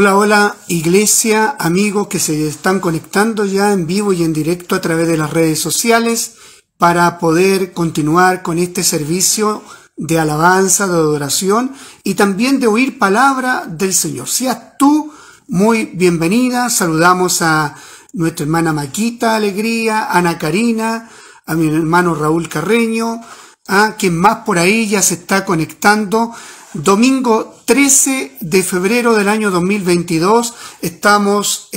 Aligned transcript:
Hola, 0.00 0.16
hola, 0.16 0.56
iglesia, 0.66 1.56
amigos 1.58 2.08
que 2.08 2.18
se 2.18 2.48
están 2.48 2.80
conectando 2.80 3.44
ya 3.44 3.70
en 3.70 3.86
vivo 3.86 4.14
y 4.14 4.22
en 4.22 4.32
directo 4.32 4.74
a 4.74 4.80
través 4.80 5.06
de 5.06 5.18
las 5.18 5.30
redes 5.30 5.60
sociales 5.60 6.36
para 6.78 7.18
poder 7.18 7.74
continuar 7.74 8.40
con 8.40 8.58
este 8.58 8.82
servicio 8.82 9.62
de 9.98 10.18
alabanza, 10.18 10.86
de 10.86 10.94
adoración 10.94 11.74
y 12.02 12.14
también 12.14 12.60
de 12.60 12.66
oír 12.66 12.98
palabra 12.98 13.66
del 13.66 13.92
Señor. 13.92 14.26
Seas 14.26 14.78
tú 14.78 15.12
muy 15.48 15.84
bienvenida. 15.84 16.70
Saludamos 16.70 17.42
a 17.42 17.76
nuestra 18.14 18.44
hermana 18.44 18.72
Maquita 18.72 19.36
Alegría, 19.36 20.06
Ana 20.10 20.38
Karina, 20.38 21.10
a 21.44 21.54
mi 21.54 21.68
hermano 21.68 22.14
Raúl 22.14 22.48
Carreño, 22.48 23.20
a 23.68 23.96
quien 23.98 24.16
más 24.16 24.38
por 24.46 24.56
ahí 24.56 24.88
ya 24.88 25.02
se 25.02 25.12
está 25.12 25.44
conectando 25.44 26.32
Domingo 26.72 27.56
13 27.64 28.36
de 28.40 28.62
febrero 28.62 29.14
del 29.14 29.28
año 29.28 29.50
2022 29.50 30.54
estamos 30.82 31.68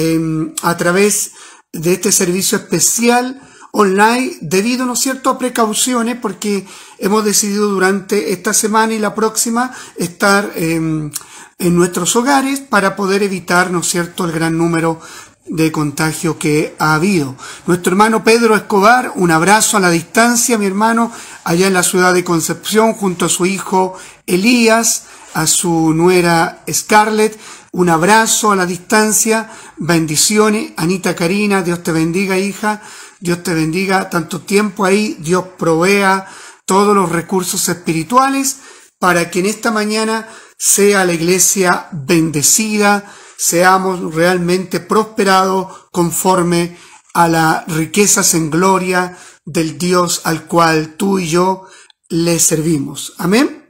a 0.61 0.77
través 0.77 1.31
de 1.71 1.93
este 1.93 2.11
servicio 2.11 2.59
especial 2.59 3.41
online 3.71 4.37
debido, 4.41 4.85
¿no 4.85 4.95
cierto?, 4.95 5.31
a 5.31 5.39
precauciones 5.39 6.17
porque 6.21 6.67
hemos 6.99 7.25
decidido 7.25 7.69
durante 7.69 8.33
esta 8.33 8.53
semana 8.53 8.93
y 8.93 8.99
la 8.99 9.15
próxima 9.15 9.73
estar 9.97 10.53
en 10.55 11.11
nuestros 11.59 12.15
hogares 12.15 12.59
para 12.59 12.95
poder 12.95 13.23
evitar, 13.23 13.71
¿no 13.71 13.79
es 13.79 13.87
cierto?, 13.87 14.25
el 14.25 14.31
gran 14.31 14.59
número 14.59 15.01
de 15.45 15.71
contagio 15.71 16.39
que 16.39 16.75
ha 16.79 16.95
habido. 16.95 17.35
Nuestro 17.65 17.91
hermano 17.91 18.23
Pedro 18.23 18.55
Escobar, 18.55 19.11
un 19.15 19.31
abrazo 19.31 19.77
a 19.77 19.79
la 19.79 19.89
distancia, 19.89 20.57
mi 20.57 20.65
hermano, 20.65 21.11
allá 21.43 21.67
en 21.67 21.73
la 21.73 21.83
ciudad 21.83 22.13
de 22.13 22.23
Concepción, 22.23 22.93
junto 22.93 23.25
a 23.25 23.29
su 23.29 23.45
hijo 23.45 23.97
Elías, 24.25 25.03
a 25.33 25.47
su 25.47 25.93
nuera 25.93 26.63
Scarlett, 26.71 27.37
un 27.71 27.89
abrazo 27.89 28.51
a 28.51 28.55
la 28.55 28.65
distancia, 28.67 29.49
bendiciones, 29.77 30.73
Anita 30.77 31.15
Karina, 31.15 31.63
Dios 31.63 31.81
te 31.81 31.91
bendiga 31.91 32.37
hija, 32.37 32.81
Dios 33.19 33.41
te 33.41 33.53
bendiga. 33.55 34.09
Tanto 34.11 34.41
tiempo 34.41 34.85
ahí, 34.85 35.17
Dios 35.19 35.45
provea 35.57 36.27
todos 36.65 36.95
los 36.95 37.11
recursos 37.11 37.67
espirituales 37.69 38.57
para 38.99 39.31
que 39.31 39.39
en 39.39 39.47
esta 39.47 39.71
mañana 39.71 40.27
sea 40.57 41.03
la 41.03 41.13
iglesia 41.13 41.87
bendecida, 41.91 43.11
seamos 43.43 44.15
realmente 44.15 44.79
prosperados 44.79 45.67
conforme 45.91 46.77
a 47.13 47.27
las 47.27 47.67
riquezas 47.67 48.35
en 48.35 48.49
gloria 48.49 49.17
del 49.43 49.77
Dios 49.77 50.21
al 50.23 50.45
cual 50.45 50.95
tú 50.95 51.19
y 51.19 51.27
yo 51.27 51.65
le 52.07 52.39
servimos. 52.39 53.13
Amén. 53.17 53.67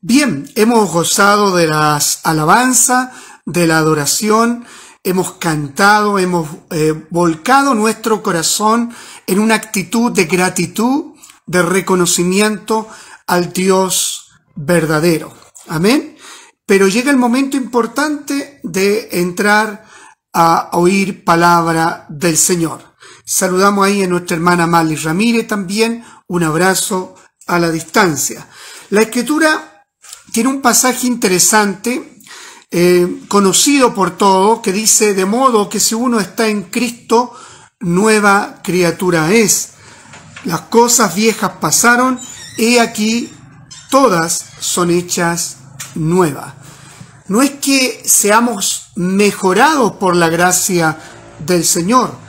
Bien, 0.00 0.50
hemos 0.56 0.90
gozado 0.90 1.54
de 1.54 1.68
las 1.68 2.18
alabanzas, 2.24 3.10
de 3.46 3.68
la 3.68 3.78
adoración, 3.78 4.66
hemos 5.04 5.34
cantado, 5.34 6.18
hemos 6.18 6.48
eh, 6.70 6.92
volcado 7.10 7.74
nuestro 7.74 8.24
corazón 8.24 8.92
en 9.28 9.38
una 9.38 9.54
actitud 9.54 10.10
de 10.10 10.24
gratitud, 10.24 11.14
de 11.46 11.62
reconocimiento 11.62 12.88
al 13.28 13.52
Dios 13.52 14.32
verdadero. 14.56 15.32
Amén. 15.68 16.16
Pero 16.66 16.88
llega 16.88 17.10
el 17.10 17.16
momento 17.16 17.56
importante 17.56 18.60
de 18.62 19.08
entrar 19.12 19.84
a 20.32 20.70
oír 20.72 21.24
palabra 21.24 22.06
del 22.08 22.36
Señor. 22.36 22.94
Saludamos 23.24 23.86
ahí 23.86 24.02
a 24.02 24.08
nuestra 24.08 24.36
hermana 24.36 24.66
Mali 24.66 24.96
Ramírez 24.96 25.46
también, 25.46 26.04
un 26.28 26.42
abrazo 26.42 27.14
a 27.46 27.58
la 27.58 27.70
distancia. 27.70 28.46
La 28.90 29.02
escritura 29.02 29.86
tiene 30.32 30.48
un 30.48 30.62
pasaje 30.62 31.06
interesante, 31.06 32.20
eh, 32.70 33.22
conocido 33.28 33.92
por 33.92 34.16
todos, 34.16 34.60
que 34.60 34.72
dice, 34.72 35.14
de 35.14 35.26
modo 35.26 35.68
que 35.68 35.80
si 35.80 35.94
uno 35.94 36.20
está 36.20 36.48
en 36.48 36.64
Cristo, 36.64 37.34
nueva 37.80 38.60
criatura 38.62 39.30
es. 39.32 39.70
Las 40.44 40.62
cosas 40.62 41.14
viejas 41.14 41.52
pasaron, 41.60 42.18
y 42.56 42.78
aquí 42.78 43.30
todas 43.90 44.44
son 44.60 44.90
hechas 44.90 45.56
nuevas. 45.94 46.54
No 47.28 47.42
es 47.42 47.50
que 47.52 48.02
seamos 48.04 48.90
mejorados 48.96 49.92
por 49.92 50.16
la 50.16 50.28
gracia 50.28 50.98
del 51.38 51.64
Señor, 51.64 52.22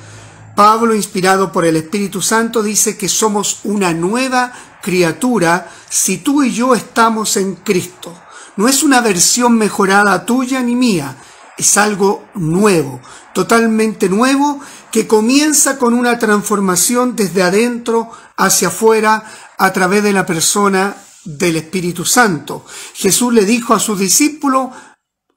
Pablo, 0.56 0.94
inspirado 0.94 1.52
por 1.52 1.66
el 1.66 1.76
Espíritu 1.76 2.22
Santo, 2.22 2.62
dice 2.62 2.96
que 2.96 3.10
somos 3.10 3.62
una 3.64 3.92
nueva 3.94 4.54
criatura 4.84 5.70
si 5.90 6.18
tú 6.18 6.44
y 6.44 6.54
yo 6.54 6.76
estamos 6.76 7.38
en 7.38 7.56
Cristo. 7.56 8.14
No 8.56 8.68
es 8.68 8.84
una 8.84 9.02
versión 9.02 9.58
mejorada 9.58 10.26
tuya 10.26 10.62
ni 10.62 10.76
mía, 10.76 11.18
es 11.58 11.76
algo 11.78 12.26
nuevo, 12.36 13.02
totalmente 13.34 14.10
nuevo, 14.10 14.60
que 14.92 15.08
comienza 15.08 15.80
con 15.80 15.96
una 15.96 16.20
transformación 16.20 17.16
desde 17.16 17.42
adentro 17.42 18.12
hacia 18.38 18.68
afuera 18.68 19.24
a 19.58 19.74
través 19.74 20.04
de 20.04 20.14
la 20.14 20.28
persona 20.28 20.96
del 21.26 21.56
Espíritu 21.56 22.06
Santo. 22.06 22.66
Jesús 22.94 23.34
le 23.34 23.46
dijo 23.46 23.74
a 23.74 23.80
sus 23.80 24.00
discípulos, 24.00 24.70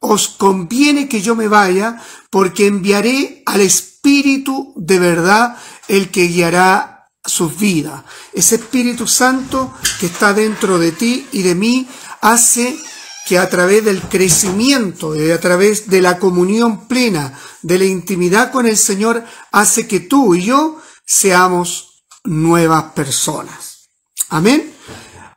os 0.01 0.29
conviene 0.29 1.09
que 1.09 1.23
yo 1.23 1.35
me 1.35 1.49
vaya, 1.49 2.03
porque 2.31 2.67
enviaré 2.67 3.43
al 3.47 3.61
Espíritu 3.61 4.73
de 4.77 4.99
verdad 4.99 5.57
el 5.89 6.11
que 6.11 6.29
guiará 6.29 7.09
sus 7.25 7.59
vidas. 7.59 8.05
Ese 8.33 8.57
Espíritu 8.57 9.07
Santo 9.07 9.75
que 9.99 10.07
está 10.07 10.33
dentro 10.33 10.79
de 10.79 10.93
ti 10.93 11.27
y 11.33 11.43
de 11.43 11.55
mí 11.55 11.89
hace 12.21 12.79
que 13.27 13.39
a 13.39 13.51
través 13.51 13.85
del 13.85 14.03
crecimiento 14.03 15.17
y 15.17 15.31
a 15.33 15.41
través 15.41 15.89
de 15.89 16.01
la 16.01 16.19
comunión 16.19 16.87
plena, 16.87 17.37
de 17.63 17.79
la 17.79 17.85
intimidad 17.85 18.53
con 18.53 18.67
el 18.67 18.77
Señor, 18.77 19.25
hace 19.51 19.89
que 19.89 19.99
tú 19.99 20.37
y 20.37 20.45
yo 20.45 20.81
seamos 21.05 22.05
nuevas 22.23 22.93
personas. 22.93 23.89
Amén. 24.29 24.76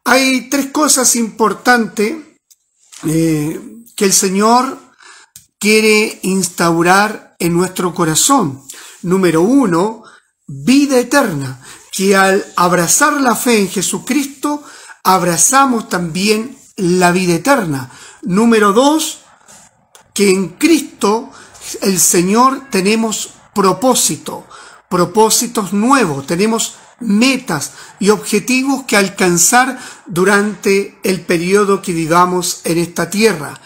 Hay 0.06 0.50
tres 0.50 0.68
cosas 0.68 1.16
importantes 1.16 2.18
eh, 3.08 3.60
que 3.96 4.06
el 4.06 4.14
Señor 4.14 4.78
quiere 5.60 6.20
instaurar 6.24 7.36
en 7.40 7.54
nuestro 7.54 7.94
corazón. 7.94 8.64
Número 9.02 9.42
uno, 9.42 10.04
vida 10.48 11.00
eterna, 11.00 11.62
que 11.92 12.16
al 12.16 12.46
abrazar 12.56 13.14
la 13.14 13.36
fe 13.36 13.60
en 13.60 13.70
Jesucristo, 13.70 14.64
abrazamos 15.04 15.90
también 15.90 16.58
la 16.76 17.12
vida 17.12 17.36
eterna. 17.36 17.92
Número 18.22 18.74
dos, 18.74 19.20
que 20.14 20.31
en 20.31 20.50
Cristo 20.50 21.30
el 21.81 22.00
Señor 22.00 22.70
tenemos 22.70 23.30
propósito, 23.54 24.46
propósitos 24.90 25.74
nuevos, 25.74 26.26
tenemos 26.26 26.76
metas 27.00 27.74
y 28.00 28.10
objetivos 28.10 28.84
que 28.84 28.98
alcanzar 28.98 29.80
durante 30.06 30.98
el 31.04 31.22
periodo 31.22 31.82
que 31.82 31.94
vivamos 31.94 32.62
en 32.64 32.78
esta 32.78 33.10
tierra. 33.10 33.60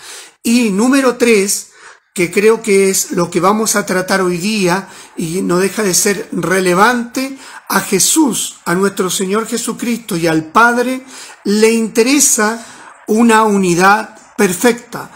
Y 0.43 0.69
número 0.69 1.17
tres, 1.17 1.71
que 2.13 2.31
creo 2.31 2.61
que 2.61 2.89
es 2.89 3.11
lo 3.11 3.31
que 3.31 3.39
vamos 3.39 3.75
a 3.75 3.85
tratar 3.85 4.21
hoy 4.21 4.37
día 4.37 4.87
y 5.17 5.41
no 5.41 5.57
deja 5.57 5.83
de 5.83 5.93
ser 5.93 6.29
relevante, 6.31 7.37
a 7.69 7.79
Jesús, 7.79 8.57
a 8.65 8.75
nuestro 8.75 9.09
Señor 9.09 9.47
Jesucristo 9.47 10.15
y 10.15 10.27
al 10.27 10.45
Padre 10.45 11.03
le 11.43 11.71
interesa 11.71 12.63
una 13.07 13.43
unidad 13.43 14.15
perfecta, 14.37 15.09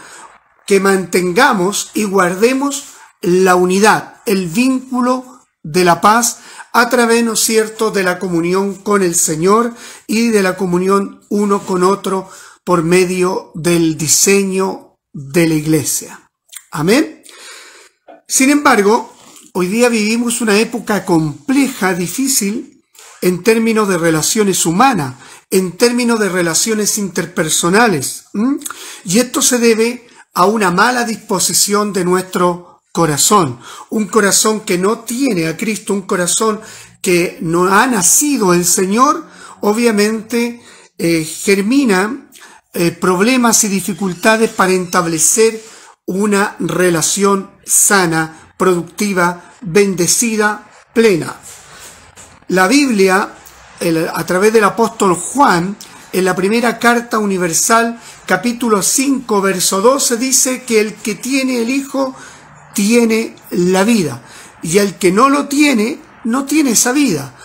que 0.66 0.80
mantengamos 0.80 1.92
y 1.94 2.06
guardemos 2.06 2.96
la 3.22 3.56
unidad, 3.56 4.22
el 4.26 4.48
vínculo 4.48 5.46
de 5.62 5.84
la 5.84 6.02
paz 6.02 6.40
a 6.80 6.90
través, 6.90 7.24
¿no 7.24 7.34
es 7.34 7.40
cierto?, 7.40 7.90
de 7.90 8.04
la 8.04 8.20
comunión 8.20 8.76
con 8.76 9.02
el 9.02 9.16
Señor 9.16 9.74
y 10.06 10.28
de 10.28 10.44
la 10.44 10.56
comunión 10.56 11.22
uno 11.30 11.66
con 11.66 11.82
otro 11.82 12.30
por 12.64 12.84
medio 12.84 13.52
del 13.56 13.98
diseño 13.98 14.96
de 15.12 15.48
la 15.48 15.56
iglesia. 15.56 16.30
Amén. 16.70 17.24
Sin 18.28 18.52
embargo, 18.52 19.12
hoy 19.54 19.66
día 19.66 19.90
vivimos 19.90 20.40
una 20.40 20.60
época 20.60 21.04
compleja, 21.04 21.96
difícil, 21.96 22.84
en 23.22 23.42
términos 23.42 23.90
de 23.90 23.98
relaciones 23.98 24.64
humanas, 24.68 25.16
en 25.50 25.78
términos 25.78 26.20
de 26.20 26.30
relaciones 26.30 27.00
interpersonales. 27.00 28.26
Y 29.04 29.18
esto 29.18 29.42
se 29.42 29.58
debe 29.58 30.08
a 30.36 30.46
una 30.46 30.70
mala 30.70 31.06
disposición 31.06 31.92
de 31.92 32.06
nuestro 32.06 32.77
corazón, 32.92 33.60
un 33.90 34.08
corazón 34.08 34.62
que 34.62 34.78
no 34.78 35.00
tiene 35.00 35.48
a 35.48 35.58
Cristo, 35.58 35.94
un 35.94 36.04
corazón 36.04 36.60
que 37.02 37.38
no 37.42 37.66
ha 37.66 37.86
nacido 37.88 38.54
el 38.54 38.66
Señor, 38.66 39.26
obviamente 39.62 40.62
eh, 40.98 41.24
germina 41.24 42.30
eh, 42.74 42.92
problemas 42.92 43.64
y 43.64 43.68
dificultades 43.68 44.50
para 44.52 44.72
establecer 44.72 45.62
una 46.06 46.56
relación 46.60 47.52
sana, 47.66 48.54
productiva, 48.58 49.54
bendecida, 49.62 50.70
plena. 50.94 51.36
La 52.50 52.68
Biblia, 52.68 53.34
a 54.14 54.26
través 54.26 54.54
del 54.54 54.64
apóstol 54.64 55.14
Juan, 55.16 55.76
en 56.14 56.26
la 56.26 56.36
primera 56.36 56.80
carta 56.80 57.20
universal 57.20 58.00
capítulo 58.26 58.82
5, 58.82 59.42
verso 59.42 59.82
12 59.82 60.18
dice 60.18 60.64
que 60.64 60.80
el 60.80 60.96
que 60.96 61.16
tiene 61.16 61.62
el 61.62 61.70
Hijo 61.70 62.16
tiene 62.78 63.36
la 63.50 63.84
vida 63.84 64.22
y 64.62 64.78
el 64.78 65.00
que 65.00 65.12
no 65.12 65.30
lo 65.30 65.48
tiene 65.48 66.00
no 66.26 66.46
tiene 66.46 66.72
esa 66.72 66.92
vida. 66.92 67.36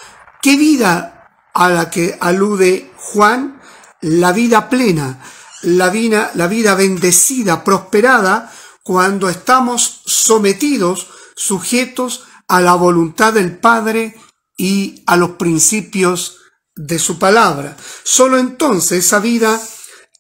¿Qué 0.43 0.59
vida 0.59 1.31
a 1.55 1.71
la 1.71 1.89
que 1.89 2.19
alude 2.21 2.93
Juan? 2.99 3.59
La 4.03 4.33
vida 4.33 4.69
plena, 4.69 5.25
la 5.63 5.89
vida, 5.89 6.33
la 6.35 6.49
vida 6.49 6.75
bendecida, 6.75 7.65
prosperada, 7.65 8.53
cuando 8.83 9.31
estamos 9.31 10.03
sometidos, 10.05 11.07
sujetos 11.35 12.25
a 12.47 12.61
la 12.61 12.75
voluntad 12.75 13.33
del 13.33 13.57
Padre 13.57 14.15
y 14.59 15.03
a 15.07 15.17
los 15.17 15.31
principios 15.31 16.41
de 16.77 16.99
su 16.99 17.19
palabra. 17.19 17.75
Solo 18.03 18.37
entonces 18.37 19.07
esa 19.07 19.19
vida 19.19 19.59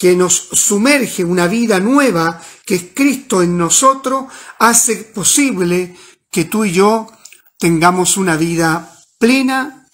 que 0.02 0.16
nos 0.16 0.34
sumerge, 0.34 1.22
una 1.22 1.46
vida 1.46 1.78
nueva, 1.78 2.42
que 2.66 2.74
es 2.74 2.86
Cristo 2.92 3.40
en 3.40 3.56
nosotros, 3.56 4.24
hace 4.58 4.96
posible 4.96 5.96
que 6.28 6.46
tú 6.46 6.64
y 6.64 6.72
yo 6.72 7.06
tengamos 7.56 8.16
una 8.16 8.36
vida 8.36 8.98
plena 9.16 9.86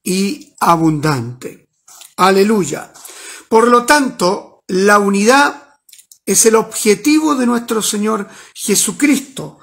y 0.00 0.54
abundante. 0.60 1.70
Aleluya. 2.18 2.92
Por 3.48 3.66
lo 3.66 3.84
tanto, 3.84 4.62
la 4.68 5.00
unidad 5.00 5.74
es 6.24 6.46
el 6.46 6.54
objetivo 6.54 7.34
de 7.34 7.46
nuestro 7.46 7.82
Señor 7.82 8.28
Jesucristo, 8.54 9.58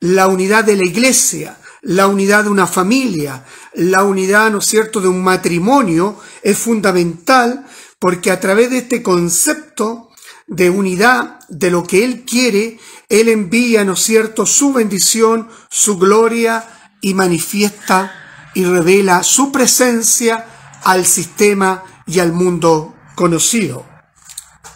la 0.00 0.26
unidad 0.26 0.64
de 0.64 0.74
la 0.74 0.86
iglesia, 0.86 1.56
la 1.82 2.08
unidad 2.08 2.42
de 2.42 2.50
una 2.50 2.66
familia, 2.66 3.44
la 3.74 4.02
unidad, 4.02 4.50
¿no 4.50 4.58
es 4.58 4.66
cierto?, 4.66 5.00
de 5.00 5.06
un 5.06 5.22
matrimonio 5.22 6.18
es 6.42 6.58
fundamental 6.58 7.64
porque 7.98 8.30
a 8.30 8.40
través 8.40 8.70
de 8.70 8.78
este 8.78 9.02
concepto 9.02 10.10
de 10.46 10.70
unidad, 10.70 11.40
de 11.48 11.70
lo 11.70 11.84
que 11.84 12.04
Él 12.04 12.24
quiere, 12.24 12.78
Él 13.08 13.28
envía, 13.28 13.84
¿no 13.84 13.94
es 13.94 14.00
cierto?, 14.00 14.46
su 14.46 14.72
bendición, 14.72 15.48
su 15.68 15.98
gloria 15.98 16.64
y 17.00 17.14
manifiesta 17.14 18.12
y 18.54 18.64
revela 18.64 19.22
su 19.22 19.52
presencia 19.52 20.46
al 20.84 21.04
sistema 21.04 21.84
y 22.06 22.20
al 22.20 22.32
mundo 22.32 22.94
conocido. 23.14 23.84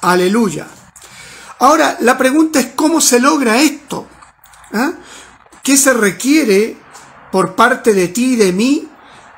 Aleluya. 0.00 0.66
Ahora, 1.58 1.98
la 2.00 2.16
pregunta 2.16 2.58
es 2.58 2.68
cómo 2.74 3.00
se 3.00 3.20
logra 3.20 3.60
esto. 3.60 4.08
¿Ah? 4.72 4.92
¿Qué 5.62 5.76
se 5.76 5.92
requiere 5.92 6.78
por 7.30 7.54
parte 7.54 7.92
de 7.92 8.08
ti 8.08 8.32
y 8.32 8.36
de 8.36 8.52
mí 8.52 8.88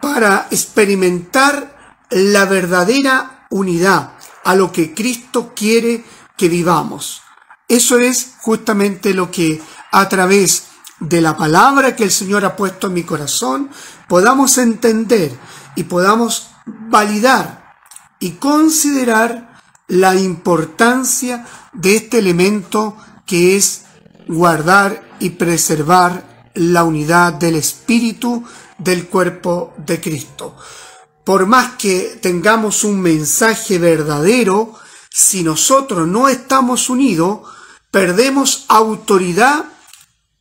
para 0.00 0.46
experimentar 0.50 2.04
la 2.10 2.44
verdadera 2.44 3.41
unidad 3.52 4.14
a 4.44 4.54
lo 4.56 4.72
que 4.72 4.92
Cristo 4.92 5.52
quiere 5.54 6.04
que 6.36 6.48
vivamos? 6.48 7.22
Eso 7.68 7.98
es 7.98 8.34
justamente 8.40 9.14
lo 9.14 9.30
que 9.30 9.62
a 9.92 10.08
través 10.08 10.64
de 10.98 11.20
la 11.20 11.36
palabra 11.36 11.96
que 11.96 12.04
el 12.04 12.10
Señor 12.10 12.44
ha 12.44 12.56
puesto 12.56 12.88
en 12.88 12.94
mi 12.94 13.02
corazón 13.02 13.70
podamos 14.08 14.58
entender 14.58 15.32
y 15.76 15.84
podamos 15.84 16.48
validar 16.66 17.74
y 18.20 18.32
considerar 18.32 19.60
la 19.88 20.14
importancia 20.14 21.44
de 21.72 21.96
este 21.96 22.18
elemento 22.18 22.96
que 23.26 23.56
es 23.56 23.84
guardar 24.28 25.02
y 25.18 25.30
preservar 25.30 26.50
la 26.54 26.84
unidad 26.84 27.32
del 27.34 27.56
espíritu 27.56 28.44
del 28.78 29.08
cuerpo 29.08 29.74
de 29.78 30.00
Cristo. 30.00 30.56
Por 31.24 31.46
más 31.46 31.74
que 31.76 32.18
tengamos 32.20 32.84
un 32.84 33.00
mensaje 33.00 33.78
verdadero, 33.78 34.74
si 35.10 35.42
nosotros 35.44 36.08
no 36.08 36.28
estamos 36.28 36.90
unidos, 36.90 37.40
perdemos 37.90 38.64
autoridad 38.68 39.66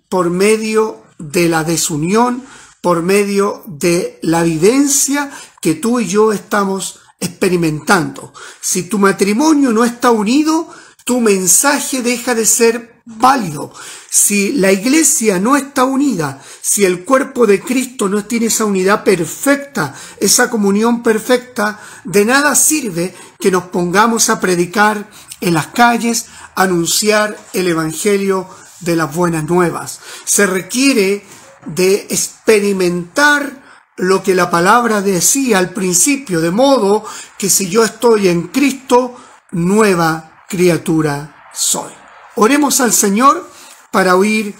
por 0.09 0.29
medio 0.29 1.03
de 1.19 1.49
la 1.49 1.63
desunión, 1.63 2.43
por 2.81 3.03
medio 3.03 3.63
de 3.67 4.19
la 4.23 4.43
vivencia 4.43 5.31
que 5.61 5.75
tú 5.75 5.99
y 5.99 6.07
yo 6.07 6.33
estamos 6.33 6.99
experimentando. 7.19 8.33
Si 8.59 8.83
tu 8.83 8.97
matrimonio 8.97 9.71
no 9.71 9.85
está 9.85 10.09
unido, 10.09 10.67
tu 11.03 11.19
mensaje 11.19 12.01
deja 12.01 12.35
de 12.35 12.45
ser 12.45 13.01
válido. 13.05 13.73
Si 14.09 14.53
la 14.53 14.71
iglesia 14.71 15.39
no 15.39 15.55
está 15.55 15.83
unida, 15.83 16.41
si 16.61 16.85
el 16.85 17.03
cuerpo 17.03 17.47
de 17.47 17.61
Cristo 17.61 18.09
no 18.09 18.25
tiene 18.25 18.47
esa 18.47 18.65
unidad 18.65 19.03
perfecta, 19.03 19.95
esa 20.19 20.49
comunión 20.49 21.01
perfecta, 21.01 21.79
de 22.03 22.25
nada 22.25 22.55
sirve 22.55 23.15
que 23.39 23.51
nos 23.51 23.65
pongamos 23.65 24.29
a 24.29 24.39
predicar 24.39 25.09
en 25.39 25.53
las 25.53 25.67
calles, 25.67 26.27
anunciar 26.55 27.37
el 27.53 27.67
Evangelio 27.67 28.47
de 28.81 28.95
las 28.95 29.13
buenas 29.13 29.45
nuevas. 29.45 29.99
Se 30.25 30.45
requiere 30.45 31.25
de 31.65 32.07
experimentar 32.09 33.61
lo 33.97 34.23
que 34.23 34.35
la 34.35 34.49
palabra 34.49 35.01
decía 35.01 35.59
al 35.59 35.71
principio, 35.71 36.41
de 36.41 36.51
modo 36.51 37.05
que 37.37 37.49
si 37.49 37.69
yo 37.69 37.83
estoy 37.83 38.29
en 38.29 38.47
Cristo, 38.47 39.15
nueva 39.51 40.30
criatura 40.51 41.49
soy. 41.53 41.93
Oremos 42.35 42.81
al 42.81 42.91
Señor 42.91 43.49
para 43.89 44.17
oír 44.17 44.53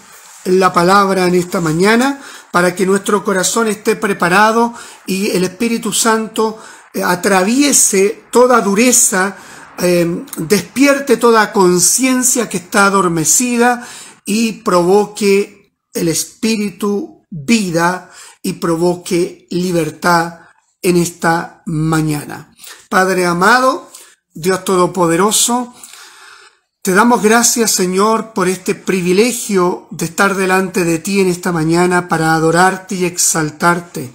la 0.45 0.71
palabra 0.71 1.27
en 1.27 1.35
esta 1.35 1.59
mañana, 1.59 2.21
para 2.51 2.73
que 2.73 2.85
nuestro 2.85 3.25
corazón 3.25 3.67
esté 3.67 3.97
preparado 3.97 4.73
y 5.05 5.31
el 5.31 5.43
Espíritu 5.43 5.91
Santo 5.91 6.57
eh, 6.93 7.03
atraviese 7.03 8.23
toda 8.31 8.61
dureza, 8.61 9.35
eh, 9.79 10.23
despierte 10.37 11.17
toda 11.17 11.51
conciencia 11.51 12.47
que 12.47 12.57
está 12.57 12.85
adormecida 12.85 13.85
y 14.25 14.63
provoque 14.63 15.75
el 15.93 16.07
Espíritu 16.07 17.25
vida 17.29 18.11
y 18.41 18.53
provoque 18.53 19.45
libertad 19.49 20.39
en 20.81 20.95
esta 20.95 21.63
mañana. 21.65 22.55
Padre 22.89 23.25
amado, 23.25 23.90
Dios 24.33 24.63
Todopoderoso, 24.63 25.73
te 26.81 26.93
damos 26.93 27.21
gracias, 27.21 27.71
Señor, 27.71 28.31
por 28.33 28.47
este 28.47 28.75
privilegio 28.75 29.87
de 29.91 30.05
estar 30.05 30.35
delante 30.35 30.85
de 30.85 30.99
ti 30.99 31.19
en 31.19 31.27
esta 31.27 31.51
mañana 31.51 32.07
para 32.07 32.33
adorarte 32.33 32.95
y 32.95 33.05
exaltarte 33.05 34.11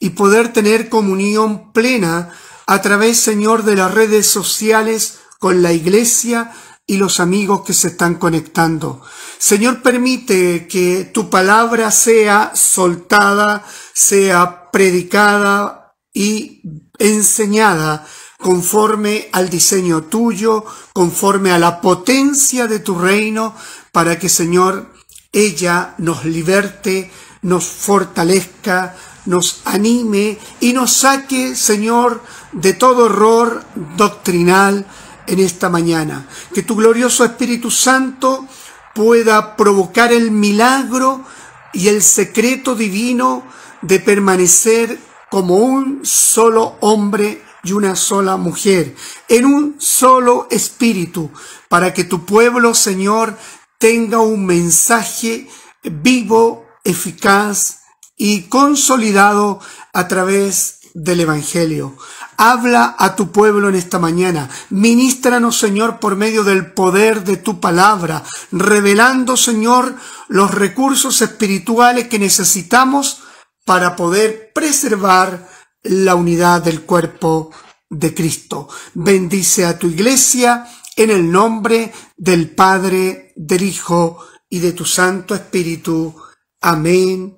y 0.00 0.10
poder 0.10 0.52
tener 0.52 0.88
comunión 0.88 1.72
plena 1.72 2.30
a 2.66 2.82
través, 2.82 3.20
Señor, 3.20 3.62
de 3.62 3.76
las 3.76 3.94
redes 3.94 4.26
sociales 4.26 5.20
con 5.38 5.62
la 5.62 5.72
iglesia 5.72 6.50
y 6.84 6.96
los 6.96 7.20
amigos 7.20 7.62
que 7.64 7.72
se 7.72 7.88
están 7.88 8.16
conectando. 8.16 9.00
Señor, 9.38 9.82
permite 9.82 10.66
que 10.66 11.04
tu 11.14 11.30
palabra 11.30 11.92
sea 11.92 12.50
soltada, 12.56 13.64
sea 13.94 14.70
predicada 14.72 15.94
y 16.12 16.60
enseñada 16.98 18.04
conforme 18.40 19.28
al 19.32 19.50
diseño 19.50 20.02
tuyo, 20.02 20.64
conforme 20.92 21.52
a 21.52 21.58
la 21.58 21.80
potencia 21.80 22.66
de 22.66 22.78
tu 22.78 22.98
reino, 22.98 23.54
para 23.92 24.18
que, 24.18 24.28
Señor, 24.28 24.92
ella 25.32 25.94
nos 25.98 26.24
liberte, 26.24 27.10
nos 27.42 27.66
fortalezca, 27.66 28.96
nos 29.26 29.60
anime 29.64 30.38
y 30.60 30.72
nos 30.72 30.92
saque, 30.92 31.54
Señor, 31.54 32.22
de 32.52 32.72
todo 32.72 33.06
error 33.06 33.62
doctrinal, 33.96 34.86
en 35.30 35.38
esta 35.38 35.68
mañana. 35.68 36.26
Que 36.52 36.62
tu 36.62 36.74
glorioso 36.76 37.24
Espíritu 37.24 37.70
Santo 37.70 38.46
pueda 38.94 39.56
provocar 39.56 40.12
el 40.12 40.30
milagro 40.30 41.24
y 41.72 41.88
el 41.88 42.02
secreto 42.02 42.74
divino 42.74 43.44
de 43.80 44.00
permanecer 44.00 44.98
como 45.30 45.56
un 45.56 46.00
solo 46.04 46.76
hombre 46.80 47.42
y 47.62 47.72
una 47.72 47.96
sola 47.96 48.36
mujer, 48.36 48.94
en 49.28 49.44
un 49.44 49.76
solo 49.78 50.48
espíritu, 50.50 51.30
para 51.68 51.92
que 51.92 52.04
tu 52.04 52.24
pueblo, 52.24 52.74
Señor, 52.74 53.36
tenga 53.78 54.18
un 54.18 54.46
mensaje 54.46 55.48
vivo, 55.82 56.66
eficaz 56.84 57.80
y 58.16 58.42
consolidado 58.42 59.60
a 59.92 60.08
través 60.08 60.80
del 60.94 61.20
Evangelio. 61.20 61.96
Habla 62.36 62.96
a 62.98 63.16
tu 63.16 63.30
pueblo 63.32 63.68
en 63.68 63.74
esta 63.74 63.98
mañana. 63.98 64.48
Ministranos, 64.70 65.58
Señor, 65.58 66.00
por 66.00 66.16
medio 66.16 66.44
del 66.44 66.72
poder 66.72 67.24
de 67.24 67.36
tu 67.36 67.60
palabra, 67.60 68.24
revelando, 68.50 69.36
Señor, 69.36 69.94
los 70.28 70.52
recursos 70.52 71.20
espirituales 71.22 72.08
que 72.08 72.18
necesitamos 72.18 73.22
para 73.64 73.94
poder 73.94 74.52
preservar 74.54 75.48
la 75.82 76.14
unidad 76.14 76.62
del 76.62 76.82
cuerpo 76.82 77.50
de 77.88 78.14
Cristo. 78.14 78.68
Bendice 78.94 79.64
a 79.64 79.78
tu 79.78 79.88
iglesia 79.88 80.66
en 80.96 81.10
el 81.10 81.30
nombre 81.30 81.92
del 82.16 82.50
Padre, 82.50 83.32
del 83.36 83.62
Hijo 83.62 84.18
y 84.48 84.58
de 84.58 84.72
tu 84.72 84.84
Santo 84.84 85.34
Espíritu. 85.34 86.14
Amén 86.60 87.36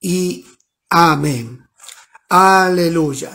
y 0.00 0.46
amén. 0.88 1.68
Aleluya. 2.28 3.32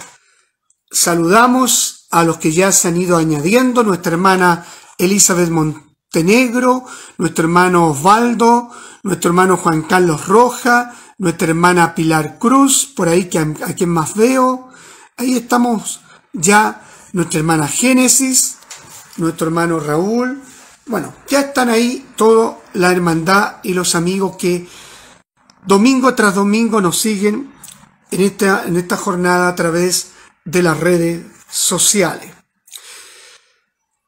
Saludamos 0.89 2.07
a 2.11 2.23
los 2.23 2.37
que 2.37 2.51
ya 2.51 2.71
se 2.71 2.87
han 2.87 2.97
ido 2.97 3.17
añadiendo, 3.17 3.83
nuestra 3.83 4.13
hermana 4.13 4.65
Elizabeth 4.97 5.49
Montenegro, 5.49 6.85
nuestro 7.17 7.43
hermano 7.43 7.87
Osvaldo, 7.89 8.69
nuestro 9.03 9.29
hermano 9.29 9.57
Juan 9.57 9.81
Carlos 9.81 10.27
Roja, 10.27 10.95
nuestra 11.17 11.49
hermana 11.49 11.95
Pilar 11.95 12.37
Cruz, 12.39 12.85
por 12.85 13.07
ahí 13.07 13.25
que 13.25 13.39
a, 13.39 13.53
quien 13.75 13.89
más 13.89 14.15
veo. 14.15 14.69
Ahí 15.17 15.37
estamos 15.37 16.01
ya 16.33 16.83
nuestra 17.13 17.39
hermana 17.39 17.67
Génesis, 17.67 18.57
nuestro 19.17 19.47
hermano 19.47 19.79
Raúl. 19.79 20.41
Bueno, 20.85 21.13
ya 21.27 21.41
están 21.41 21.69
ahí 21.69 22.05
toda 22.15 22.59
la 22.73 22.91
hermandad 22.91 23.57
y 23.63 23.73
los 23.73 23.95
amigos 23.95 24.35
que 24.37 24.67
domingo 25.65 26.13
tras 26.13 26.35
domingo 26.35 26.81
nos 26.81 26.99
siguen 26.99 27.53
en 28.11 28.21
esta, 28.21 28.65
en 28.65 28.77
esta 28.77 28.97
jornada 28.97 29.47
a 29.47 29.55
través 29.55 30.11
de 30.43 30.61
las 30.61 30.79
redes 30.79 31.25
sociales. 31.49 32.31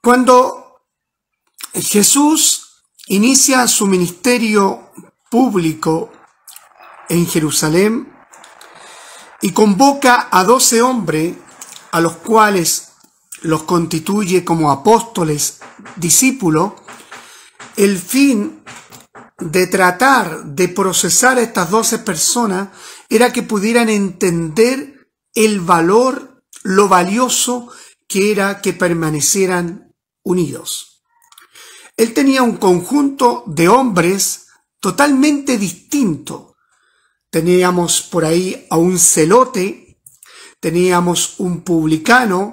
Cuando 0.02 0.82
Jesús 1.74 2.84
inicia 3.08 3.68
su 3.68 3.88
ministerio 3.88 4.92
público 5.30 6.12
en 7.10 7.28
Jerusalén 7.28 8.14
y 9.42 9.52
convoca 9.52 10.28
a 10.32 10.44
doce 10.44 10.82
hombres 10.82 11.36
a 11.92 12.02
los 12.02 12.18
cuales 12.18 12.94
los 13.42 13.64
constituye 13.64 14.44
como 14.44 14.72
apóstoles, 14.72 15.60
discípulos, 15.96 16.74
el 17.76 17.98
fin 17.98 18.64
de 19.40 19.68
tratar 19.68 20.46
de 20.46 20.68
procesar 20.68 21.38
a 21.38 21.42
estas 21.42 21.70
doce 21.70 22.00
personas 22.00 22.70
era 23.10 23.32
que 23.32 23.44
pudieran 23.44 23.90
entender 23.90 25.12
el 25.36 25.62
valor, 25.62 26.44
lo 26.64 26.88
valioso 26.88 27.70
que 28.08 28.32
era 28.32 28.62
que 28.62 28.74
permanecieran 28.74 29.94
unidos. 30.24 31.04
Él 31.96 32.14
tenía 32.14 32.42
un 32.44 32.58
conjunto 32.58 33.44
de 33.46 33.70
hombres 33.70 34.48
totalmente 34.80 35.58
distinto. 35.58 36.57
Teníamos 37.38 38.02
por 38.02 38.26
ahí 38.26 38.66
a 38.72 38.78
un 38.78 38.98
celote, 38.98 40.00
teníamos 40.60 41.36
un 41.38 41.62
publicano, 41.62 42.52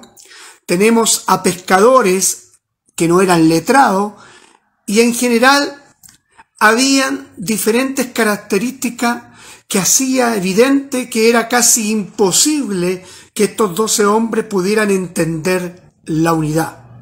tenemos 0.67 1.23
a 1.25 1.41
pescadores 1.41 2.51
que 2.95 3.07
no 3.07 3.19
eran 3.19 3.49
letrados 3.49 4.13
y 4.85 4.99
en 4.99 5.15
general 5.15 5.83
habían 6.59 7.31
diferentes 7.35 8.05
características 8.13 9.23
que 9.67 9.79
hacía 9.79 10.35
evidente 10.35 11.09
que 11.09 11.29
era 11.29 11.47
casi 11.47 11.89
imposible 11.89 13.03
que 13.33 13.45
estos 13.45 13.73
doce 13.73 14.05
hombres 14.05 14.45
pudieran 14.45 14.91
entender 14.91 15.93
la 16.05 16.33
unidad. 16.33 17.01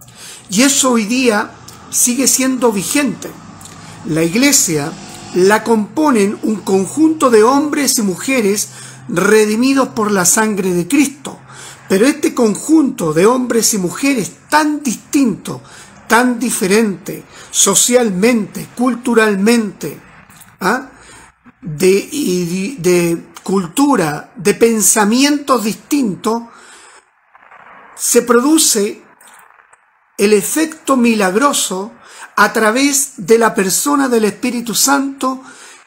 Y 0.50 0.62
eso 0.62 0.92
hoy 0.92 1.04
día 1.04 1.52
sigue 1.90 2.30
siendo 2.30 2.72
vigente. 2.72 3.30
La 4.06 4.24
iglesia 4.24 4.90
la 5.36 5.64
componen 5.64 6.38
un 6.44 6.58
conjunto 6.58 7.30
de 7.30 7.44
hombres 7.44 7.98
y 7.98 8.02
mujeres 8.02 8.70
redimidos 9.08 9.90
por 9.90 10.12
la 10.12 10.26
sangre 10.26 10.74
de 10.74 10.88
Cristo. 10.88 11.40
Pero 11.90 12.06
este 12.06 12.34
conjunto 12.34 13.14
de 13.14 13.26
hombres 13.26 13.74
y 13.74 13.78
mujeres 13.78 14.32
tan 14.50 14.82
distinto, 14.84 15.62
tan 16.08 16.40
diferente, 16.40 17.24
socialmente, 17.52 18.68
culturalmente, 18.76 20.00
¿ah? 20.62 20.90
de, 21.62 22.76
de 22.80 23.24
cultura, 23.44 24.32
de 24.36 24.54
pensamientos 24.54 25.64
distintos, 25.64 26.44
se 27.96 28.22
produce 28.22 29.02
el 30.18 30.34
efecto 30.34 30.96
milagroso 30.96 31.92
a 32.36 32.54
través 32.54 33.14
de 33.18 33.38
la 33.38 33.54
persona 33.54 34.08
del 34.10 34.26
Espíritu 34.26 34.74
Santo 34.74 35.44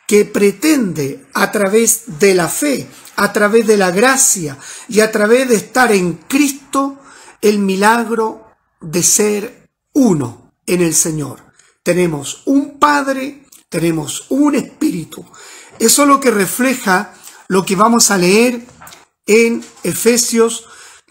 que 0.06 0.24
pretende 0.24 1.26
a 1.34 1.50
través 1.50 2.18
de 2.18 2.34
la 2.34 2.48
fe, 2.48 2.88
a 3.16 3.32
través 3.32 3.66
de 3.66 3.76
la 3.76 3.90
gracia 3.90 4.56
y 4.88 5.00
a 5.00 5.10
través 5.10 5.48
de 5.48 5.56
estar 5.56 5.90
en 5.92 6.14
Cristo 6.14 6.98
el 7.40 7.58
milagro 7.58 8.46
de 8.80 9.02
ser 9.02 9.68
uno 9.92 10.52
en 10.66 10.82
el 10.82 10.94
Señor. 10.94 11.44
Tenemos 11.82 12.42
un 12.46 12.78
Padre, 12.78 13.44
tenemos 13.68 14.26
un 14.28 14.54
Espíritu. 14.54 15.24
Eso 15.78 16.02
es 16.02 16.08
lo 16.08 16.20
que 16.20 16.30
refleja 16.30 17.12
lo 17.48 17.64
que 17.64 17.76
vamos 17.76 18.10
a 18.10 18.18
leer 18.18 18.66
en 19.26 19.64
Efesios 19.82 20.66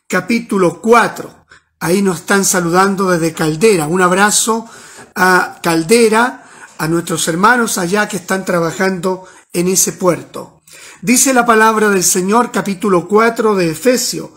capítulo 0.07 0.81
4. 0.81 1.45
Ahí 1.79 2.01
nos 2.01 2.19
están 2.19 2.45
saludando 2.45 3.09
desde 3.09 3.33
Caldera. 3.33 3.87
Un 3.87 4.01
abrazo 4.01 4.67
a 5.15 5.60
Caldera, 5.63 6.43
a 6.77 6.88
nuestros 6.88 7.27
hermanos 7.29 7.77
allá 7.77 8.07
que 8.07 8.17
están 8.17 8.43
trabajando 8.43 9.25
en 9.53 9.69
ese 9.69 9.93
puerto. 9.93 10.62
Dice 11.01 11.34
la 11.34 11.45
palabra 11.45 11.89
del 11.89 12.03
Señor 12.03 12.51
capítulo 12.51 13.07
4 13.07 13.55
de 13.55 13.72
Efesios. 13.72 14.31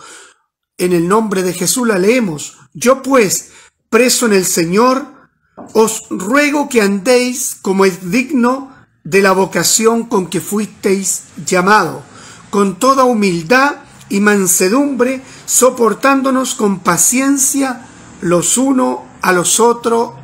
En 0.76 0.92
el 0.92 1.08
nombre 1.08 1.42
de 1.42 1.52
Jesús 1.52 1.88
la 1.88 1.98
leemos. 1.98 2.56
Yo 2.72 3.02
pues, 3.02 3.50
preso 3.90 4.26
en 4.26 4.34
el 4.34 4.46
Señor, 4.46 5.06
os 5.72 6.04
ruego 6.10 6.68
que 6.68 6.80
andéis 6.80 7.56
como 7.60 7.84
es 7.84 8.10
digno 8.12 8.72
de 9.02 9.22
la 9.22 9.32
vocación 9.32 10.04
con 10.04 10.28
que 10.28 10.40
fuisteis 10.40 11.24
llamado, 11.44 12.02
con 12.50 12.78
toda 12.78 13.04
humildad 13.04 13.76
y 14.08 14.20
mansedumbre, 14.20 15.22
soportándonos 15.46 16.54
con 16.54 16.80
paciencia 16.80 17.86
los 18.20 18.56
unos 18.58 18.98
a 19.22 19.32
los 19.32 19.58
otros 19.58 20.17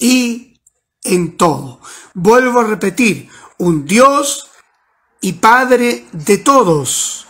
y 0.00 0.60
en 1.04 1.36
todo. 1.36 1.80
Vuelvo 2.14 2.58
a 2.58 2.64
repetir, 2.64 3.28
un 3.58 3.84
Dios 3.84 4.50
y 5.20 5.34
Padre 5.34 6.06
de 6.12 6.38
todos, 6.38 7.26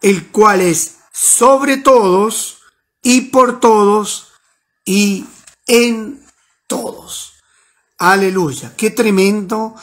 el 0.00 0.28
cual 0.28 0.62
es 0.62 0.98
sobre 1.12 1.76
todos 1.76 2.60
y 3.02 3.22
por 3.22 3.60
todos 3.60 4.28
y 4.84 5.26
en 5.66 6.24
todos. 6.66 7.34
Aleluya, 7.98 8.74
qué 8.76 8.90
tremendo, 8.90 9.74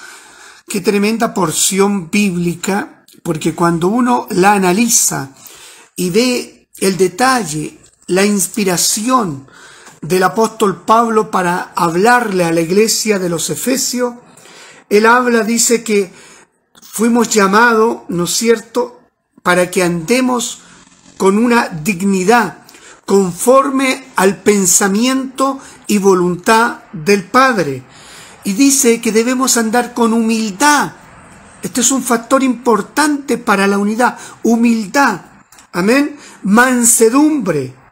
qué 0.67 0.79
tremenda 0.79 1.33
porción 1.33 2.09
bíblica, 2.09 3.05
porque 3.23 3.53
cuando 3.53 3.89
uno 3.89 4.27
la 4.31 4.53
analiza 4.53 5.35
y 5.97 6.09
ve 6.09 6.69
el 6.77 6.95
detalle, 6.95 7.77
la 8.07 8.25
inspiración 8.25 9.47
del 10.07 10.23
apóstol 10.23 10.83
Pablo 10.83 11.31
para 11.31 11.71
hablarle 11.75 12.45
a 12.45 12.51
la 12.51 12.61
iglesia 12.61 13.19
de 13.19 13.29
los 13.29 13.49
Efesios, 13.49 14.13
él 14.89 15.05
habla, 15.05 15.43
dice 15.43 15.83
que 15.83 16.11
fuimos 16.81 17.29
llamados, 17.29 17.99
¿no 18.09 18.25
es 18.25 18.31
cierto?, 18.31 19.01
para 19.41 19.69
que 19.69 19.83
andemos 19.83 20.61
con 21.17 21.37
una 21.37 21.69
dignidad 21.69 22.65
conforme 23.05 24.05
al 24.15 24.37
pensamiento 24.37 25.59
y 25.87 25.99
voluntad 25.99 26.79
del 26.91 27.23
Padre 27.23 27.83
y 28.43 28.53
dice 28.53 29.01
que 29.01 29.11
debemos 29.11 29.57
andar 29.57 29.93
con 29.93 30.13
humildad. 30.13 30.93
Este 31.61 31.81
es 31.81 31.91
un 31.91 32.03
factor 32.03 32.43
importante 32.43 33.37
para 33.37 33.67
la 33.67 33.77
unidad. 33.77 34.17
Humildad. 34.43 35.21
Amén. 35.71 36.17
Mansedumbre. 36.43 37.84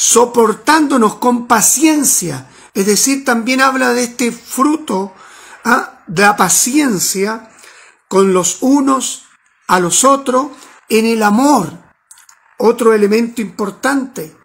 Soportándonos 0.00 1.16
con 1.16 1.48
paciencia. 1.48 2.48
Es 2.72 2.86
decir, 2.86 3.24
también 3.24 3.60
habla 3.60 3.94
de 3.94 4.04
este 4.04 4.30
fruto 4.30 5.12
¿ah? 5.64 6.04
de 6.06 6.22
la 6.22 6.36
paciencia 6.36 7.50
con 8.06 8.32
los 8.32 8.58
unos 8.60 9.24
a 9.66 9.80
los 9.80 10.04
otros 10.04 10.52
en 10.88 11.04
el 11.04 11.20
amor. 11.24 11.72
Otro 12.58 12.94
elemento 12.94 13.42
importante. 13.42 14.36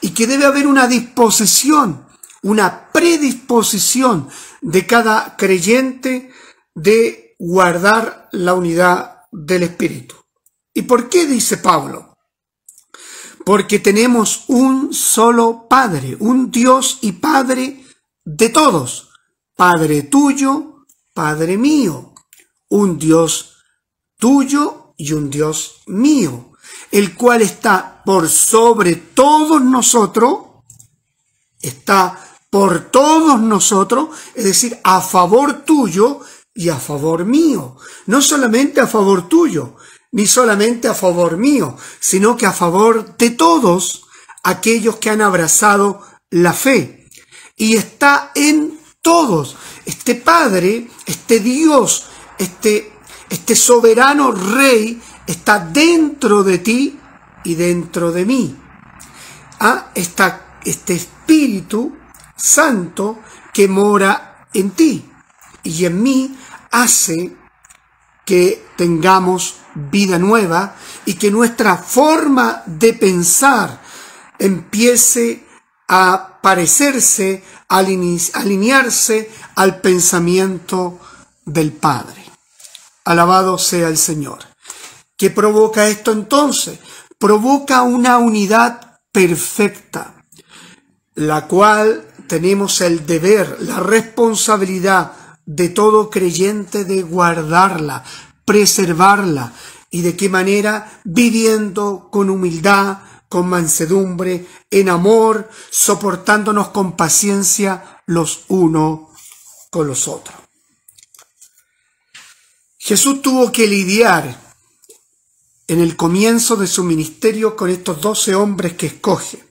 Y 0.00 0.14
que 0.14 0.26
debe 0.26 0.46
haber 0.46 0.66
una 0.66 0.86
disposición, 0.86 2.06
una 2.40 2.90
predisposición 2.90 4.30
de 4.62 4.86
cada 4.86 5.36
creyente 5.36 6.32
de 6.74 7.36
guardar 7.38 8.30
la 8.32 8.54
unidad 8.54 9.24
del 9.30 9.64
Espíritu. 9.64 10.14
¿Y 10.72 10.82
por 10.82 11.10
qué 11.10 11.26
dice 11.26 11.58
Pablo? 11.58 12.11
Porque 13.44 13.78
tenemos 13.78 14.44
un 14.48 14.92
solo 14.92 15.66
Padre, 15.68 16.16
un 16.20 16.50
Dios 16.50 16.98
y 17.00 17.12
Padre 17.12 17.84
de 18.24 18.48
todos, 18.48 19.10
Padre 19.56 20.02
tuyo, 20.04 20.84
Padre 21.12 21.58
mío, 21.58 22.14
un 22.68 22.98
Dios 22.98 23.56
tuyo 24.18 24.94
y 24.96 25.12
un 25.12 25.30
Dios 25.30 25.82
mío, 25.86 26.52
el 26.90 27.14
cual 27.14 27.42
está 27.42 28.02
por 28.04 28.28
sobre 28.28 28.96
todos 28.96 29.60
nosotros, 29.60 30.38
está 31.60 32.18
por 32.50 32.90
todos 32.90 33.40
nosotros, 33.40 34.10
es 34.34 34.44
decir, 34.44 34.78
a 34.84 35.00
favor 35.00 35.64
tuyo 35.64 36.20
y 36.54 36.68
a 36.68 36.76
favor 36.76 37.24
mío. 37.24 37.76
No 38.06 38.20
solamente 38.20 38.80
a 38.80 38.86
favor 38.86 39.28
tuyo, 39.28 39.76
ni 40.12 40.26
solamente 40.26 40.88
a 40.88 40.94
favor 40.94 41.36
mío, 41.36 41.76
sino 41.98 42.36
que 42.36 42.46
a 42.46 42.52
favor 42.52 43.16
de 43.16 43.30
todos 43.30 44.06
aquellos 44.42 44.96
que 44.96 45.10
han 45.10 45.22
abrazado 45.22 46.02
la 46.30 46.52
fe. 46.52 47.08
Y 47.56 47.76
está 47.76 48.30
en 48.34 48.78
todos. 49.00 49.56
Este 49.84 50.14
Padre, 50.14 50.88
este 51.06 51.40
Dios, 51.40 52.06
este, 52.38 52.92
este 53.28 53.56
soberano 53.56 54.32
Rey 54.32 55.00
está 55.26 55.58
dentro 55.58 56.42
de 56.42 56.58
ti 56.58 56.98
y 57.44 57.54
dentro 57.54 58.12
de 58.12 58.24
mí. 58.24 58.56
Ah, 59.60 59.90
está 59.94 60.58
este 60.64 60.94
Espíritu 60.94 61.96
Santo 62.36 63.20
que 63.52 63.68
mora 63.68 64.48
en 64.52 64.70
ti 64.70 65.08
y 65.62 65.84
en 65.84 66.02
mí 66.02 66.36
hace 66.70 67.36
que 68.24 68.66
tengamos 68.76 69.56
vida 69.74 70.18
nueva 70.18 70.74
y 71.04 71.14
que 71.14 71.30
nuestra 71.30 71.76
forma 71.76 72.62
de 72.66 72.92
pensar 72.94 73.80
empiece 74.38 75.46
a 75.88 76.40
parecerse, 76.42 77.44
a 77.68 77.78
alinearse 77.78 79.30
al 79.54 79.80
pensamiento 79.80 80.98
del 81.44 81.72
Padre. 81.72 82.24
Alabado 83.04 83.58
sea 83.58 83.88
el 83.88 83.98
Señor. 83.98 84.38
¿Qué 85.16 85.30
provoca 85.30 85.88
esto 85.88 86.12
entonces? 86.12 86.78
Provoca 87.18 87.82
una 87.82 88.18
unidad 88.18 89.00
perfecta, 89.12 90.14
la 91.14 91.46
cual 91.46 92.08
tenemos 92.26 92.80
el 92.80 93.06
deber, 93.06 93.58
la 93.60 93.80
responsabilidad 93.80 95.12
de 95.44 95.68
todo 95.68 96.10
creyente 96.10 96.84
de 96.84 97.02
guardarla, 97.02 98.04
preservarla 98.52 99.50
y 99.90 100.02
de 100.02 100.14
qué 100.14 100.28
manera 100.28 101.00
viviendo 101.04 102.10
con 102.12 102.28
humildad, 102.28 102.98
con 103.30 103.48
mansedumbre, 103.48 104.46
en 104.70 104.90
amor, 104.90 105.48
soportándonos 105.70 106.68
con 106.68 106.94
paciencia 106.94 108.02
los 108.04 108.44
unos 108.48 109.08
con 109.70 109.86
los 109.86 110.06
otros. 110.06 110.36
Jesús 112.76 113.22
tuvo 113.22 113.50
que 113.50 113.66
lidiar 113.66 114.38
en 115.66 115.80
el 115.80 115.96
comienzo 115.96 116.54
de 116.56 116.66
su 116.66 116.84
ministerio 116.84 117.56
con 117.56 117.70
estos 117.70 118.02
doce 118.02 118.34
hombres 118.34 118.74
que 118.74 118.88
escoge. 118.88 119.42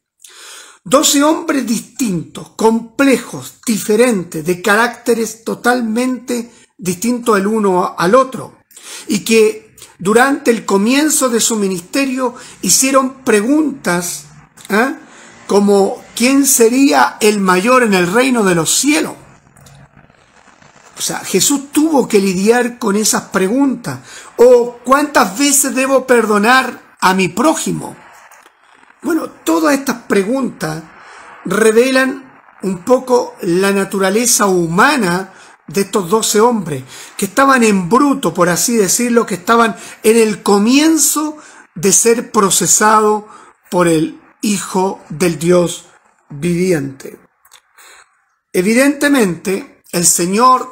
Doce 0.83 1.23
hombres 1.23 1.65
distintos, 1.65 2.49
complejos, 2.49 3.55
diferentes, 3.65 4.45
de 4.45 4.61
caracteres 4.61 5.43
totalmente 5.43 6.51
distintos 6.77 7.39
el 7.39 7.47
uno 7.47 7.95
al 7.97 8.13
otro, 8.13 8.60
y 9.07 9.19
que 9.19 9.75
durante 9.99 10.51
el 10.51 10.65
comienzo 10.65 11.29
de 11.29 11.39
su 11.39 11.55
ministerio 11.55 12.35
hicieron 12.61 13.23
preguntas 13.23 14.25
¿eh? 14.69 14.95
como 15.47 16.03
¿quién 16.15 16.45
sería 16.45 17.17
el 17.19 17.39
mayor 17.39 17.83
en 17.83 17.93
el 17.93 18.11
reino 18.11 18.43
de 18.43 18.55
los 18.55 18.73
cielos? 18.73 19.13
O 20.97 21.03
sea, 21.03 21.19
Jesús 21.19 21.71
tuvo 21.71 22.07
que 22.07 22.19
lidiar 22.19 22.77
con 22.77 22.95
esas 22.95 23.23
preguntas. 23.23 24.01
¿O 24.37 24.77
cuántas 24.83 25.35
veces 25.35 25.73
debo 25.73 26.05
perdonar 26.05 26.95
a 26.99 27.15
mi 27.15 27.27
prójimo? 27.27 27.95
Bueno, 29.01 29.27
todas 29.43 29.73
estas 29.73 30.03
preguntas 30.03 30.83
revelan 31.43 32.31
un 32.61 32.83
poco 32.85 33.35
la 33.41 33.71
naturaleza 33.71 34.45
humana 34.45 35.33
de 35.73 35.81
estos 35.81 36.09
doce 36.09 36.39
hombres, 36.39 36.83
que 37.17 37.25
estaban 37.25 37.63
en 37.63 37.89
bruto, 37.89 38.33
por 38.33 38.49
así 38.49 38.75
decirlo, 38.75 39.25
que 39.25 39.35
estaban 39.35 39.75
en 40.03 40.17
el 40.17 40.43
comienzo 40.43 41.37
de 41.75 41.91
ser 41.91 42.31
procesado 42.31 43.27
por 43.69 43.87
el 43.87 44.19
Hijo 44.43 44.99
del 45.09 45.37
Dios 45.37 45.85
viviente. 46.29 47.19
Evidentemente, 48.53 49.83
el 49.91 50.05
Señor 50.05 50.67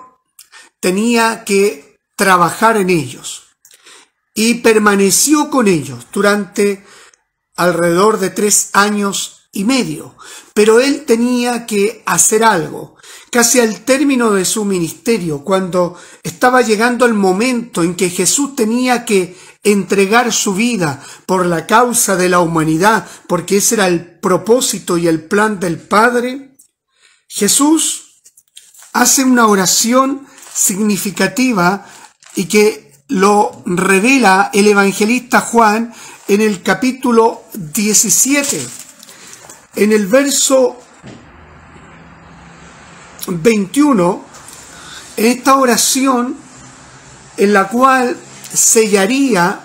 tenía 0.80 1.44
que 1.44 2.00
trabajar 2.16 2.78
en 2.78 2.90
ellos 2.90 3.56
y 4.34 4.56
permaneció 4.56 5.50
con 5.50 5.68
ellos 5.68 6.08
durante 6.12 6.86
alrededor 7.56 8.20
de 8.20 8.30
tres 8.30 8.70
años 8.74 9.50
y 9.52 9.64
medio. 9.64 10.16
Pero 10.54 10.80
él 10.80 11.06
tenía 11.06 11.66
que 11.66 12.04
hacer 12.06 12.44
algo. 12.44 12.98
Casi 13.32 13.60
al 13.60 13.82
término 13.82 14.32
de 14.32 14.44
su 14.44 14.65
ministerio, 14.65 15.44
cuando 15.44 15.96
estaba 16.24 16.62
llegando 16.62 17.06
el 17.06 17.13
momento 17.13 17.84
en 17.84 17.96
que 17.96 18.10
Jesús 18.10 18.56
tenía 18.56 19.06
que 19.06 19.38
entregar 19.63 20.34
su 20.34 20.56
vida 20.56 21.04
por 21.26 21.46
la 21.46 21.68
causa 21.68 22.15
de 22.15 22.30
la 22.30 22.39
humanidad, 22.39 23.08
porque 23.28 23.58
ese 23.58 23.76
era 23.76 23.88
el 23.88 24.20
propósito 24.20 24.98
y 24.98 25.08
el 25.08 25.22
plan 25.24 25.60
del 25.60 25.78
Padre, 25.80 26.56
Jesús 27.28 28.22
hace 28.94 29.24
una 29.24 29.48
oración 29.48 30.28
significativa 30.54 31.86
y 32.36 32.46
que 32.46 32.92
lo 33.10 33.63
revela 33.65 34.50
el 34.54 34.68
evangelista 34.68 35.42
Juan 35.42 35.94
en 36.28 36.42
el 36.42 36.62
capítulo 36.62 37.44
17, 37.54 38.68
en 39.76 39.92
el 39.92 40.08
verso 40.08 40.80
21, 43.30 44.26
en 45.18 45.26
esta 45.26 45.58
oración 45.58 46.38
en 47.38 47.54
la 47.54 47.68
cual 47.68 48.18
sellaría 48.54 49.62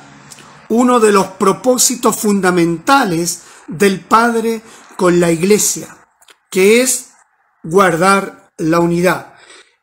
uno 0.68 1.00
de 1.00 1.12
los 1.12 1.26
propósitos 1.26 2.16
fundamentales 2.16 3.42
del 3.66 4.00
Padre 4.00 4.62
con 4.96 5.20
la 5.20 5.30
Iglesia, 5.30 5.96
que 6.50 6.82
es 6.82 7.10
guardar 7.62 8.50
la 8.58 8.80
unidad. 8.80 9.34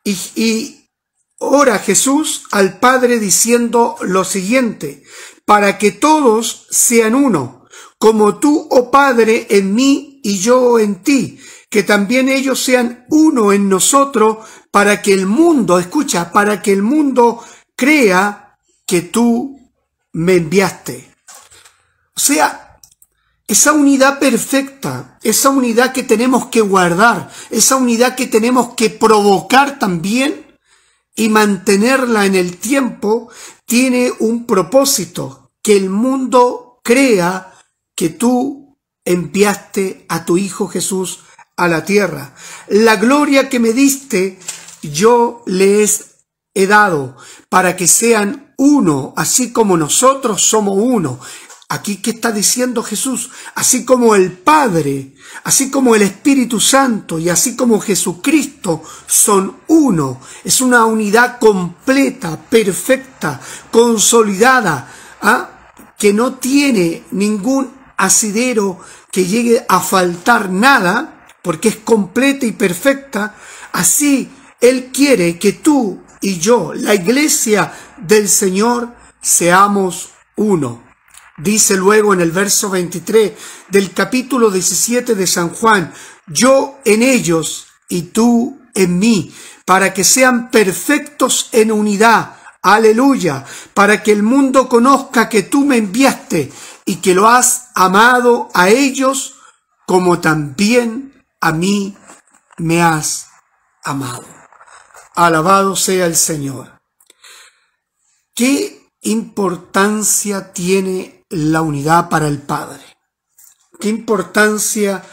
Y, 0.04 0.18
y 0.34 0.90
ora 1.38 1.78
Jesús 1.78 2.44
al 2.50 2.78
Padre 2.78 3.18
diciendo 3.18 3.96
lo 4.00 4.24
siguiente, 4.24 5.02
para 5.44 5.78
que 5.78 5.90
todos 5.90 6.66
sean 6.70 7.14
uno, 7.14 7.66
como 7.98 8.38
tú, 8.38 8.68
oh 8.70 8.90
Padre, 8.90 9.46
en 9.50 9.74
mí 9.74 10.11
y 10.22 10.38
yo 10.38 10.78
en 10.78 11.02
ti, 11.02 11.38
que 11.68 11.82
también 11.82 12.28
ellos 12.28 12.62
sean 12.62 13.04
uno 13.08 13.52
en 13.52 13.68
nosotros, 13.68 14.38
para 14.70 15.02
que 15.02 15.12
el 15.12 15.26
mundo, 15.26 15.78
escucha, 15.78 16.32
para 16.32 16.62
que 16.62 16.72
el 16.72 16.82
mundo 16.82 17.42
crea 17.76 18.56
que 18.86 19.02
tú 19.02 19.60
me 20.12 20.34
enviaste. 20.34 21.14
O 22.14 22.20
sea, 22.20 22.78
esa 23.46 23.72
unidad 23.72 24.18
perfecta, 24.18 25.18
esa 25.22 25.50
unidad 25.50 25.92
que 25.92 26.02
tenemos 26.02 26.46
que 26.46 26.60
guardar, 26.60 27.30
esa 27.50 27.76
unidad 27.76 28.14
que 28.14 28.26
tenemos 28.26 28.74
que 28.74 28.90
provocar 28.90 29.78
también 29.78 30.56
y 31.14 31.28
mantenerla 31.28 32.24
en 32.24 32.34
el 32.34 32.56
tiempo, 32.56 33.28
tiene 33.66 34.12
un 34.20 34.46
propósito 34.46 35.52
que 35.62 35.76
el 35.76 35.90
mundo 35.90 36.80
crea 36.82 37.52
que 37.94 38.08
tú 38.08 38.61
enviaste 39.04 40.04
a 40.08 40.24
tu 40.24 40.38
Hijo 40.38 40.68
Jesús 40.68 41.20
a 41.56 41.68
la 41.68 41.84
tierra. 41.84 42.34
La 42.68 42.96
gloria 42.96 43.48
que 43.48 43.60
me 43.60 43.72
diste, 43.72 44.38
yo 44.82 45.42
les 45.46 46.12
he 46.54 46.66
dado 46.66 47.16
para 47.48 47.76
que 47.76 47.88
sean 47.88 48.54
uno, 48.58 49.14
así 49.16 49.52
como 49.52 49.76
nosotros 49.76 50.42
somos 50.42 50.76
uno. 50.78 51.18
Aquí 51.68 51.96
que 51.96 52.10
está 52.10 52.32
diciendo 52.32 52.82
Jesús, 52.82 53.30
así 53.54 53.86
como 53.86 54.14
el 54.14 54.32
Padre, 54.32 55.14
así 55.44 55.70
como 55.70 55.94
el 55.94 56.02
Espíritu 56.02 56.60
Santo 56.60 57.18
y 57.18 57.30
así 57.30 57.56
como 57.56 57.80
Jesucristo 57.80 58.82
son 59.06 59.56
uno. 59.68 60.20
Es 60.44 60.60
una 60.60 60.84
unidad 60.84 61.38
completa, 61.38 62.38
perfecta, 62.38 63.40
consolidada, 63.70 64.92
¿ah? 65.22 65.72
que 65.98 66.12
no 66.12 66.34
tiene 66.34 67.04
ningún 67.12 67.81
asidero 68.02 68.80
que 69.12 69.26
llegue 69.26 69.64
a 69.68 69.80
faltar 69.80 70.50
nada, 70.50 71.26
porque 71.40 71.68
es 71.68 71.76
completa 71.76 72.44
y 72.44 72.52
perfecta, 72.52 73.36
así 73.72 74.28
Él 74.60 74.90
quiere 74.92 75.38
que 75.38 75.52
tú 75.52 76.02
y 76.20 76.38
yo, 76.38 76.72
la 76.74 76.94
iglesia 76.94 77.72
del 77.98 78.28
Señor, 78.28 78.92
seamos 79.20 80.10
uno. 80.36 80.82
Dice 81.38 81.76
luego 81.76 82.12
en 82.12 82.20
el 82.20 82.32
verso 82.32 82.70
23 82.70 83.32
del 83.68 83.92
capítulo 83.92 84.50
17 84.50 85.14
de 85.14 85.26
San 85.26 85.50
Juan, 85.50 85.92
yo 86.26 86.80
en 86.84 87.02
ellos 87.02 87.68
y 87.88 88.02
tú 88.02 88.60
en 88.74 88.98
mí, 88.98 89.32
para 89.64 89.94
que 89.94 90.02
sean 90.02 90.50
perfectos 90.50 91.48
en 91.52 91.70
unidad. 91.70 92.36
Aleluya, 92.62 93.44
para 93.74 94.02
que 94.04 94.12
el 94.12 94.22
mundo 94.22 94.68
conozca 94.68 95.28
que 95.28 95.42
tú 95.42 95.64
me 95.64 95.78
enviaste 95.78 96.52
y 96.84 96.96
que 96.96 97.14
lo 97.14 97.26
has 97.28 97.70
amado 97.74 98.50
a 98.54 98.68
ellos 98.68 99.34
como 99.84 100.20
también 100.20 101.24
a 101.40 101.52
mí 101.52 101.96
me 102.58 102.80
has 102.80 103.26
amado. 103.82 104.24
Alabado 105.14 105.74
sea 105.74 106.06
el 106.06 106.14
Señor. 106.14 106.80
¿Qué 108.34 108.88
importancia 109.02 110.52
tiene 110.52 111.26
la 111.28 111.62
unidad 111.62 112.08
para 112.08 112.28
el 112.28 112.40
Padre? 112.40 112.82
¿Qué 113.80 113.88
importancia 113.88 115.04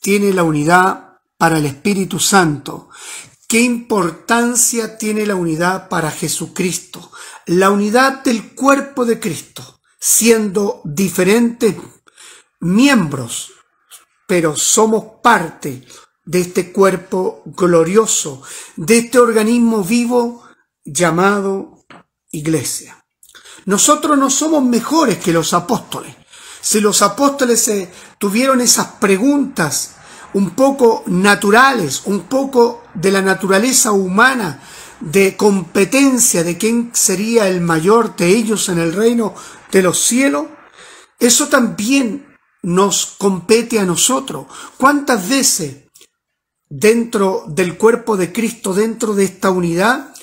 tiene 0.00 0.32
la 0.32 0.42
unidad 0.42 1.18
para 1.36 1.58
el 1.58 1.66
Espíritu 1.66 2.18
Santo? 2.18 2.88
¿Qué 3.54 3.60
importancia 3.60 4.98
tiene 4.98 5.24
la 5.26 5.36
unidad 5.36 5.88
para 5.88 6.10
Jesucristo? 6.10 7.12
La 7.46 7.70
unidad 7.70 8.24
del 8.24 8.52
cuerpo 8.52 9.04
de 9.04 9.20
Cristo, 9.20 9.80
siendo 10.00 10.80
diferentes 10.82 11.76
miembros, 12.58 13.52
pero 14.26 14.56
somos 14.56 15.04
parte 15.22 15.86
de 16.24 16.40
este 16.40 16.72
cuerpo 16.72 17.44
glorioso, 17.46 18.42
de 18.74 18.98
este 18.98 19.20
organismo 19.20 19.84
vivo 19.84 20.42
llamado 20.84 21.86
iglesia. 22.32 23.06
Nosotros 23.66 24.18
no 24.18 24.30
somos 24.30 24.64
mejores 24.64 25.18
que 25.18 25.32
los 25.32 25.54
apóstoles. 25.54 26.12
Si 26.60 26.80
los 26.80 27.02
apóstoles 27.02 27.70
tuvieron 28.18 28.60
esas 28.60 28.94
preguntas 28.98 29.94
un 30.32 30.56
poco 30.56 31.04
naturales, 31.06 32.02
un 32.06 32.22
poco 32.22 32.83
de 32.94 33.10
la 33.10 33.22
naturaleza 33.22 33.92
humana, 33.92 34.60
de 35.00 35.36
competencia 35.36 36.44
de 36.44 36.56
quién 36.56 36.90
sería 36.94 37.48
el 37.48 37.60
mayor 37.60 38.16
de 38.16 38.28
ellos 38.28 38.68
en 38.68 38.78
el 38.78 38.92
reino 38.92 39.34
de 39.70 39.82
los 39.82 40.00
cielos, 40.00 40.46
eso 41.18 41.48
también 41.48 42.26
nos 42.62 43.14
compete 43.18 43.78
a 43.78 43.84
nosotros. 43.84 44.46
¿Cuántas 44.78 45.28
veces 45.28 45.84
dentro 46.68 47.44
del 47.46 47.76
cuerpo 47.76 48.16
de 48.16 48.32
Cristo, 48.32 48.74
dentro 48.74 49.14
de 49.14 49.24
esta 49.24 49.50
unidad, 49.50 50.14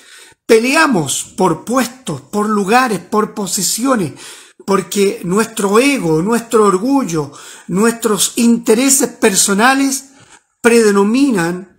peleamos 0.46 1.34
por 1.38 1.64
puestos, 1.64 2.22
por 2.22 2.50
lugares, 2.50 3.00
por 3.00 3.34
posiciones, 3.34 4.14
porque 4.66 5.22
nuestro 5.24 5.80
ego, 5.80 6.22
nuestro 6.22 6.66
orgullo, 6.66 7.32
nuestros 7.68 8.34
intereses 8.36 9.10
personales 9.10 10.10
predominan 10.62 11.71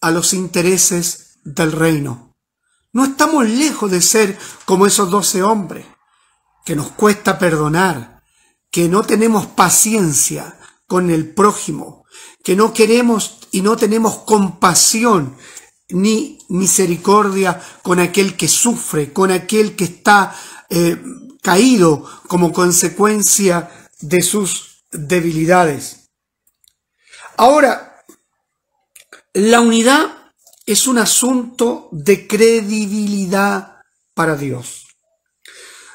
a 0.00 0.10
los 0.10 0.32
intereses 0.32 1.38
del 1.44 1.72
reino. 1.72 2.36
No 2.92 3.04
estamos 3.04 3.48
lejos 3.48 3.90
de 3.90 4.02
ser 4.02 4.38
como 4.64 4.86
esos 4.86 5.10
doce 5.10 5.42
hombres, 5.42 5.86
que 6.64 6.76
nos 6.76 6.90
cuesta 6.92 7.38
perdonar, 7.38 8.22
que 8.70 8.88
no 8.88 9.02
tenemos 9.02 9.46
paciencia 9.46 10.58
con 10.86 11.10
el 11.10 11.32
prójimo, 11.32 12.04
que 12.42 12.56
no 12.56 12.72
queremos 12.72 13.38
y 13.50 13.62
no 13.62 13.76
tenemos 13.76 14.18
compasión 14.18 15.36
ni 15.88 16.38
misericordia 16.48 17.60
con 17.82 18.00
aquel 18.00 18.36
que 18.36 18.48
sufre, 18.48 19.12
con 19.12 19.30
aquel 19.30 19.76
que 19.76 19.84
está 19.84 20.34
eh, 20.68 21.00
caído 21.42 22.04
como 22.28 22.52
consecuencia 22.52 23.88
de 24.00 24.22
sus 24.22 24.84
debilidades. 24.90 26.10
Ahora, 27.36 27.89
la 29.34 29.60
unidad 29.60 30.32
es 30.66 30.86
un 30.86 30.98
asunto 30.98 31.88
de 31.92 32.26
credibilidad 32.26 33.76
para 34.14 34.36
Dios. 34.36 34.86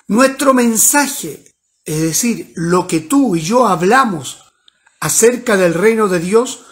Nuestro 0.08 0.54
mensaje, 0.54 1.54
es 1.84 2.02
decir, 2.02 2.54
lo 2.56 2.88
que 2.88 3.02
tú 3.02 3.36
y 3.36 3.42
yo 3.42 3.68
hablamos 3.68 4.44
acerca 5.00 5.58
del 5.58 5.74
reino 5.74 6.08
de 6.08 6.20
Dios, 6.20 6.66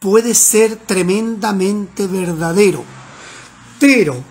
puede 0.00 0.34
ser 0.34 0.76
tremendamente 0.76 2.08
verdadero, 2.08 2.84
pero 3.78 4.24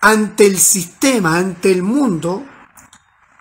ante 0.00 0.46
el 0.46 0.58
sistema, 0.58 1.38
ante 1.38 1.72
el 1.72 1.82
mundo, 1.82 2.44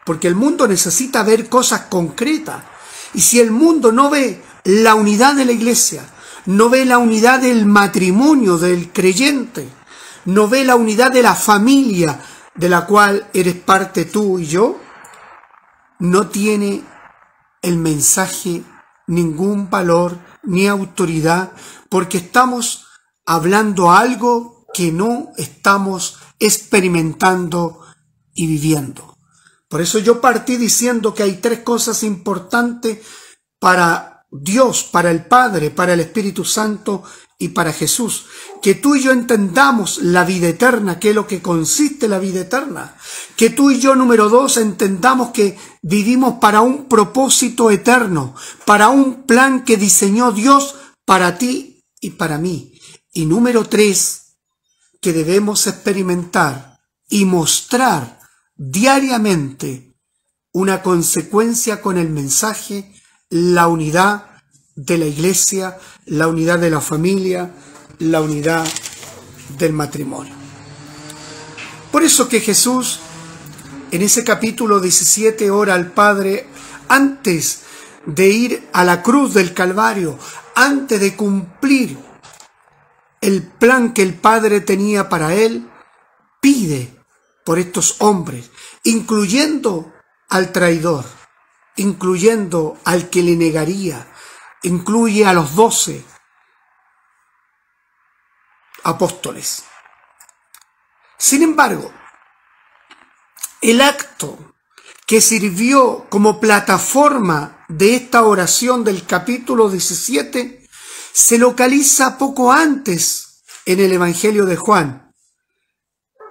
porque 0.06 0.28
el 0.28 0.36
mundo 0.36 0.68
necesita 0.68 1.24
ver 1.24 1.50
cosas 1.50 1.82
concretas. 1.82 2.64
Y 3.14 3.22
si 3.22 3.40
el 3.40 3.52
mundo 3.52 3.92
no 3.92 4.10
ve 4.10 4.42
la 4.64 4.96
unidad 4.96 5.36
de 5.36 5.46
la 5.46 5.52
iglesia, 5.52 6.04
no 6.46 6.70
ve 6.70 6.86
la 6.86 6.98
unidad 6.98 7.42
del 7.42 7.66
matrimonio 7.66 8.58
del 8.58 8.92
creyente, 8.92 9.70
no 10.26 10.48
ve 10.48 10.64
la 10.64 10.76
unidad 10.76 11.12
de 11.12 11.24
la 11.24 11.36
familia 11.36 12.20
de 12.56 12.70
la 12.70 12.86
cual 12.86 13.28
eres 13.34 13.56
parte 13.56 14.06
tú 14.06 14.40
y 14.40 14.46
yo, 14.46 14.80
no 16.00 16.28
tiene 16.28 16.84
el 17.62 17.78
mensaje 17.78 18.64
ningún 19.08 19.70
valor 19.70 20.18
ni 20.44 20.68
autoridad 20.68 21.52
porque 21.90 22.18
estamos 22.18 22.86
hablando 23.26 23.92
algo 23.92 24.66
que 24.74 24.92
no 24.92 25.30
estamos 25.38 26.18
experimentando 26.40 27.82
y 28.34 28.48
viviendo. 28.48 29.18
Por 29.68 29.82
eso 29.82 30.00
yo 30.00 30.20
partí 30.22 30.58
diciendo 30.58 31.14
que 31.14 31.24
hay 31.24 31.38
tres 31.38 31.60
cosas 31.60 32.04
importantes 32.04 33.00
para 33.60 34.19
Dios, 34.32 34.84
para 34.84 35.12
el 35.12 35.26
Padre, 35.26 35.72
para 35.72 35.94
el 35.94 36.00
Espíritu 36.02 36.46
Santo 36.46 37.04
y 37.38 37.50
para 37.50 37.74
Jesús. 37.74 38.26
Que 38.62 38.76
tú 38.76 38.96
y 38.96 39.02
yo 39.02 39.12
entendamos 39.12 40.00
la 40.00 40.26
vida 40.26 40.48
eterna, 40.48 41.00
que 41.00 41.10
es 41.10 41.16
lo 41.16 41.26
que 41.26 41.42
consiste 41.42 42.08
la 42.08 42.20
vida 42.20 42.42
eterna. 42.42 42.96
Que 43.36 43.50
tú 43.50 43.72
y 43.72 43.80
yo, 43.80 43.96
número 43.96 44.30
dos, 44.30 44.58
entendamos 44.58 45.30
que 45.32 45.58
vivimos 45.82 46.36
para 46.40 46.62
un 46.62 46.86
propósito 46.86 47.72
eterno, 47.72 48.36
para 48.66 48.90
un 48.90 49.24
plan 49.24 49.64
que 49.64 49.78
diseñó 49.78 50.32
Dios 50.32 50.76
para 51.06 51.38
ti 51.38 51.84
y 52.02 52.12
para 52.12 52.38
mí. 52.38 52.80
Y 53.14 53.26
número 53.26 53.66
tres, 53.66 54.36
que 55.02 55.14
debemos 55.14 55.66
experimentar 55.66 56.80
y 57.10 57.26
mostrar 57.26 58.20
diariamente 58.56 59.96
una 60.52 60.82
consecuencia 60.82 61.82
con 61.82 61.98
el 61.98 62.10
mensaje, 62.10 62.94
la 63.30 63.68
unidad 63.68 64.26
de 64.76 64.98
la 64.98 65.06
iglesia, 65.06 65.78
la 66.06 66.28
unidad 66.28 66.60
de 66.60 66.70
la 66.70 66.82
familia, 66.82 67.52
la 68.00 68.22
unidad 68.22 68.68
del 69.58 69.74
matrimonio. 69.74 70.34
Por 71.92 72.04
eso 72.04 72.30
que 72.30 72.40
Jesús 72.40 73.00
en 73.92 74.02
ese 74.02 74.24
capítulo 74.24 74.80
17 74.80 75.50
ora 75.50 75.74
al 75.74 75.92
Padre 75.92 76.48
antes 76.88 77.64
de 78.06 78.30
ir 78.30 78.70
a 78.74 78.84
la 78.84 79.02
cruz 79.02 79.34
del 79.34 79.54
Calvario, 79.54 80.18
antes 80.56 81.00
de 81.00 81.16
cumplir 81.16 81.98
el 83.22 83.44
plan 83.44 83.94
que 83.94 84.04
el 84.04 84.14
Padre 84.14 84.62
tenía 84.62 85.10
para 85.10 85.34
él, 85.34 85.70
pide 86.40 86.96
por 87.44 87.60
estos 87.60 87.96
hombres, 88.00 88.52
incluyendo 88.84 89.92
al 90.30 90.52
traidor, 90.52 91.06
incluyendo 91.80 92.78
al 92.84 93.10
que 93.10 93.24
le 93.24 93.36
negaría, 93.36 94.06
incluye 94.64 95.26
a 95.26 95.34
los 95.34 95.56
doce 95.56 96.04
apóstoles. 98.84 99.64
Sin 101.18 101.42
embargo, 101.42 101.92
el 103.62 103.82
acto 103.82 104.56
que 105.06 105.22
sirvió 105.22 106.08
como 106.10 106.40
plataforma 106.40 107.66
de 107.70 107.96
esta 107.96 108.24
oración 108.24 108.84
del 108.84 109.06
capítulo 109.06 109.70
17 109.70 110.68
se 111.12 111.38
localiza 111.38 112.18
poco 112.18 112.52
antes 112.52 113.42
en 113.66 113.80
el 113.80 113.94
Evangelio 113.94 114.46
de 114.46 114.56
Juan, 114.56 115.14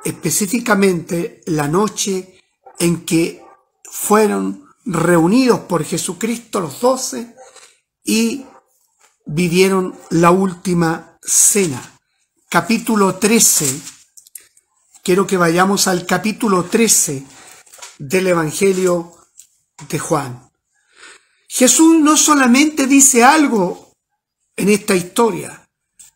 específicamente 0.04 1.42
la 1.46 1.68
noche 1.68 2.38
en 2.78 3.04
que 3.04 3.42
fueron 3.90 4.67
reunidos 4.88 5.60
por 5.60 5.84
Jesucristo 5.84 6.60
los 6.60 6.80
doce 6.80 7.36
y 8.02 8.46
vivieron 9.26 9.94
la 10.08 10.30
última 10.30 11.18
cena. 11.20 11.98
Capítulo 12.48 13.16
13. 13.16 13.80
Quiero 15.02 15.26
que 15.26 15.36
vayamos 15.36 15.86
al 15.88 16.06
capítulo 16.06 16.64
13 16.64 17.22
del 17.98 18.28
Evangelio 18.28 19.12
de 19.90 19.98
Juan. 19.98 20.50
Jesús 21.48 22.00
no 22.00 22.16
solamente 22.16 22.86
dice 22.86 23.22
algo 23.22 23.92
en 24.56 24.70
esta 24.70 24.94
historia, 24.94 25.68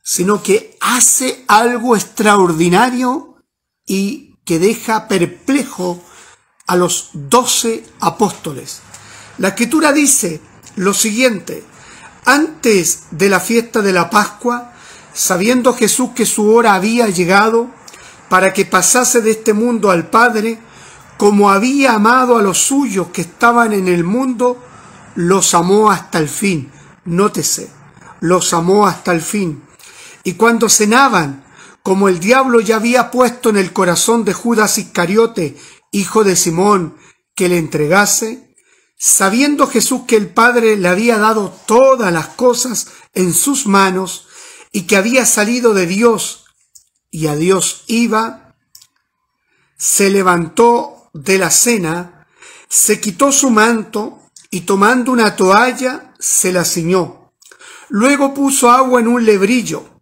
sino 0.03 0.43
que 0.43 0.79
hace 0.81 1.45
algo 1.47 1.95
extraordinario 1.95 3.37
y 3.85 4.35
que 4.47 4.59
deja 4.59 5.09
perplejo 5.09 6.03
a 6.67 6.77
los 6.77 7.11
doce 7.13 7.85
apóstoles. 8.01 8.81
La 9.39 9.49
escritura 9.49 9.93
dice 9.93 10.41
lo 10.77 10.95
siguiente, 10.95 11.65
antes 12.25 13.05
de 13.11 13.29
la 13.29 13.41
fiesta 13.41 13.83
de 13.83 13.93
la 13.93 14.09
Pascua, 14.11 14.73
sabiendo 15.13 15.75
Jesús 15.75 16.11
que 16.15 16.27
su 16.27 16.53
hora 16.53 16.75
había 16.75 17.09
llegado 17.09 17.69
para 18.29 18.53
que 18.53 18.65
pasase 18.65 19.21
de 19.21 19.33
este 19.33 19.53
mundo 19.53 19.91
al 19.91 20.09
Padre, 20.09 20.59
como 21.19 21.51
había 21.51 21.95
amado 21.95 22.39
a 22.39 22.43
los 22.43 22.59
suyos 22.59 23.09
que 23.13 23.23
estaban 23.23 23.73
en 23.73 23.89
el 23.89 24.05
mundo, 24.05 24.59
los 25.15 25.55
amó 25.55 25.91
hasta 25.91 26.19
el 26.19 26.29
fin. 26.29 26.71
Nótese, 27.05 27.69
los 28.21 28.55
amó 28.55 28.87
hasta 28.87 29.13
el 29.13 29.21
fin. 29.21 29.63
Y 30.25 30.35
cuando 30.35 30.69
cenaban, 30.69 31.45
como 31.83 32.09
el 32.09 32.21
diablo 32.21 32.61
ya 32.61 32.77
había 32.77 33.11
puesto 33.11 33.51
en 33.51 33.57
el 33.57 33.73
corazón 33.73 34.25
de 34.25 34.33
Judas 34.33 34.79
Iscariote, 34.79 35.57
hijo 35.93 36.25
de 36.25 36.35
Simón, 36.35 36.97
que 37.35 37.49
le 37.49 37.59
entregase, 37.59 38.57
sabiendo 38.99 39.67
Jesús 39.67 40.03
que 40.07 40.17
el 40.17 40.29
Padre 40.29 40.77
le 40.77 40.89
había 40.89 41.19
dado 41.19 41.57
todas 41.67 42.13
las 42.13 42.29
cosas 42.29 42.89
en 43.15 43.33
sus 43.33 43.67
manos 43.67 44.27
y 44.73 44.83
que 44.83 44.97
había 44.97 45.27
salido 45.27 45.75
de 45.75 45.87
Dios 45.87 46.47
y 47.11 47.27
a 47.27 47.37
Dios 47.37 47.85
iba, 47.87 48.57
se 49.77 50.11
levantó 50.11 51.11
de 51.13 51.39
la 51.39 51.51
cena, 51.51 52.27
se 52.69 53.01
quitó 53.01 53.33
su 53.33 53.51
manto 53.51 54.19
y 54.51 54.63
tomando 54.63 55.13
una 55.13 55.37
toalla 55.37 56.15
se 56.19 56.53
la 56.53 56.65
ciñó. 56.65 57.33
Luego 57.89 58.33
puso 58.33 58.71
agua 58.71 59.01
en 59.01 59.09
un 59.09 59.27
lebrillo 59.27 60.01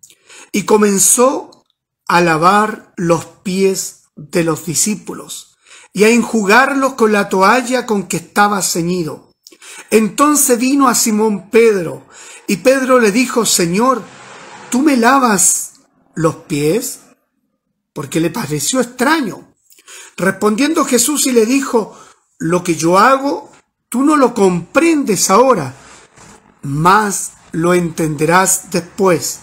y 0.52 0.62
comenzó 0.62 1.64
a 2.06 2.20
lavar 2.20 2.92
los 2.96 3.24
pies 3.24 4.02
de 4.14 4.44
los 4.44 4.66
discípulos 4.66 5.49
y 5.92 6.04
a 6.04 6.08
enjugarlos 6.08 6.94
con 6.94 7.12
la 7.12 7.28
toalla 7.28 7.86
con 7.86 8.04
que 8.04 8.18
estaba 8.18 8.62
ceñido. 8.62 9.32
Entonces 9.90 10.58
vino 10.58 10.88
a 10.88 10.94
Simón 10.94 11.50
Pedro 11.50 12.06
y 12.46 12.58
Pedro 12.58 13.00
le 13.00 13.12
dijo, 13.12 13.46
Señor, 13.46 14.02
¿tú 14.70 14.82
me 14.82 14.96
lavas 14.96 15.72
los 16.14 16.36
pies? 16.36 17.00
Porque 17.92 18.20
le 18.20 18.30
pareció 18.30 18.80
extraño. 18.80 19.54
Respondiendo 20.16 20.84
Jesús 20.84 21.26
y 21.26 21.32
le 21.32 21.46
dijo, 21.46 21.96
lo 22.38 22.62
que 22.62 22.74
yo 22.74 22.98
hago, 22.98 23.50
tú 23.88 24.02
no 24.02 24.16
lo 24.16 24.34
comprendes 24.34 25.30
ahora, 25.30 25.74
mas 26.62 27.32
lo 27.52 27.74
entenderás 27.74 28.70
después. 28.70 29.40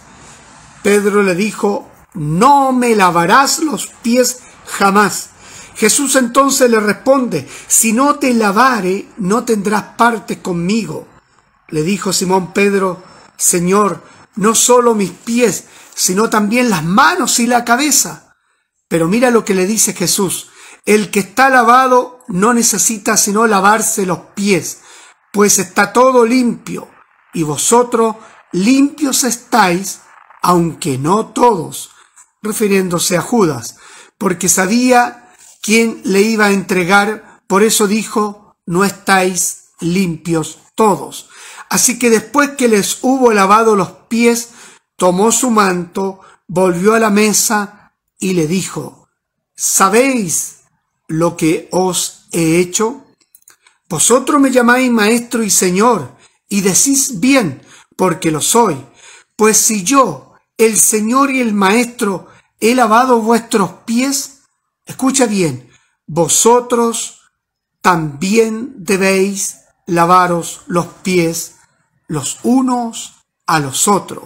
Pedro 0.84 1.24
le 1.24 1.36
dijo, 1.36 1.90
no 2.14 2.72
me 2.72 2.96
lavarás 2.96 3.60
los 3.60 3.88
pies 4.02 4.40
jamás. 4.66 5.30
Jesús 5.78 6.16
entonces 6.16 6.72
le 6.72 6.80
responde, 6.80 7.48
si 7.68 7.94
no 7.94 8.16
te 8.18 8.34
lavare, 8.34 9.10
no 9.18 9.44
tendrás 9.44 9.84
parte 9.96 10.42
conmigo. 10.42 11.08
Le 11.70 11.84
dijo 11.84 12.12
Simón 12.12 12.52
Pedro, 12.52 13.04
Señor, 13.38 14.04
no 14.36 14.56
solo 14.56 14.96
mis 14.96 15.12
pies, 15.12 15.66
sino 15.94 16.32
también 16.32 16.72
las 16.72 16.84
manos 16.84 17.40
y 17.40 17.46
la 17.46 17.64
cabeza. 17.64 18.34
Pero 18.88 19.08
mira 19.08 19.30
lo 19.30 19.46
que 19.46 19.54
le 19.54 19.68
dice 19.68 19.94
Jesús, 19.94 20.50
el 20.88 21.12
que 21.12 21.20
está 21.20 21.50
lavado 21.50 22.22
no 22.28 22.56
necesita 22.56 23.16
sino 23.16 23.46
lavarse 23.46 24.08
los 24.08 24.20
pies, 24.34 24.80
pues 25.32 25.60
está 25.60 25.94
todo 25.94 26.26
limpio, 26.26 26.90
y 27.36 27.44
vosotros 27.44 28.16
limpios 28.52 29.24
estáis, 29.24 30.00
aunque 30.42 30.98
no 30.98 31.28
todos, 31.28 31.92
refiriéndose 32.42 33.16
a 33.16 33.22
Judas, 33.22 33.76
porque 34.18 34.50
sabía 34.50 35.27
quién 35.68 36.00
le 36.06 36.22
iba 36.22 36.46
a 36.46 36.54
entregar, 36.54 37.42
por 37.46 37.62
eso 37.62 37.88
dijo, 37.88 38.56
no 38.66 38.86
estáis 38.86 39.72
limpios 39.82 40.60
todos. 40.76 41.28
Así 41.70 42.00
que 42.00 42.10
después 42.10 42.52
que 42.52 42.70
les 42.70 43.00
hubo 43.02 43.34
lavado 43.34 43.76
los 43.76 43.92
pies, 44.08 44.52
tomó 44.96 45.30
su 45.34 45.52
manto, 45.52 46.22
volvió 46.48 46.94
a 46.94 47.00
la 47.00 47.10
mesa 47.10 47.92
y 48.18 48.32
le 48.32 48.48
dijo, 48.48 49.10
¿sabéis 49.58 50.60
lo 51.10 51.36
que 51.36 51.68
os 51.74 52.30
he 52.32 52.60
hecho? 52.60 53.04
Vosotros 53.90 54.40
me 54.40 54.52
llamáis 54.52 54.90
maestro 54.90 55.44
y 55.44 55.50
señor, 55.50 56.16
y 56.48 56.62
decís 56.62 57.20
bien, 57.20 57.62
porque 57.98 58.32
lo 58.32 58.40
soy. 58.40 58.78
Pues 59.36 59.58
si 59.58 59.84
yo, 59.84 60.32
el 60.58 60.80
señor 60.80 61.30
y 61.30 61.42
el 61.42 61.54
maestro, 61.54 62.30
he 62.62 62.74
lavado 62.74 63.20
vuestros 63.20 63.70
pies, 63.86 64.37
escucha 64.88 65.28
bien, 65.28 65.70
vosotros 66.08 67.22
también 67.82 68.74
debéis 68.78 69.60
lavaros 69.86 70.64
los 70.68 70.88
pies 70.88 71.58
los 72.08 72.40
unos 72.44 73.16
a 73.46 73.60
los 73.60 73.88
otros, 73.88 74.24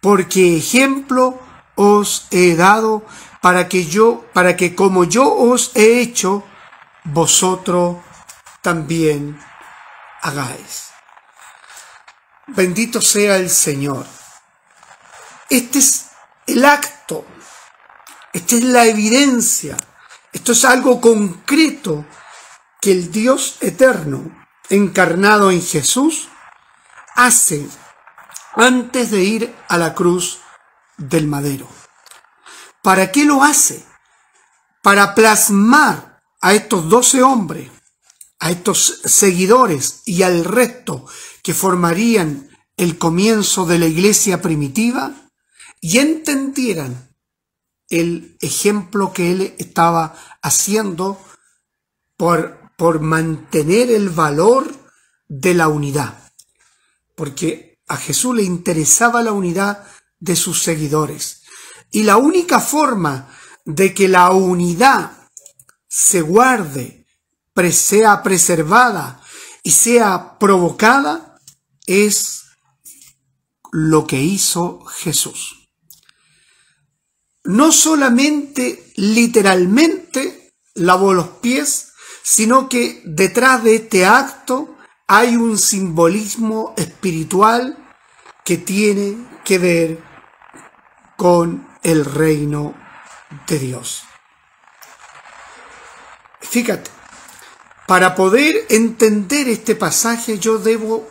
porque 0.00 0.56
ejemplo 0.56 1.38
os 1.76 2.26
he 2.30 2.56
dado 2.56 3.04
para 3.40 3.68
que 3.68 3.86
yo, 3.86 4.24
para 4.32 4.56
que 4.56 4.74
como 4.74 5.04
yo 5.04 5.32
os 5.32 5.70
he 5.76 6.00
hecho, 6.00 6.44
vosotros 7.04 7.98
también 8.62 9.38
hagáis. 10.22 10.88
Bendito 12.48 13.00
sea 13.00 13.36
el 13.36 13.50
Señor. 13.50 14.06
Este 15.50 15.78
es 15.78 16.08
el 16.46 16.64
acto, 16.64 17.24
esta 18.32 18.56
es 18.56 18.64
la 18.64 18.86
evidencia, 18.86 19.76
esto 20.38 20.52
es 20.52 20.64
algo 20.64 21.00
concreto 21.00 22.06
que 22.80 22.92
el 22.92 23.10
Dios 23.10 23.56
eterno, 23.60 24.46
encarnado 24.70 25.50
en 25.50 25.60
Jesús, 25.60 26.28
hace 27.16 27.66
antes 28.54 29.10
de 29.10 29.24
ir 29.24 29.54
a 29.66 29.76
la 29.78 29.96
cruz 29.96 30.38
del 30.96 31.26
madero. 31.26 31.66
¿Para 32.82 33.10
qué 33.10 33.24
lo 33.24 33.42
hace? 33.42 33.84
Para 34.80 35.12
plasmar 35.16 36.20
a 36.40 36.54
estos 36.54 36.88
doce 36.88 37.20
hombres, 37.20 37.68
a 38.38 38.52
estos 38.52 39.00
seguidores 39.04 40.02
y 40.04 40.22
al 40.22 40.44
resto 40.44 41.04
que 41.42 41.52
formarían 41.52 42.48
el 42.76 42.96
comienzo 42.96 43.66
de 43.66 43.80
la 43.80 43.86
iglesia 43.86 44.40
primitiva 44.40 45.12
y 45.80 45.98
entendieran 45.98 47.07
el 47.88 48.36
ejemplo 48.40 49.12
que 49.12 49.32
él 49.32 49.54
estaba 49.58 50.14
haciendo 50.42 51.20
por, 52.16 52.58
por 52.76 53.00
mantener 53.00 53.90
el 53.90 54.10
valor 54.10 54.74
de 55.28 55.54
la 55.54 55.68
unidad 55.68 56.28
porque 57.18 57.80
a 57.88 57.96
Jesús 57.96 58.36
le 58.36 58.44
interesaba 58.44 59.24
la 59.24 59.32
unidad 59.32 59.84
de 60.20 60.36
sus 60.36 60.62
seguidores. 60.62 61.42
Y 61.90 62.04
la 62.04 62.16
única 62.16 62.60
forma 62.60 63.28
de 63.64 63.92
que 63.92 64.06
la 64.06 64.30
unidad 64.30 65.10
se 65.88 66.20
guarde, 66.20 67.06
sea 67.72 68.22
preservada 68.22 69.20
y 69.64 69.72
sea 69.72 70.38
provocada 70.38 71.40
es 71.86 72.44
lo 73.72 74.06
que 74.06 74.22
hizo 74.22 74.84
Jesús. 74.84 75.57
No 77.48 77.72
solamente 77.72 78.92
literalmente 78.96 80.52
lavó 80.74 81.14
los 81.14 81.28
pies, 81.28 81.94
sino 82.22 82.68
que 82.68 83.00
detrás 83.06 83.64
de 83.64 83.76
este 83.76 84.04
acto 84.04 84.76
hay 85.06 85.34
un 85.34 85.56
simbolismo 85.56 86.74
espiritual 86.76 87.78
que 88.44 88.58
tiene 88.58 89.16
que 89.46 89.58
ver 89.58 89.98
con 91.16 91.66
el 91.82 92.04
reino 92.04 92.74
de 93.46 93.58
Dios. 93.58 94.02
Fíjate, 96.42 96.90
para 97.86 98.14
poder 98.14 98.66
entender 98.68 99.48
este 99.48 99.74
pasaje 99.74 100.38
yo 100.38 100.58
debo 100.58 101.08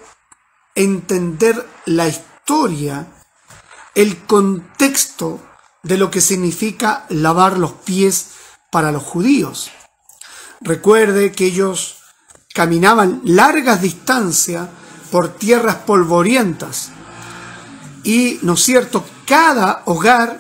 entender 0.76 1.68
la 1.86 2.08
historia, 2.08 3.08
el 3.96 4.24
contexto 4.28 5.47
de 5.84 5.98
lo 5.98 6.12
que 6.12 6.22
significa 6.22 7.06
lavar 7.10 7.58
los 7.58 7.72
pies 7.72 8.28
para 8.72 8.92
los 8.92 9.04
judíos. 9.04 9.70
Recuerde 10.62 11.32
que 11.32 11.46
ellos 11.46 11.98
caminaban 12.54 13.22
largas 13.24 13.82
distancias 13.82 14.68
por 15.12 15.30
tierras 15.30 15.76
polvorientas. 15.76 16.90
Y, 18.04 18.40
¿no 18.42 18.54
es 18.54 18.62
cierto?, 18.62 19.06
cada 19.26 19.84
hogar 19.86 20.40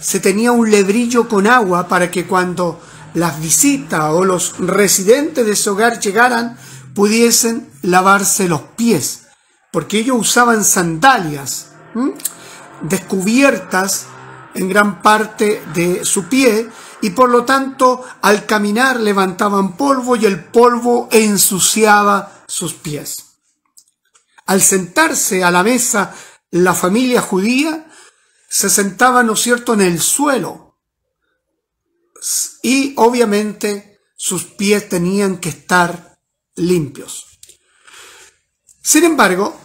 se 0.00 0.20
tenía 0.20 0.52
un 0.52 0.70
lebrillo 0.70 1.28
con 1.28 1.46
agua 1.46 1.88
para 1.88 2.10
que 2.10 2.26
cuando 2.26 2.80
las 3.14 3.40
visitas 3.40 4.04
o 4.10 4.24
los 4.24 4.58
residentes 4.58 5.46
de 5.46 5.52
ese 5.52 5.70
hogar 5.70 6.00
llegaran, 6.00 6.58
pudiesen 6.94 7.68
lavarse 7.82 8.48
los 8.48 8.60
pies, 8.76 9.22
porque 9.72 9.98
ellos 9.98 10.16
usaban 10.20 10.64
sandalias 10.64 11.68
descubiertas 12.82 14.06
en 14.56 14.68
gran 14.68 15.02
parte 15.02 15.62
de 15.74 16.04
su 16.04 16.28
pie 16.28 16.68
y 17.02 17.10
por 17.10 17.30
lo 17.30 17.44
tanto 17.44 18.04
al 18.22 18.46
caminar 18.46 19.00
levantaban 19.00 19.76
polvo 19.76 20.16
y 20.16 20.26
el 20.26 20.44
polvo 20.44 21.08
ensuciaba 21.12 22.44
sus 22.46 22.74
pies. 22.74 23.16
Al 24.46 24.62
sentarse 24.62 25.44
a 25.44 25.50
la 25.50 25.62
mesa 25.62 26.14
la 26.50 26.74
familia 26.74 27.20
judía, 27.20 27.86
se 28.48 28.70
sentaban, 28.70 29.26
¿no 29.26 29.34
es 29.34 29.40
cierto?, 29.40 29.74
en 29.74 29.82
el 29.82 30.00
suelo. 30.00 30.78
Y 32.62 32.94
obviamente 32.96 34.00
sus 34.16 34.44
pies 34.44 34.88
tenían 34.88 35.38
que 35.38 35.50
estar 35.50 36.18
limpios. 36.54 37.26
Sin 38.82 39.04
embargo, 39.04 39.58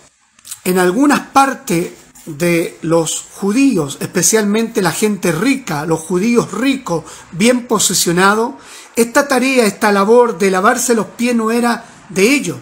en 0.63 0.79
algunas 0.79 1.27
partes 1.27 1.93
de 2.25 2.77
los 2.81 3.25
judíos, 3.33 3.97
especialmente 3.99 4.81
la 4.81 4.91
gente 4.91 5.31
rica, 5.31 5.85
los 5.85 5.99
judíos 5.99 6.51
ricos, 6.51 7.03
bien 7.31 7.67
posicionados, 7.67 8.53
esta 8.95 9.27
tarea, 9.27 9.65
esta 9.65 9.91
labor 9.91 10.37
de 10.37 10.51
lavarse 10.51 10.93
los 10.93 11.07
pies 11.07 11.35
no 11.35 11.51
era 11.51 11.85
de 12.09 12.33
ellos, 12.33 12.57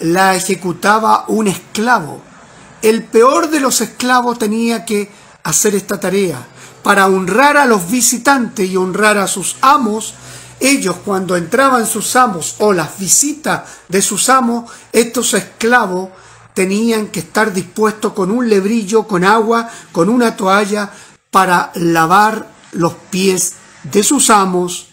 la 0.00 0.34
ejecutaba 0.34 1.24
un 1.28 1.48
esclavo. 1.48 2.20
El 2.82 3.04
peor 3.04 3.48
de 3.48 3.60
los 3.60 3.80
esclavos 3.80 4.38
tenía 4.38 4.84
que 4.84 5.10
hacer 5.44 5.74
esta 5.74 6.00
tarea. 6.00 6.46
Para 6.82 7.06
honrar 7.06 7.56
a 7.56 7.64
los 7.64 7.88
visitantes 7.90 8.68
y 8.68 8.76
honrar 8.76 9.18
a 9.18 9.28
sus 9.28 9.56
amos, 9.60 10.14
ellos 10.58 10.96
cuando 11.04 11.36
entraban 11.36 11.86
sus 11.86 12.16
amos 12.16 12.56
o 12.58 12.72
las 12.72 12.98
visitas 12.98 13.62
de 13.88 14.02
sus 14.02 14.28
amos, 14.28 14.70
estos 14.92 15.34
esclavos 15.34 16.10
tenían 16.54 17.08
que 17.08 17.20
estar 17.20 17.52
dispuestos 17.52 18.12
con 18.12 18.30
un 18.30 18.48
lebrillo, 18.48 19.06
con 19.06 19.24
agua, 19.24 19.70
con 19.92 20.08
una 20.08 20.36
toalla, 20.36 20.92
para 21.30 21.72
lavar 21.74 22.52
los 22.72 22.94
pies 22.94 23.54
de 23.84 24.02
sus 24.02 24.30
amos 24.30 24.88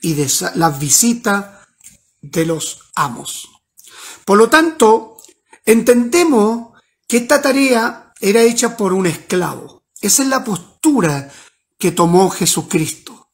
y 0.00 0.14
de 0.14 0.30
las 0.54 0.78
visitas 0.78 1.46
de 2.20 2.46
los 2.46 2.90
amos. 2.94 3.48
Por 4.24 4.38
lo 4.38 4.48
tanto, 4.48 5.18
entendemos 5.64 6.72
que 7.06 7.18
esta 7.18 7.42
tarea 7.42 8.12
era 8.20 8.40
hecha 8.42 8.76
por 8.76 8.92
un 8.92 9.06
esclavo. 9.06 9.84
Esa 10.00 10.22
es 10.22 10.28
la 10.28 10.44
postura 10.44 11.30
que 11.78 11.92
tomó 11.92 12.30
Jesucristo. 12.30 13.30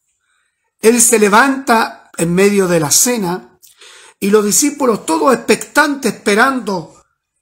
Él 0.81 1.01
se 1.01 1.19
levanta 1.19 2.11
en 2.17 2.35
medio 2.35 2.67
de 2.67 2.81
la 2.81 2.91
cena 2.91 3.59
y 4.19 4.31
los 4.31 4.45
discípulos 4.45 5.07
todos 5.07 5.33
expectantes 5.33 6.15
esperando 6.15 7.00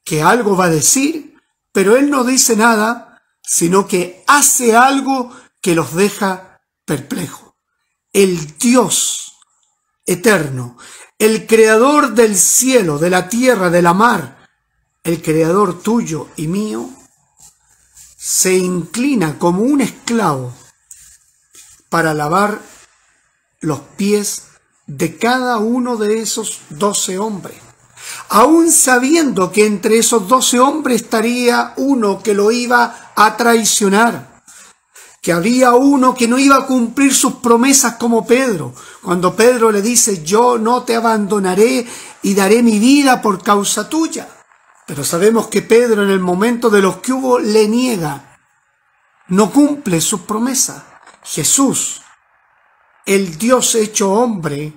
que 0.08 0.22
algo 0.22 0.56
va 0.56 0.64
a 0.64 0.70
decir, 0.70 1.38
pero 1.70 1.96
él 1.96 2.08
no 2.08 2.24
dice 2.24 2.56
nada, 2.56 3.20
sino 3.42 3.86
que 3.86 4.24
hace 4.26 4.74
algo 4.74 5.30
que 5.60 5.74
los 5.74 5.94
deja 5.94 6.62
perplejos. 6.86 7.52
El 8.10 8.56
Dios 8.56 9.34
eterno, 10.06 10.78
el 11.18 11.46
creador 11.46 12.14
del 12.14 12.38
cielo, 12.38 12.98
de 12.98 13.10
la 13.10 13.28
tierra, 13.28 13.68
de 13.68 13.82
la 13.82 13.92
mar, 13.92 14.48
el 15.04 15.20
creador 15.20 15.82
tuyo 15.82 16.28
y 16.36 16.46
mío, 16.46 16.88
se 18.16 18.56
inclina 18.56 19.38
como 19.38 19.60
un 19.60 19.82
esclavo 19.82 20.54
para 21.90 22.14
lavar 22.14 22.62
los 23.60 23.80
pies 23.98 24.44
de 24.86 25.18
cada 25.18 25.58
uno 25.58 25.98
de 25.98 26.22
esos 26.22 26.60
doce 26.70 27.18
hombres 27.18 27.67
aún 28.28 28.70
sabiendo 28.70 29.50
que 29.50 29.66
entre 29.66 29.98
esos 29.98 30.28
doce 30.28 30.60
hombres 30.60 31.02
estaría 31.02 31.72
uno 31.76 32.22
que 32.22 32.34
lo 32.34 32.50
iba 32.50 33.12
a 33.14 33.36
traicionar, 33.36 34.42
que 35.22 35.32
había 35.32 35.74
uno 35.74 36.14
que 36.14 36.28
no 36.28 36.38
iba 36.38 36.56
a 36.56 36.66
cumplir 36.66 37.14
sus 37.14 37.34
promesas 37.34 37.94
como 37.94 38.26
Pedro, 38.26 38.74
cuando 39.02 39.34
Pedro 39.34 39.72
le 39.72 39.82
dice, 39.82 40.22
yo 40.22 40.58
no 40.58 40.82
te 40.82 40.96
abandonaré 40.96 41.86
y 42.22 42.34
daré 42.34 42.62
mi 42.62 42.78
vida 42.78 43.22
por 43.22 43.42
causa 43.42 43.88
tuya. 43.88 44.28
Pero 44.86 45.04
sabemos 45.04 45.48
que 45.48 45.62
Pedro 45.62 46.02
en 46.02 46.10
el 46.10 46.20
momento 46.20 46.70
de 46.70 46.80
los 46.80 46.98
que 46.98 47.12
hubo 47.12 47.38
le 47.38 47.68
niega, 47.68 48.38
no 49.28 49.50
cumple 49.50 50.00
sus 50.00 50.20
promesas. 50.20 50.82
Jesús, 51.22 52.00
el 53.04 53.36
Dios 53.36 53.74
hecho 53.74 54.12
hombre, 54.12 54.72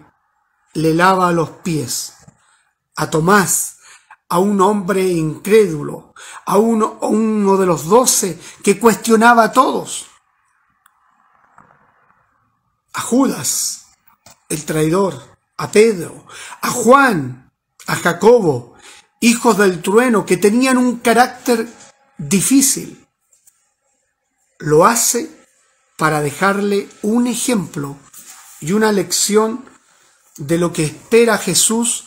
le 0.74 0.94
lava 0.94 1.32
los 1.32 1.50
pies 1.50 2.14
a 2.96 3.10
Tomás, 3.10 3.78
a 4.30 4.40
un 4.40 4.62
hombre 4.62 5.04
incrédulo, 5.08 6.14
a 6.46 6.58
uno, 6.58 7.58
de 7.58 7.66
los 7.66 7.86
doce 7.86 8.40
que 8.64 8.80
cuestionaba 8.80 9.44
a 9.44 9.52
todos, 9.52 10.08
a 12.94 13.02
Judas, 13.02 13.88
el 14.50 14.64
traidor, 14.66 15.22
a 15.58 15.72
Pedro, 15.72 16.26
a 16.62 16.70
Juan, 16.70 17.52
a 17.88 17.96
Jacobo, 17.96 18.76
hijos 19.20 19.58
del 19.58 19.82
trueno 19.82 20.26
que 20.26 20.38
tenían 20.38 20.78
un 20.78 21.00
carácter 21.00 21.68
difícil. 22.18 23.06
Lo 24.60 24.86
hace 24.86 25.30
para 25.98 26.22
dejarle 26.22 26.90
un 27.02 27.28
ejemplo 27.28 27.98
y 28.62 28.72
una 28.72 28.92
lección 28.92 29.66
de 30.38 30.58
lo 30.58 30.72
que 30.72 30.86
espera 30.86 31.38
Jesús 31.38 32.06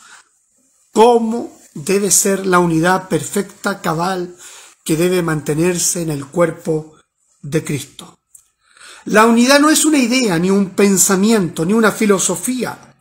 cómo 0.94 1.50
debe 1.74 2.10
ser 2.10 2.46
la 2.46 2.60
unidad 2.60 3.08
perfecta, 3.08 3.82
cabal, 3.82 4.34
que 4.84 4.96
debe 4.96 5.22
mantenerse 5.22 6.00
en 6.00 6.10
el 6.10 6.24
cuerpo 6.24 6.94
de 7.42 7.64
Cristo. 7.64 8.20
La 9.06 9.26
unidad 9.26 9.60
no 9.60 9.68
es 9.68 9.84
una 9.84 9.98
idea, 9.98 10.38
ni 10.38 10.50
un 10.50 10.70
pensamiento, 10.70 11.66
ni 11.66 11.74
una 11.74 11.90
filosofía. 11.90 12.94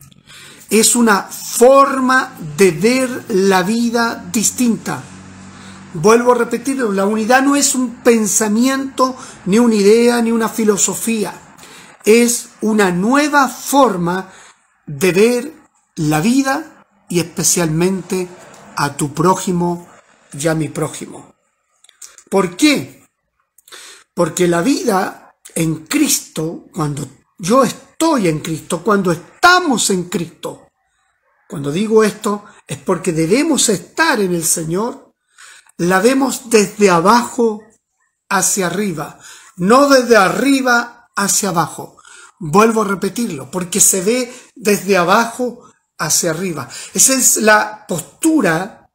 Es 0.68 0.96
una 0.96 1.22
forma 1.22 2.34
de 2.56 2.72
ver 2.72 3.24
la 3.28 3.62
vida 3.62 4.28
distinta. 4.30 5.00
Vuelvo 5.94 6.32
a 6.32 6.38
repetirlo, 6.38 6.90
la 6.90 7.06
unidad 7.06 7.42
no 7.42 7.54
es 7.54 7.76
un 7.76 8.02
pensamiento, 8.02 9.16
ni 9.46 9.60
una 9.60 9.76
idea, 9.76 10.20
ni 10.20 10.32
una 10.32 10.48
filosofía. 10.48 11.32
Es 12.04 12.48
una 12.60 12.90
nueva 12.90 13.48
forma 13.48 14.32
de 14.84 15.12
ver 15.12 15.52
la 15.94 16.20
vida 16.20 16.73
y 17.08 17.20
especialmente 17.20 18.28
a 18.76 18.96
tu 18.96 19.12
prójimo 19.12 19.88
y 20.32 20.48
a 20.48 20.54
mi 20.54 20.68
prójimo. 20.68 21.34
¿Por 22.30 22.56
qué? 22.56 23.06
Porque 24.14 24.48
la 24.48 24.62
vida 24.62 25.36
en 25.54 25.86
Cristo, 25.86 26.66
cuando 26.72 27.06
yo 27.38 27.62
estoy 27.64 28.28
en 28.28 28.40
Cristo, 28.40 28.82
cuando 28.82 29.12
estamos 29.12 29.90
en 29.90 30.04
Cristo, 30.04 30.68
cuando 31.48 31.70
digo 31.70 32.02
esto 32.02 32.44
es 32.66 32.78
porque 32.78 33.12
debemos 33.12 33.68
estar 33.68 34.20
en 34.20 34.34
el 34.34 34.44
Señor, 34.44 35.12
la 35.76 36.00
vemos 36.00 36.50
desde 36.50 36.90
abajo 36.90 37.62
hacia 38.28 38.66
arriba, 38.66 39.18
no 39.56 39.88
desde 39.88 40.16
arriba 40.16 41.08
hacia 41.14 41.50
abajo. 41.50 41.98
Vuelvo 42.38 42.82
a 42.82 42.88
repetirlo, 42.88 43.50
porque 43.50 43.80
se 43.80 44.00
ve 44.00 44.34
desde 44.54 44.96
abajo 44.96 45.63
hacia 45.98 46.30
arriba. 46.30 46.68
Esa 46.92 47.14
es 47.14 47.38
la 47.38 47.84
postura 47.86 48.90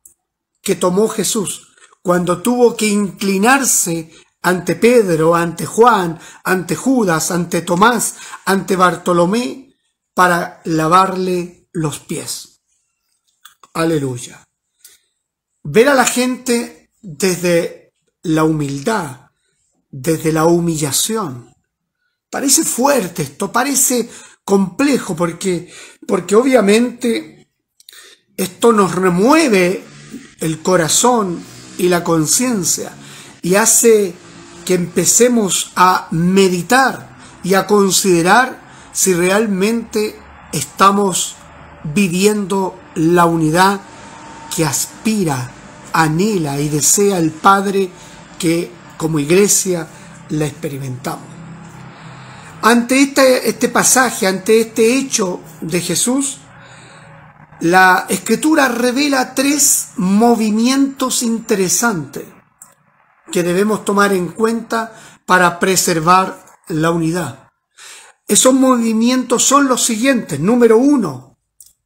que 0.61 0.75
tomó 0.75 1.07
Jesús 1.07 1.69
cuando 2.01 2.41
tuvo 2.41 2.75
que 2.75 2.87
inclinarse 2.87 4.11
ante 4.41 4.75
Pedro, 4.75 5.35
ante 5.35 5.65
Juan, 5.65 6.19
ante 6.43 6.75
Judas, 6.75 7.31
ante 7.31 7.61
Tomás, 7.61 8.15
ante 8.45 8.75
Bartolomé, 8.75 9.75
para 10.13 10.61
lavarle 10.65 11.67
los 11.71 11.99
pies. 11.99 12.61
Aleluya. 13.73 14.45
Ver 15.63 15.89
a 15.89 15.93
la 15.93 16.05
gente 16.05 16.91
desde 17.01 17.93
la 18.23 18.43
humildad, 18.43 19.29
desde 19.89 20.31
la 20.31 20.45
humillación. 20.45 21.53
Parece 22.29 22.63
fuerte 22.63 23.23
esto, 23.23 23.51
parece 23.51 24.09
complejo 24.43 25.15
porque, 25.15 25.71
porque 26.09 26.35
obviamente 26.35 27.47
esto 28.35 28.73
nos 28.73 28.95
remueve 28.95 29.83
el 30.39 30.59
corazón 30.63 31.39
y 31.77 31.87
la 31.87 32.03
conciencia 32.03 32.91
y 33.43 33.53
hace 33.53 34.15
que 34.65 34.73
empecemos 34.73 35.71
a 35.75 36.07
meditar 36.09 37.15
y 37.43 37.53
a 37.53 37.67
considerar 37.67 38.59
si 38.91 39.13
realmente 39.13 40.19
estamos 40.51 41.35
viviendo 41.83 42.79
la 42.95 43.25
unidad 43.25 43.79
que 44.55 44.65
aspira, 44.65 45.51
anhela 45.93 46.59
y 46.59 46.69
desea 46.69 47.19
el 47.19 47.29
Padre 47.29 47.91
que 48.39 48.71
como 48.97 49.19
iglesia 49.19 49.87
la 50.29 50.47
experimentamos. 50.47 51.27
Ante 52.63 52.99
este, 52.99 53.47
este 53.47 53.69
pasaje, 53.69 54.25
ante 54.25 54.59
este 54.59 54.97
hecho 54.97 55.41
de 55.61 55.81
Jesús, 55.81 56.37
la 57.61 58.05
escritura 58.09 58.67
revela 58.69 59.35
tres 59.35 59.89
movimientos 59.97 61.23
interesantes 61.23 62.25
que 63.31 63.43
debemos 63.43 63.83
tomar 63.85 64.13
en 64.13 64.29
cuenta 64.29 64.93
para 65.25 65.59
preservar 65.59 66.45
la 66.67 66.91
unidad. 66.91 67.51
Esos 68.27 68.53
movimientos 68.53 69.43
son 69.43 69.67
los 69.67 69.83
siguientes. 69.83 70.39
Número 70.39 70.77
uno, 70.77 71.37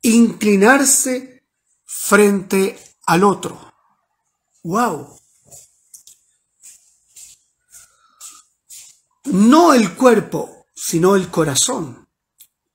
inclinarse 0.01 1.43
frente 1.85 2.77
al 3.05 3.23
otro. 3.23 3.73
¡Wow! 4.63 5.23
no 9.25 9.73
el 9.73 9.95
cuerpo, 9.95 10.67
sino 10.75 11.15
el 11.15 11.29
corazón. 11.29 12.07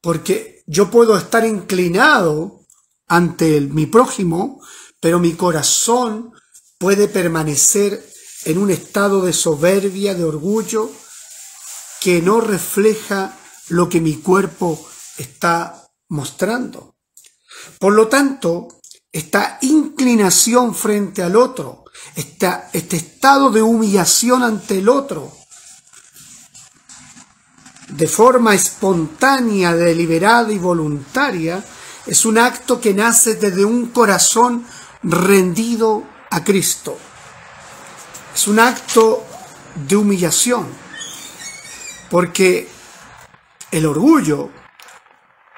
Porque 0.00 0.62
yo 0.66 0.90
puedo 0.90 1.16
estar 1.16 1.44
inclinado 1.44 2.60
ante 3.06 3.60
mi 3.60 3.86
prójimo, 3.86 4.62
pero 5.00 5.18
mi 5.18 5.34
corazón 5.34 6.32
puede 6.78 7.08
permanecer 7.08 8.04
en 8.44 8.58
un 8.58 8.70
estado 8.70 9.22
de 9.22 9.32
soberbia, 9.32 10.14
de 10.14 10.24
orgullo, 10.24 10.90
que 12.00 12.22
no 12.22 12.40
refleja 12.40 13.36
lo 13.68 13.88
que 13.88 14.00
mi 14.00 14.16
cuerpo 14.16 14.88
está 15.16 15.88
mostrando. 16.08 16.96
Por 17.78 17.92
lo 17.94 18.08
tanto, 18.08 18.68
esta 19.12 19.58
inclinación 19.62 20.74
frente 20.74 21.22
al 21.22 21.36
otro, 21.36 21.84
este 22.14 22.96
estado 22.96 23.50
de 23.50 23.62
humillación 23.62 24.42
ante 24.42 24.78
el 24.78 24.88
otro, 24.88 25.32
de 27.88 28.06
forma 28.06 28.54
espontánea, 28.54 29.74
deliberada 29.74 30.52
y 30.52 30.58
voluntaria, 30.58 31.64
es 32.06 32.24
un 32.24 32.38
acto 32.38 32.80
que 32.80 32.94
nace 32.94 33.34
desde 33.34 33.64
un 33.64 33.86
corazón 33.86 34.64
rendido 35.02 36.04
a 36.30 36.44
Cristo. 36.44 36.98
Es 38.34 38.46
un 38.46 38.58
acto 38.58 39.24
de 39.86 39.96
humillación, 39.96 40.66
porque 42.10 42.68
el 43.70 43.86
orgullo 43.86 44.50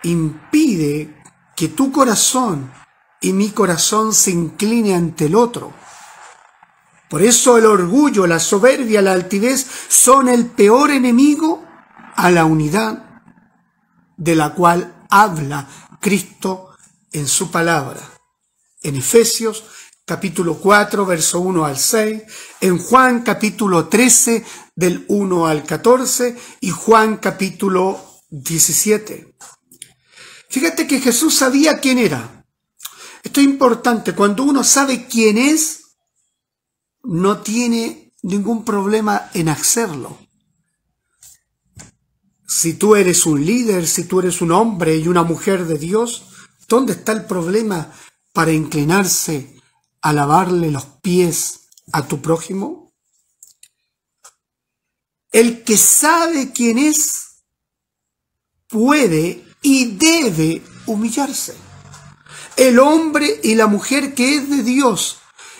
impide 0.02 1.22
que 1.56 1.68
tu 1.68 1.92
corazón 1.92 2.72
y 3.20 3.32
mi 3.32 3.50
corazón 3.50 4.14
se 4.14 4.30
incline 4.30 4.94
ante 4.94 5.26
el 5.26 5.34
otro. 5.34 5.72
Por 7.08 7.22
eso 7.22 7.58
el 7.58 7.66
orgullo, 7.66 8.26
la 8.26 8.38
soberbia, 8.38 9.02
la 9.02 9.12
altivez 9.12 9.66
son 9.88 10.28
el 10.28 10.46
peor 10.46 10.90
enemigo 10.90 11.69
a 12.20 12.30
la 12.30 12.44
unidad 12.44 13.22
de 14.18 14.36
la 14.36 14.52
cual 14.54 15.06
habla 15.08 15.66
Cristo 16.02 16.68
en 17.12 17.26
su 17.26 17.50
palabra. 17.50 18.00
En 18.82 18.96
Efesios 18.96 19.64
capítulo 20.04 20.58
4, 20.58 21.06
verso 21.06 21.40
1 21.40 21.64
al 21.64 21.78
6, 21.78 22.22
en 22.60 22.76
Juan 22.76 23.22
capítulo 23.22 23.88
13 23.88 24.44
del 24.76 25.06
1 25.08 25.46
al 25.46 25.64
14 25.64 26.36
y 26.60 26.68
Juan 26.68 27.16
capítulo 27.16 27.98
17. 28.28 29.34
Fíjate 30.50 30.86
que 30.86 31.00
Jesús 31.00 31.34
sabía 31.34 31.78
quién 31.78 31.96
era. 31.96 32.44
Esto 33.22 33.40
es 33.40 33.46
importante. 33.46 34.14
Cuando 34.14 34.42
uno 34.42 34.62
sabe 34.62 35.06
quién 35.06 35.38
es, 35.38 35.96
no 37.02 37.38
tiene 37.38 38.12
ningún 38.22 38.62
problema 38.62 39.30
en 39.32 39.48
hacerlo. 39.48 40.18
Si 42.52 42.74
tú 42.74 42.96
eres 42.96 43.26
un 43.26 43.46
líder, 43.46 43.86
si 43.86 44.02
tú 44.02 44.18
eres 44.18 44.40
un 44.40 44.50
hombre 44.50 44.96
y 44.96 45.06
una 45.06 45.22
mujer 45.22 45.66
de 45.66 45.78
Dios, 45.78 46.24
¿dónde 46.66 46.94
está 46.94 47.12
el 47.12 47.24
problema 47.24 47.92
para 48.32 48.50
inclinarse 48.50 49.54
a 50.02 50.12
lavarle 50.12 50.72
los 50.72 50.84
pies 51.00 51.68
a 51.92 52.08
tu 52.08 52.20
prójimo? 52.20 52.92
El 55.30 55.62
que 55.62 55.76
sabe 55.76 56.50
quién 56.50 56.78
es 56.78 57.44
puede 58.66 59.44
y 59.62 59.92
debe 59.92 60.60
humillarse. 60.86 61.54
El 62.56 62.80
hombre 62.80 63.38
y 63.44 63.54
la 63.54 63.68
mujer 63.68 64.12
que 64.12 64.34
es 64.34 64.50
de 64.50 64.64
Dios 64.64 65.18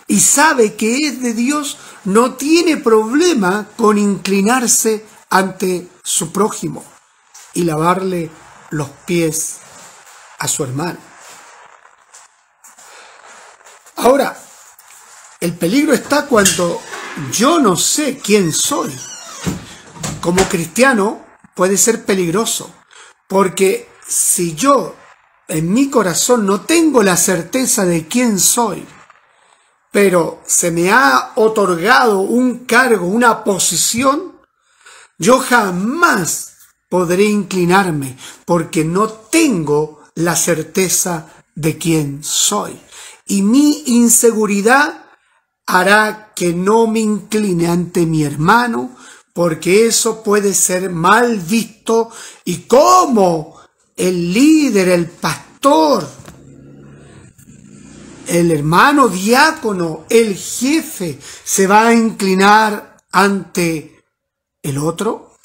y 0.08 0.18
sabe 0.18 0.74
que 0.74 1.06
es 1.06 1.22
de 1.22 1.34
Dios 1.34 1.78
no 2.04 2.34
tiene 2.34 2.78
problema 2.78 3.68
con 3.76 3.96
inclinarse 3.96 5.04
ante 5.30 5.88
su 6.02 6.32
prójimo 6.32 6.84
y 7.54 7.64
lavarle 7.64 8.30
los 8.70 8.88
pies 9.06 9.58
a 10.38 10.48
su 10.48 10.64
hermano. 10.64 10.98
Ahora, 13.96 14.36
el 15.40 15.54
peligro 15.54 15.92
está 15.92 16.26
cuando 16.26 16.80
yo 17.32 17.58
no 17.58 17.76
sé 17.76 18.18
quién 18.18 18.52
soy. 18.52 18.94
Como 20.20 20.42
cristiano 20.48 21.24
puede 21.54 21.76
ser 21.76 22.04
peligroso 22.04 22.74
porque 23.28 23.88
si 24.06 24.54
yo 24.54 24.96
en 25.46 25.72
mi 25.72 25.88
corazón 25.88 26.46
no 26.46 26.62
tengo 26.62 27.02
la 27.02 27.16
certeza 27.16 27.84
de 27.84 28.08
quién 28.08 28.40
soy, 28.40 28.86
pero 29.92 30.40
se 30.46 30.70
me 30.70 30.90
ha 30.90 31.32
otorgado 31.36 32.20
un 32.20 32.64
cargo, 32.64 33.06
una 33.06 33.44
posición, 33.44 34.39
yo 35.20 35.38
jamás 35.38 36.54
podré 36.88 37.24
inclinarme 37.24 38.16
porque 38.46 38.84
no 38.84 39.06
tengo 39.08 40.00
la 40.14 40.34
certeza 40.34 41.28
de 41.54 41.76
quién 41.76 42.24
soy. 42.24 42.80
Y 43.26 43.42
mi 43.42 43.82
inseguridad 43.86 45.04
hará 45.66 46.32
que 46.34 46.54
no 46.54 46.86
me 46.86 47.00
incline 47.00 47.68
ante 47.68 48.06
mi 48.06 48.24
hermano, 48.24 48.96
porque 49.34 49.86
eso 49.86 50.22
puede 50.22 50.54
ser 50.54 50.88
mal 50.88 51.38
visto 51.38 52.10
y 52.44 52.62
como 52.62 53.60
el 53.96 54.32
líder, 54.32 54.88
el 54.88 55.06
pastor, 55.06 56.08
el 58.26 58.50
hermano 58.50 59.08
diácono, 59.08 60.06
el 60.08 60.34
jefe, 60.34 61.18
se 61.44 61.66
va 61.66 61.88
a 61.88 61.94
inclinar 61.94 62.96
ante 63.12 63.99
el 64.62 64.78
otro. 64.78 65.36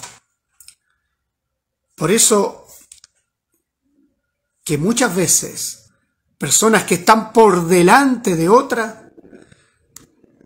Por 1.96 2.12
eso 2.12 2.68
que 4.64 4.78
muchas 4.78 5.16
veces 5.16 5.90
personas 6.38 6.84
que 6.84 6.96
están 6.96 7.32
por 7.32 7.68
delante 7.68 8.36
de 8.36 8.50
otras 8.50 9.06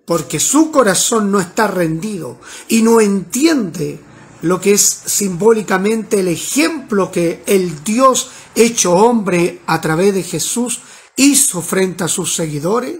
porque 0.06 0.40
su 0.40 0.72
corazón 0.72 1.32
no 1.32 1.40
está 1.40 1.68
rendido 1.68 2.40
y 2.68 2.82
no 2.82 3.00
entiende 3.00 4.04
lo 4.42 4.60
que 4.60 4.72
es 4.72 4.82
simbólicamente 4.82 6.22
el 6.22 6.30
ejemplo 6.30 7.12
que 7.12 7.44
el 7.46 7.84
Dios 7.84 8.32
hecho 8.56 8.94
hombre 8.94 9.62
a 9.68 9.80
través 9.82 10.14
de 10.14 10.24
Jesús 10.24 10.82
hizo 11.16 11.62
frente 11.62 12.06
a 12.06 12.08
sus 12.08 12.34
seguidores, 12.34 12.98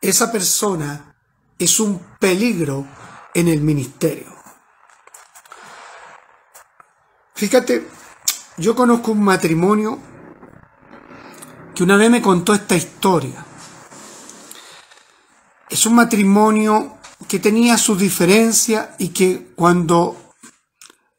esa 0.00 0.32
persona 0.32 1.14
es 1.58 1.78
un 1.78 2.00
peligro 2.18 2.86
en 3.34 3.48
el 3.48 3.60
ministerio. 3.60 4.33
Fíjate, 7.36 7.88
yo 8.58 8.76
conozco 8.76 9.10
un 9.10 9.24
matrimonio 9.24 9.98
que 11.74 11.82
una 11.82 11.96
vez 11.96 12.08
me 12.08 12.22
contó 12.22 12.54
esta 12.54 12.76
historia. 12.76 13.44
Es 15.68 15.84
un 15.84 15.96
matrimonio 15.96 16.98
que 17.26 17.40
tenía 17.40 17.76
sus 17.76 17.98
diferencias 17.98 18.90
y 18.98 19.08
que 19.08 19.52
cuando 19.56 20.16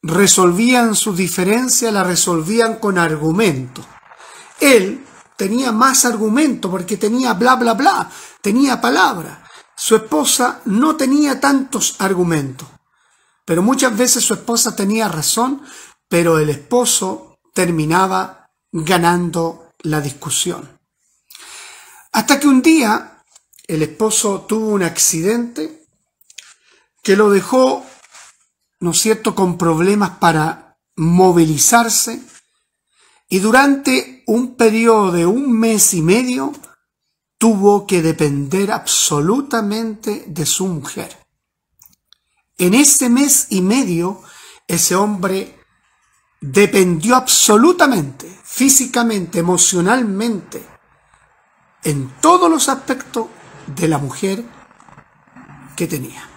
resolvían 0.02 0.96
sus 0.96 1.18
diferencias 1.18 1.92
la 1.92 2.06
resolvían 2.06 2.76
con 2.76 2.98
argumentos. 2.98 3.86
Él 4.62 5.06
tenía 5.36 5.74
más 5.74 6.06
argumentos 6.06 6.72
porque 6.72 6.96
tenía 6.96 7.34
bla, 7.34 7.56
bla, 7.56 7.74
bla, 7.74 8.10
tenía 8.42 8.80
palabra. 8.80 9.44
Su 9.76 9.98
esposa 9.98 10.62
no 10.64 10.96
tenía 10.96 11.42
tantos 11.42 11.98
argumentos, 12.00 12.70
pero 13.44 13.62
muchas 13.62 13.98
veces 13.98 14.24
su 14.24 14.34
esposa 14.34 14.74
tenía 14.74 15.10
razón, 15.10 15.62
pero 16.08 16.40
el 16.40 16.50
esposo 16.50 17.38
terminaba 17.54 18.52
ganando 18.72 19.74
la 19.80 20.02
discusión. 20.02 20.80
Hasta 22.12 22.40
que 22.40 22.48
un 22.48 22.62
día 22.62 23.24
el 23.68 23.84
esposo 23.84 24.42
tuvo 24.42 24.70
un 24.70 24.84
accidente 24.84 25.86
que 27.04 27.16
lo 27.16 27.30
dejó, 27.30 27.86
¿no 28.80 28.92
es 28.92 29.00
cierto?, 29.00 29.36
con 29.36 29.58
problemas 29.58 30.12
para 30.18 30.78
movilizarse 30.96 32.22
y 33.30 33.40
durante 33.40 34.24
un 34.28 34.56
periodo 34.56 35.12
de 35.12 35.26
un 35.26 35.52
mes 35.52 35.94
y 35.94 36.02
medio 36.02 36.54
tuvo 37.38 37.86
que 37.86 38.02
depender 38.02 38.72
absolutamente 38.72 40.24
de 40.28 40.46
su 40.46 40.68
mujer. 40.68 41.18
En 42.58 42.74
ese 42.74 43.10
mes 43.10 43.48
y 43.50 43.62
medio, 43.62 44.22
ese 44.68 44.96
hombre 44.96 45.55
dependió 46.52 47.16
absolutamente, 47.16 48.40
físicamente, 48.44 49.40
emocionalmente, 49.40 50.64
en 51.84 52.14
todos 52.22 52.50
los 52.50 52.70
aspectos 52.70 53.28
de 53.76 53.88
la 53.88 53.98
mujer 53.98 54.44
que 55.76 55.88
tenía. 55.88 56.30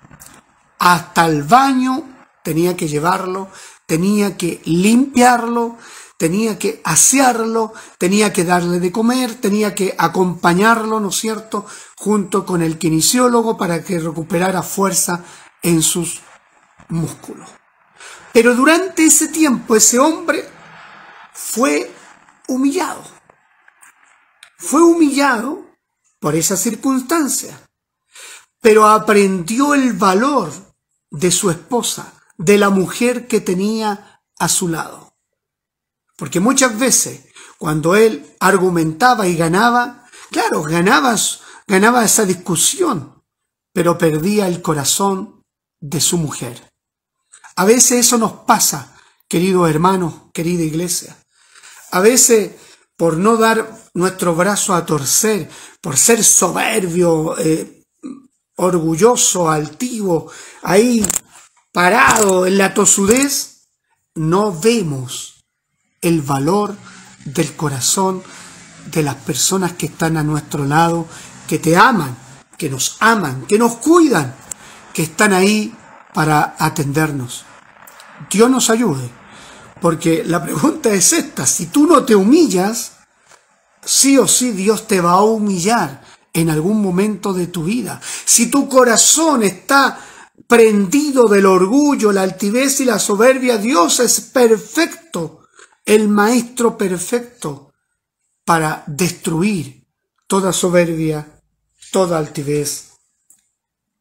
Hasta 0.79 1.27
el 1.27 1.43
baño 1.43 2.05
tenía 2.43 2.77
que 2.77 2.89
llevarlo, 2.89 3.51
tenía 3.87 4.37
que 4.37 4.63
limpiarlo, 4.65 5.77
tenía 6.17 6.59
que 6.59 6.81
asearlo, 6.85 7.75
tenía 7.99 8.33
que 8.33 8.45
darle 8.45 8.81
de 8.81 8.93
comer, 8.93 9.35
tenía 9.35 9.75
que 9.75 9.95
acompañarlo, 9.99 11.01
¿no 11.01 11.09
es 11.09 11.17
cierto?, 11.17 11.67
junto 11.97 12.47
con 12.47 12.63
el 12.63 12.79
kinesiólogo 12.79 13.59
para 13.59 13.85
que 13.85 13.99
recuperara 13.99 14.63
fuerza 14.63 15.23
en 15.63 15.83
sus 15.83 16.21
músculos. 16.89 17.58
Pero 18.39 18.55
durante 18.55 19.05
ese 19.05 19.27
tiempo 19.27 19.75
ese 19.75 19.99
hombre 19.99 20.49
fue 21.33 21.93
humillado. 22.47 23.03
Fue 24.59 24.81
humillado 24.81 25.67
por 26.21 26.37
esa 26.37 26.57
circunstancia, 26.57 27.61
pero 28.61 28.87
aprendió 28.87 29.75
el 29.75 29.93
valor 29.93 30.53
de 31.11 31.33
su 31.33 31.51
esposa, 31.51 32.15
de 32.37 32.59
la 32.59 32.71
mujer 32.71 33.27
que 33.27 33.41
tenía 33.41 34.23
a 34.39 34.49
su 34.49 34.69
lado. 34.69 35.17
Porque 36.17 36.39
muchas 36.39 36.79
veces, 36.79 37.27
cuando 37.59 37.97
él 37.97 38.37
argumentaba 38.39 39.27
y 39.27 39.35
ganaba, 39.35 40.07
claro, 40.31 40.63
ganaba, 40.63 41.17
ganaba 41.67 42.05
esa 42.05 42.25
discusión, 42.25 43.21
pero 43.73 43.99
perdía 43.99 44.47
el 44.47 44.63
corazón 44.63 45.43
de 45.81 46.01
su 46.01 46.19
mujer. 46.19 46.68
A 47.59 47.65
veces 47.65 48.07
eso 48.07 48.19
nos 48.19 48.33
pasa, 48.47 48.95
queridos 49.27 49.69
hermanos, 49.69 50.15
querida 50.33 50.63
iglesia. 50.63 51.17
A 51.91 51.99
veces, 51.99 52.53
por 52.97 53.17
no 53.17 53.37
dar 53.37 53.69
nuestro 53.95 54.37
brazo 54.37 54.75
a 54.75 54.87
torcer, 54.87 55.51
por 55.81 55.97
ser 55.97 56.23
soberbio, 56.23 57.37
eh, 57.37 57.83
orgulloso, 58.55 59.51
altivo, 59.51 60.31
ahí 60.63 61.05
parado 61.73 62.47
en 62.47 62.59
la 62.59 62.75
tosudez, 62.75 63.67
no 64.15 64.57
vemos 64.57 65.45
el 66.01 66.23
valor 66.23 66.77
del 67.25 67.57
corazón 67.57 68.23
de 68.87 69.03
las 69.03 69.17
personas 69.17 69.73
que 69.73 69.87
están 69.87 70.17
a 70.17 70.23
nuestro 70.23 70.65
lado, 70.65 71.09
que 71.49 71.59
te 71.59 71.77
aman, 71.77 72.17
que 72.57 72.71
nos 72.71 72.99
aman, 73.01 73.47
que 73.47 73.59
nos 73.59 73.79
cuidan, 73.79 74.33
que 74.95 75.03
están 75.03 75.33
ahí 75.33 75.75
para 76.15 76.55
atendernos. 76.57 77.48
Dios 78.31 78.51
nos 78.51 78.71
ayude, 78.71 79.11
porque 79.81 80.25
la 80.25 80.43
pregunta 80.43 80.93
es 80.93 81.13
esta, 81.13 81.47
si 81.47 81.67
tú 81.67 81.87
no 81.87 82.05
te 82.05 82.15
humillas, 82.15 82.93
sí 83.85 84.19
o 84.19 84.27
sí 84.27 84.51
Dios 84.53 84.87
te 84.87 85.01
va 85.01 85.13
a 85.13 85.23
humillar 85.23 86.03
en 86.33 86.51
algún 86.51 86.83
momento 86.83 87.33
de 87.33 87.47
tu 87.47 87.65
vida. 87.65 88.01
Si 88.25 88.51
tu 88.51 88.69
corazón 88.69 89.43
está 89.43 89.99
prendido 90.47 91.27
del 91.27 91.47
orgullo, 91.47 92.13
la 92.13 92.23
altivez 92.23 92.81
y 92.81 92.85
la 92.85 92.99
soberbia, 92.99 93.59
Dios 93.59 94.01
es 94.01 94.21
perfecto, 94.21 95.43
el 95.85 96.09
maestro 96.09 96.77
perfecto 96.77 97.73
para 98.45 98.85
destruir 98.87 99.87
toda 100.27 100.53
soberbia, 100.53 101.43
toda 101.91 102.19
altivez 102.19 102.93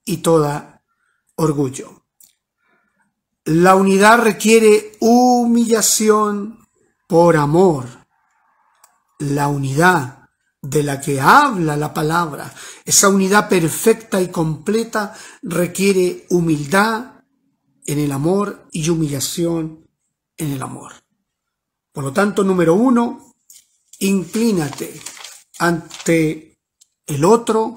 y 0.06 0.18
toda 0.18 0.84
orgullo. 1.36 1.97
La 3.48 3.76
unidad 3.76 4.20
requiere 4.20 4.98
humillación 5.00 6.68
por 7.08 7.38
amor. 7.38 8.06
La 9.20 9.48
unidad 9.48 10.28
de 10.62 10.84
la 10.84 11.00
que 11.00 11.22
habla 11.22 11.78
la 11.78 11.94
palabra, 11.94 12.54
esa 12.84 13.08
unidad 13.08 13.48
perfecta 13.48 14.22
y 14.22 14.28
completa 14.28 15.16
requiere 15.44 16.26
humildad 16.30 17.24
en 17.86 18.00
el 18.00 18.12
amor 18.12 18.68
y 18.74 18.90
humillación 18.90 19.88
en 20.36 20.52
el 20.52 20.62
amor. 20.62 20.92
Por 21.94 22.04
lo 22.04 22.12
tanto, 22.12 22.44
número 22.44 22.74
uno, 22.74 23.34
inclínate 24.00 25.02
ante 25.60 26.60
el 27.06 27.24
otro 27.24 27.76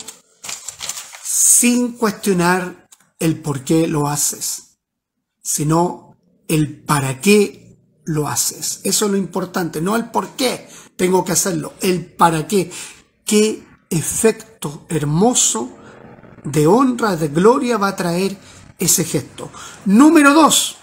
sin 1.23 1.93
cuestionar 1.93 2.89
el 3.21 3.41
por 3.41 3.63
qué 3.63 3.87
lo 3.87 4.09
haces 4.09 4.70
sino 5.43 6.17
el 6.49 6.83
para 6.83 7.21
qué 7.21 7.79
lo 8.05 8.29
haces. 8.29 8.81
Eso 8.85 9.07
es 9.07 9.13
lo 9.13 9.17
importante, 9.17 9.81
no 9.81 9.97
el 9.97 10.11
por 10.11 10.31
qué 10.31 10.69
tengo 10.97 11.25
que 11.25 11.33
hacerlo, 11.33 11.75
el 11.81 12.07
para 12.07 12.47
qué. 12.47 12.71
Qué 13.25 13.65
efecto 13.89 14.87
hermoso 14.89 15.71
de 16.45 16.67
honra, 16.67 17.17
de 17.17 17.29
gloria 17.29 17.79
va 17.79 17.89
a 17.89 17.97
traer 17.97 18.37
ese 18.79 19.05
gesto. 19.05 19.51
Número 19.85 20.35
dos, 20.35 20.79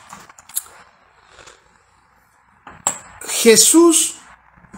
Jesús 3.28 4.16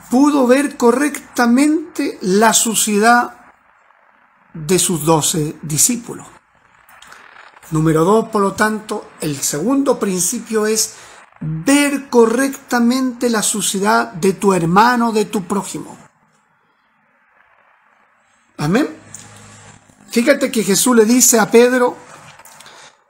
pudo 0.10 0.48
ver 0.48 0.78
correctamente 0.78 2.18
la 2.22 2.54
suciedad 2.54 3.54
de 4.54 4.80
sus 4.80 5.06
doce 5.06 5.56
discípulos. 5.62 6.28
Número 7.72 8.04
dos, 8.04 8.30
por 8.30 8.42
lo 8.42 8.54
tanto, 8.54 9.10
el 9.22 9.38
segundo 9.38 10.00
principio 10.00 10.66
es 10.66 10.96
ver 11.42 12.10
correctamente 12.10 13.30
la 13.30 13.44
suciedad 13.44 14.12
de 14.14 14.34
tu 14.34 14.54
hermano, 14.54 15.12
de 15.12 15.26
tu 15.26 15.44
prójimo. 15.46 15.98
Amén. 18.58 18.90
Fíjate 20.10 20.52
que 20.52 20.64
Jesús 20.64 20.96
le 20.96 21.06
dice 21.06 21.40
a 21.40 21.52
Pedro, 21.52 21.96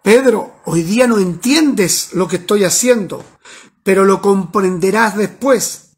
Pedro, 0.03 0.61
hoy 0.65 0.83
día 0.83 1.07
no 1.07 1.17
entiendes 1.17 2.13
lo 2.13 2.27
que 2.27 2.37
estoy 2.37 2.65
haciendo, 2.65 3.23
pero 3.83 4.05
lo 4.05 4.21
comprenderás 4.21 5.15
después. 5.15 5.97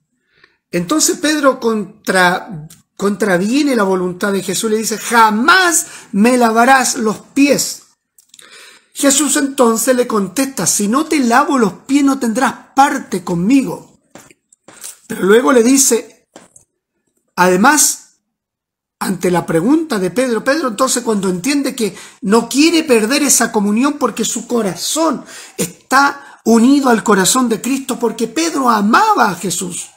Entonces 0.70 1.18
Pedro 1.18 1.60
contra, 1.60 2.68
contraviene 2.96 3.76
la 3.76 3.84
voluntad 3.84 4.32
de 4.32 4.44
Jesús, 4.44 4.72
le 4.72 4.78
dice, 4.78 4.98
jamás 4.98 5.88
me 6.12 6.38
lavarás 6.38 6.96
los 6.96 7.18
pies. 7.18 7.88
Jesús 8.94 9.38
entonces 9.38 9.96
le 9.96 10.08
contesta, 10.08 10.68
si 10.68 10.88
no 10.88 11.06
te 11.06 11.20
lavo 11.20 11.58
los 11.58 11.74
pies 11.86 12.04
no 12.04 12.20
tendrás 12.20 12.54
parte 12.76 13.24
conmigo. 13.24 14.00
Pero 15.08 15.24
luego 15.24 15.52
le 15.52 15.64
dice, 15.64 16.28
además, 17.36 18.20
ante 19.00 19.32
la 19.32 19.46
pregunta 19.46 19.98
de 19.98 20.12
Pedro, 20.12 20.44
Pedro 20.44 20.68
entonces 20.68 21.04
cuando 21.04 21.30
entiende 21.30 21.76
que 21.76 21.96
no 22.22 22.48
quiere 22.48 22.84
perder 22.84 23.24
esa 23.24 23.52
comunión 23.52 23.94
porque 23.94 24.24
su 24.24 24.48
corazón 24.48 25.26
está 25.58 26.40
unido 26.46 26.90
al 26.90 27.04
corazón 27.04 27.50
de 27.50 27.62
Cristo, 27.62 27.98
porque 28.00 28.28
Pedro 28.28 28.70
amaba 28.70 29.30
a 29.30 29.36
Jesús. 29.36 29.90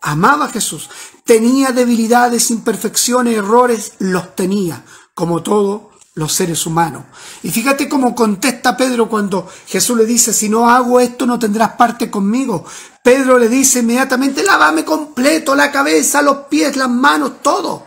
Amaba 0.00 0.46
a 0.46 0.50
Jesús. 0.50 0.90
Tenía 1.24 1.70
debilidades, 1.70 2.50
imperfecciones, 2.50 3.36
errores, 3.36 3.92
los 3.98 4.34
tenía, 4.34 4.84
como 5.14 5.42
todo 5.42 5.91
los 6.14 6.32
seres 6.32 6.66
humanos. 6.66 7.04
Y 7.42 7.50
fíjate 7.50 7.88
cómo 7.88 8.14
contesta 8.14 8.76
Pedro 8.76 9.08
cuando 9.08 9.48
Jesús 9.66 9.96
le 9.96 10.04
dice, 10.04 10.32
si 10.32 10.48
no 10.48 10.68
hago 10.68 11.00
esto 11.00 11.26
no 11.26 11.38
tendrás 11.38 11.72
parte 11.72 12.10
conmigo. 12.10 12.64
Pedro 13.02 13.38
le 13.38 13.48
dice 13.48 13.80
inmediatamente, 13.80 14.42
lávame 14.42 14.84
completo, 14.84 15.54
la 15.54 15.72
cabeza, 15.72 16.22
los 16.22 16.46
pies, 16.48 16.76
las 16.76 16.90
manos, 16.90 17.42
todo. 17.42 17.86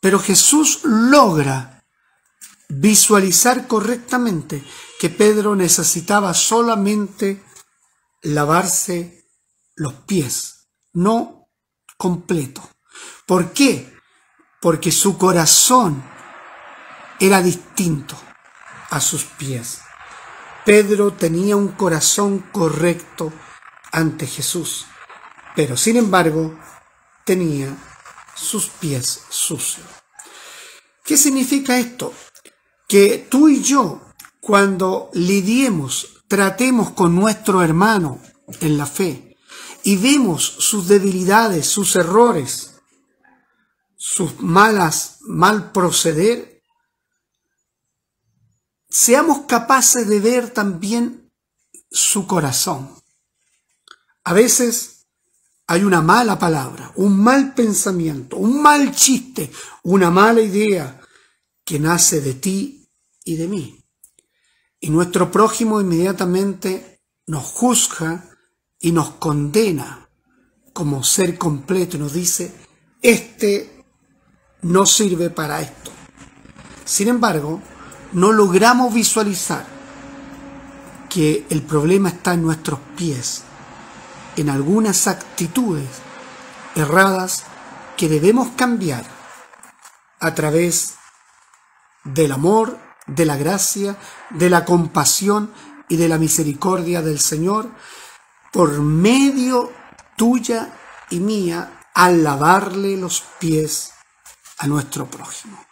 Pero 0.00 0.18
Jesús 0.18 0.80
logra 0.84 1.84
visualizar 2.68 3.66
correctamente 3.66 4.64
que 5.00 5.10
Pedro 5.10 5.56
necesitaba 5.56 6.32
solamente 6.34 7.42
lavarse 8.22 9.24
los 9.74 9.94
pies, 9.94 10.68
no 10.92 11.48
completo. 11.96 12.62
¿Por 13.26 13.52
qué? 13.52 13.92
Porque 14.60 14.92
su 14.92 15.18
corazón 15.18 16.09
era 17.20 17.42
distinto 17.42 18.16
a 18.90 19.00
sus 19.00 19.24
pies. 19.24 19.80
Pedro 20.64 21.12
tenía 21.12 21.56
un 21.56 21.68
corazón 21.68 22.46
correcto 22.52 23.32
ante 23.92 24.26
Jesús, 24.26 24.86
pero 25.54 25.76
sin 25.76 25.96
embargo 25.96 26.58
tenía 27.24 27.76
sus 28.34 28.68
pies 28.68 29.22
sucios. 29.28 29.86
¿Qué 31.04 31.16
significa 31.16 31.78
esto? 31.78 32.12
Que 32.88 33.26
tú 33.30 33.48
y 33.48 33.62
yo, 33.62 34.00
cuando 34.40 35.10
lidiemos, 35.12 36.24
tratemos 36.28 36.90
con 36.90 37.14
nuestro 37.14 37.62
hermano 37.62 38.20
en 38.60 38.78
la 38.78 38.86
fe 38.86 39.36
y 39.82 39.96
vemos 39.96 40.44
sus 40.44 40.88
debilidades, 40.88 41.66
sus 41.66 41.96
errores, 41.96 42.74
sus 43.96 44.40
malas, 44.40 45.18
mal 45.22 45.72
proceder, 45.72 46.49
seamos 48.90 49.46
capaces 49.46 50.08
de 50.08 50.20
ver 50.20 50.50
también 50.50 51.30
su 51.90 52.26
corazón. 52.26 52.90
A 54.24 54.32
veces 54.32 55.06
hay 55.66 55.84
una 55.84 56.02
mala 56.02 56.38
palabra, 56.38 56.92
un 56.96 57.16
mal 57.22 57.54
pensamiento, 57.54 58.36
un 58.36 58.60
mal 58.60 58.94
chiste, 58.94 59.50
una 59.84 60.10
mala 60.10 60.40
idea 60.40 61.00
que 61.64 61.78
nace 61.78 62.20
de 62.20 62.34
ti 62.34 62.88
y 63.24 63.36
de 63.36 63.46
mí. 63.46 63.84
Y 64.80 64.90
nuestro 64.90 65.30
prójimo 65.30 65.80
inmediatamente 65.80 67.00
nos 67.26 67.44
juzga 67.44 68.28
y 68.80 68.92
nos 68.92 69.10
condena 69.10 70.08
como 70.72 71.04
ser 71.04 71.38
completo 71.38 71.96
y 71.96 72.00
nos 72.00 72.14
dice, 72.14 72.52
este 73.02 73.84
no 74.62 74.86
sirve 74.86 75.30
para 75.30 75.60
esto. 75.60 75.90
Sin 76.84 77.08
embargo, 77.08 77.62
no 78.12 78.32
logramos 78.32 78.92
visualizar 78.92 79.64
que 81.08 81.46
el 81.50 81.62
problema 81.62 82.08
está 82.08 82.34
en 82.34 82.42
nuestros 82.42 82.78
pies, 82.96 83.42
en 84.36 84.48
algunas 84.48 85.06
actitudes 85.06 85.88
erradas 86.74 87.44
que 87.96 88.08
debemos 88.08 88.48
cambiar 88.56 89.04
a 90.20 90.34
través 90.34 90.94
del 92.04 92.32
amor, 92.32 92.78
de 93.06 93.26
la 93.26 93.36
gracia, 93.36 93.96
de 94.30 94.48
la 94.48 94.64
compasión 94.64 95.52
y 95.88 95.96
de 95.96 96.08
la 96.08 96.18
misericordia 96.18 97.02
del 97.02 97.18
Señor, 97.18 97.70
por 98.52 98.80
medio 98.80 99.72
tuya 100.16 100.72
y 101.10 101.18
mía, 101.18 101.80
al 101.94 102.22
lavarle 102.22 102.96
los 102.96 103.22
pies 103.38 103.92
a 104.58 104.66
nuestro 104.68 105.06
prójimo. 105.06 105.64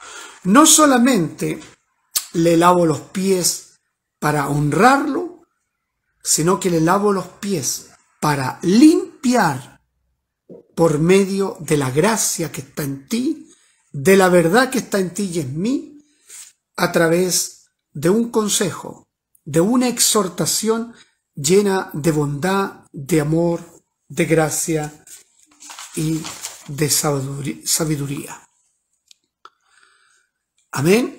No 0.45 0.67
solamente 0.67 1.61
le 2.33 2.57
lavo 2.57 2.87
los 2.87 3.01
pies 3.01 3.79
para 4.19 4.49
honrarlo, 4.49 5.43
sino 6.23 6.61
que 6.61 6.71
le 6.71 6.81
lavo 6.81 7.13
los 7.13 7.27
pies 7.27 7.91
para 8.21 8.59
limpiar 8.63 9.81
por 10.75 10.99
medio 10.99 11.57
de 11.61 11.77
la 11.77 11.91
gracia 11.91 12.53
que 12.53 12.61
está 12.61 12.83
en 12.83 13.09
ti, 13.09 13.51
de 13.93 14.17
la 14.17 14.29
verdad 14.29 14.71
que 14.71 14.79
está 14.79 14.99
en 14.99 15.13
ti 15.13 15.31
y 15.33 15.41
en 15.41 15.59
mí, 15.59 16.05
a 16.77 16.93
través 16.93 17.67
de 17.93 18.11
un 18.11 18.31
consejo, 18.31 19.09
de 19.45 19.61
una 19.61 19.89
exhortación 19.89 20.95
llena 21.35 21.91
de 21.93 22.13
bondad, 22.13 22.85
de 22.93 23.21
amor, 23.21 23.61
de 24.09 24.25
gracia 24.27 25.05
y 25.95 26.21
de 26.69 26.91
sabiduría. 26.91 28.41
Amén. 30.71 31.18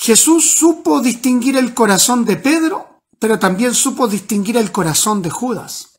Jesús 0.00 0.54
supo 0.56 1.00
distinguir 1.00 1.56
el 1.56 1.74
corazón 1.74 2.24
de 2.24 2.36
Pedro, 2.36 3.00
pero 3.18 3.40
también 3.40 3.74
supo 3.74 4.06
distinguir 4.06 4.56
el 4.56 4.70
corazón 4.70 5.22
de 5.22 5.30
Judas. 5.30 5.98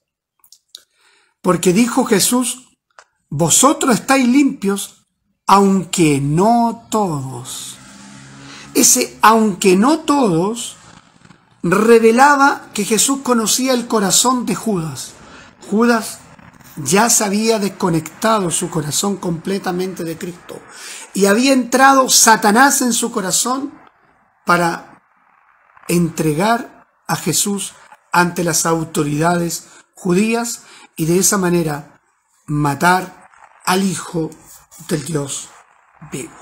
Porque 1.42 1.74
dijo 1.74 2.06
Jesús, 2.06 2.70
vosotros 3.30 3.96
estáis 3.96 4.26
limpios, 4.26 5.06
aunque 5.46 6.22
no 6.22 6.88
todos. 6.90 7.76
Ese 8.74 9.18
aunque 9.22 9.76
no 9.76 10.00
todos 10.00 10.78
revelaba 11.62 12.70
que 12.74 12.86
Jesús 12.86 13.20
conocía 13.22 13.74
el 13.74 13.88
corazón 13.88 14.46
de 14.46 14.56
Judas. 14.56 15.12
Judas 15.70 16.20
ya 16.78 17.10
se 17.10 17.26
había 17.26 17.60
desconectado 17.60 18.50
su 18.50 18.70
corazón 18.70 19.18
completamente 19.18 20.06
de 20.06 20.18
Cristo 20.18 20.62
y 21.14 21.26
había 21.26 21.52
entrado 21.52 22.08
Satanás 22.08 22.82
en 22.82 22.94
su 22.94 23.12
corazón 23.12 23.78
para 24.50 25.04
entregar 25.88 26.88
a 27.06 27.16
Jesús 27.16 27.76
ante 28.12 28.44
las 28.44 28.66
autoridades 28.66 29.68
judías 29.94 30.64
y 30.96 31.06
de 31.06 31.20
esa 31.20 31.38
manera 31.38 32.02
matar 32.48 33.30
al 33.64 33.84
Hijo 33.84 34.32
del 34.88 35.06
Dios 35.06 35.50
vivo. 36.12 36.34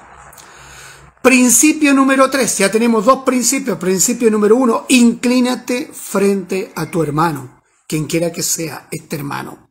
Principio 1.21 1.93
número 1.93 2.29
tres, 2.29 2.57
ya 2.57 2.71
tenemos 2.71 3.03
dos 3.03 3.25
principios. 3.25 3.77
Principio 3.77 4.31
número 4.31 4.55
uno, 4.55 4.85
inclínate 4.87 5.91
frente 5.91 6.71
a 6.77 6.85
tu 6.85 7.03
hermano, 7.03 7.61
quien 7.89 8.05
quiera 8.05 8.31
que 8.31 8.41
sea 8.41 8.87
este 8.89 9.17
hermano. 9.17 9.69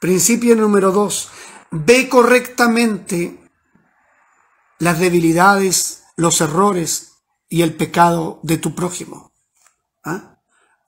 Principio 0.00 0.56
número 0.56 0.92
dos, 0.92 1.28
ve 1.70 2.08
correctamente 2.08 3.38
las 4.78 4.98
debilidades, 4.98 6.04
los 6.16 6.40
errores 6.40 7.10
y 7.54 7.62
el 7.62 7.76
pecado 7.76 8.40
de 8.42 8.58
tu 8.58 8.74
prójimo. 8.74 9.32
¿Ah? 10.02 10.40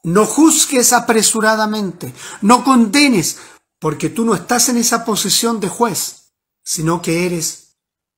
No 0.02 0.26
juzgues 0.26 0.92
apresuradamente, 0.92 2.12
no 2.42 2.64
condenes, 2.64 3.38
porque 3.78 4.10
tú 4.10 4.24
no 4.24 4.34
estás 4.34 4.68
en 4.68 4.76
esa 4.76 5.04
posición 5.04 5.60
de 5.60 5.68
juez, 5.68 6.32
sino 6.64 7.00
que 7.02 7.24
eres 7.24 7.76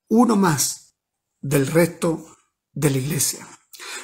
uno 0.08 0.34
más 0.34 0.94
del 1.42 1.66
resto 1.66 2.24
de 2.72 2.88
la 2.88 2.96
iglesia. 2.96 3.46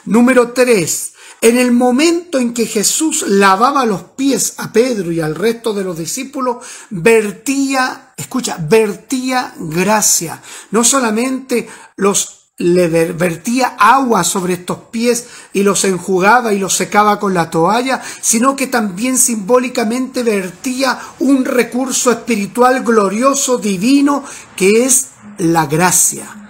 Número 0.05 0.53
tres, 0.53 1.15
en 1.41 1.57
el 1.57 1.73
momento 1.73 2.39
en 2.39 2.53
que 2.53 2.67
Jesús 2.67 3.25
lavaba 3.27 3.87
los 3.87 4.03
pies 4.03 4.57
a 4.59 4.75
Pedro 4.75 5.11
y 5.11 5.21
al 5.21 5.37
resto 5.37 5.73
de 5.73 5.85
los 5.85 5.97
discípulos, 5.97 6.67
vertía, 6.91 8.13
escucha, 8.15 8.59
vertía 8.61 9.55
gracia. 9.57 10.43
No 10.71 10.85
solamente 10.85 11.67
los 11.97 12.44
le 12.57 12.89
vertía 13.13 13.75
agua 13.79 14.23
sobre 14.23 14.55
estos 14.55 14.79
pies 14.91 15.27
y 15.53 15.65
los 15.65 15.85
enjugaba 15.85 16.53
y 16.53 16.59
los 16.59 16.77
secaba 16.77 17.19
con 17.19 17.35
la 17.35 17.51
toalla, 17.51 18.01
sino 18.21 18.55
que 18.55 18.69
también 18.69 19.19
simbólicamente 19.19 20.23
vertía 20.23 20.99
un 21.19 21.45
recurso 21.45 22.13
espiritual 22.13 22.85
glorioso, 22.85 23.59
divino, 23.59 24.25
que 24.57 24.85
es 24.85 25.09
la 25.39 25.67
gracia 25.67 26.45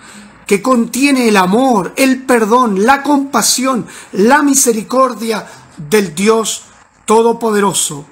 que 0.46 0.60
contiene 0.60 1.28
el 1.28 1.38
amor, 1.38 1.94
el 1.96 2.22
perdón, 2.24 2.84
la 2.84 3.02
compasión, 3.02 3.86
la 4.12 4.42
misericordia 4.42 5.46
del 5.76 6.14
Dios 6.14 6.64
Todopoderoso 7.06 8.06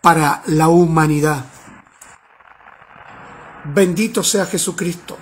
para 0.00 0.42
la 0.46 0.68
humanidad. 0.68 1.44
Bendito 3.64 4.22
sea 4.22 4.46
Jesucristo. 4.46 5.16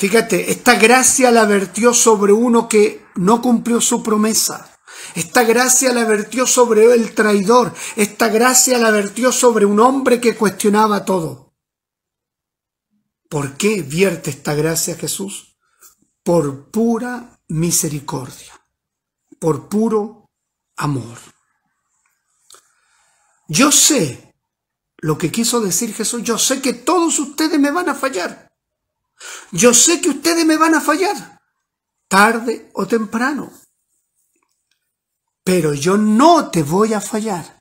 Fíjate, 0.00 0.50
esta 0.50 0.76
gracia 0.76 1.30
la 1.30 1.44
vertió 1.44 1.92
sobre 1.92 2.32
uno 2.32 2.70
que 2.70 3.04
no 3.16 3.42
cumplió 3.42 3.82
su 3.82 4.02
promesa. 4.02 4.80
Esta 5.14 5.44
gracia 5.44 5.92
la 5.92 6.06
vertió 6.06 6.46
sobre 6.46 6.90
el 6.94 7.14
traidor. 7.14 7.74
Esta 7.96 8.28
gracia 8.28 8.78
la 8.78 8.90
vertió 8.92 9.30
sobre 9.30 9.66
un 9.66 9.78
hombre 9.78 10.18
que 10.18 10.36
cuestionaba 10.36 11.04
todo. 11.04 11.52
¿Por 13.28 13.58
qué 13.58 13.82
vierte 13.82 14.30
esta 14.30 14.54
gracia 14.54 14.96
Jesús? 14.96 15.58
Por 16.22 16.70
pura 16.70 17.38
misericordia, 17.48 18.58
por 19.38 19.68
puro 19.68 20.30
amor. 20.78 21.18
Yo 23.48 23.70
sé 23.70 24.34
lo 24.96 25.18
que 25.18 25.30
quiso 25.30 25.60
decir 25.60 25.92
Jesús, 25.92 26.22
yo 26.22 26.38
sé 26.38 26.62
que 26.62 26.72
todos 26.72 27.18
ustedes 27.18 27.60
me 27.60 27.70
van 27.70 27.90
a 27.90 27.94
fallar. 27.94 28.49
Yo 29.52 29.74
sé 29.74 30.00
que 30.00 30.10
ustedes 30.10 30.46
me 30.46 30.56
van 30.56 30.74
a 30.74 30.80
fallar, 30.80 31.40
tarde 32.08 32.70
o 32.74 32.86
temprano. 32.86 33.52
Pero 35.42 35.74
yo 35.74 35.96
no 35.96 36.50
te 36.50 36.62
voy 36.62 36.94
a 36.94 37.00
fallar, 37.00 37.58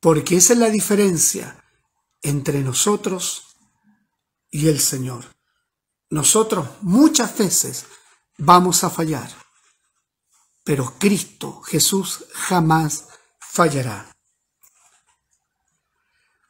porque 0.00 0.36
esa 0.36 0.54
es 0.54 0.58
la 0.58 0.70
diferencia 0.70 1.62
entre 2.22 2.60
nosotros 2.60 3.56
y 4.50 4.68
el 4.68 4.80
Señor. 4.80 5.24
Nosotros 6.10 6.68
muchas 6.80 7.36
veces 7.36 7.86
vamos 8.38 8.84
a 8.84 8.90
fallar, 8.90 9.30
pero 10.62 10.94
Cristo 10.98 11.60
Jesús 11.62 12.24
jamás 12.32 13.08
fallará. 13.40 14.10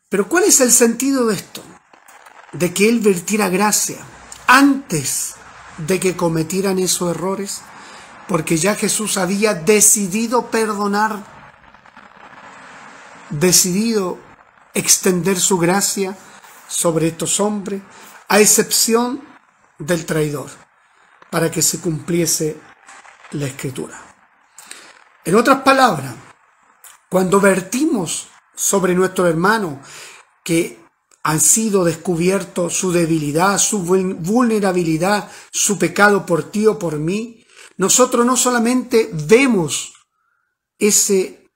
Pero 0.09 0.29
¿cuál 0.29 0.45
es 0.45 0.61
el 0.61 0.71
sentido 0.71 1.27
de 1.27 1.35
esto? 1.35 1.63
De 2.53 2.73
que 2.73 2.89
Él 2.89 3.01
vertiera 3.01 3.49
gracia 3.49 4.07
antes 4.47 5.35
de 5.79 6.01
que 6.01 6.17
cometieran 6.17 6.79
esos 6.79 7.11
errores, 7.11 7.63
porque 8.29 8.57
ya 8.57 8.75
Jesús 8.75 9.17
había 9.17 9.55
decidido 9.55 10.51
perdonar, 10.51 11.25
decidido 13.31 14.19
extender 14.73 15.39
su 15.39 15.59
gracia 15.59 16.17
sobre 16.69 17.09
estos 17.09 17.41
hombres, 17.41 17.83
a 18.29 18.41
excepción 18.41 19.23
del 19.79 20.07
traidor, 20.07 20.51
para 21.31 21.51
que 21.51 21.63
se 21.63 21.81
cumpliese 21.81 22.59
la 23.33 23.47
escritura. 23.47 24.01
En 25.25 25.35
otras 25.35 25.63
palabras, 25.63 26.15
cuando 27.09 27.41
vertimos 27.41 28.29
sobre 28.55 28.95
nuestro 28.95 29.27
hermano 29.27 29.81
que 30.43 30.84
han 31.25 31.41
sido 31.41 31.85
descubiertos 31.85 32.75
su 32.77 32.93
debilidad, 32.93 33.59
su 33.59 33.81
vulnerabilidad, 33.81 35.31
su 35.51 35.79
pecado 35.79 36.27
por 36.27 36.51
ti 36.51 36.67
o 36.67 36.79
por 36.79 36.99
mí, 36.99 37.45
nosotros 37.79 38.27
no 38.27 38.37
solamente 38.37 39.11
vemos 39.13 39.95
ese 40.79 41.51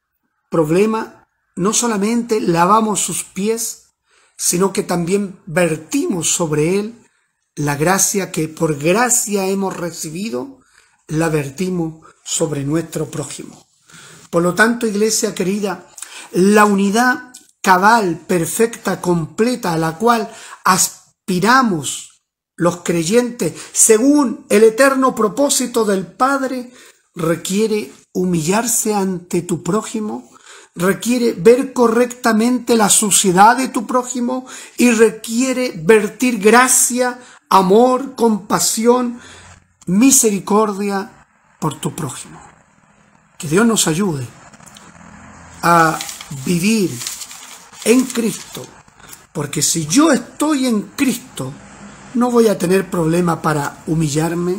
problema, 0.50 1.28
no 1.54 1.74
solamente 1.74 2.40
lavamos 2.40 3.00
sus 3.00 3.24
pies, 3.24 3.90
sino 4.38 4.72
que 4.72 4.82
también 4.82 5.38
vertimos 5.44 6.30
sobre 6.30 6.78
él 6.80 6.94
la 7.54 7.76
gracia 7.76 8.32
que 8.32 8.48
por 8.48 8.78
gracia 8.78 9.48
hemos 9.48 9.76
recibido, 9.76 10.60
la 11.08 11.28
vertimos 11.28 12.06
sobre 12.24 12.64
nuestro 12.64 13.10
prójimo. 13.10 13.66
Por 14.30 14.42
lo 14.42 14.54
tanto, 14.54 14.86
iglesia 14.86 15.34
querida, 15.34 15.90
la 16.32 16.64
unidad 16.64 17.32
cabal, 17.62 18.18
perfecta, 18.26 19.00
completa, 19.00 19.72
a 19.72 19.78
la 19.78 19.96
cual 19.96 20.30
aspiramos 20.64 22.22
los 22.56 22.78
creyentes 22.78 23.54
según 23.72 24.44
el 24.48 24.64
eterno 24.64 25.14
propósito 25.14 25.84
del 25.84 26.06
Padre, 26.06 26.72
requiere 27.14 27.92
humillarse 28.12 28.94
ante 28.94 29.42
tu 29.42 29.62
prójimo, 29.62 30.28
requiere 30.74 31.32
ver 31.32 31.72
correctamente 31.72 32.76
la 32.76 32.88
suciedad 32.88 33.56
de 33.56 33.68
tu 33.68 33.86
prójimo 33.86 34.46
y 34.76 34.90
requiere 34.90 35.72
vertir 35.76 36.38
gracia, 36.38 37.18
amor, 37.48 38.14
compasión, 38.16 39.20
misericordia 39.86 41.26
por 41.60 41.78
tu 41.78 41.94
prójimo. 41.94 42.40
Que 43.38 43.48
Dios 43.48 43.66
nos 43.66 43.86
ayude 43.86 44.26
a 45.62 45.98
vivir 46.44 46.90
en 47.88 48.04
Cristo, 48.04 48.62
porque 49.32 49.62
si 49.62 49.86
yo 49.86 50.12
estoy 50.12 50.66
en 50.66 50.82
Cristo, 50.94 51.54
no 52.12 52.30
voy 52.30 52.48
a 52.48 52.58
tener 52.58 52.90
problema 52.90 53.40
para 53.40 53.78
humillarme, 53.86 54.58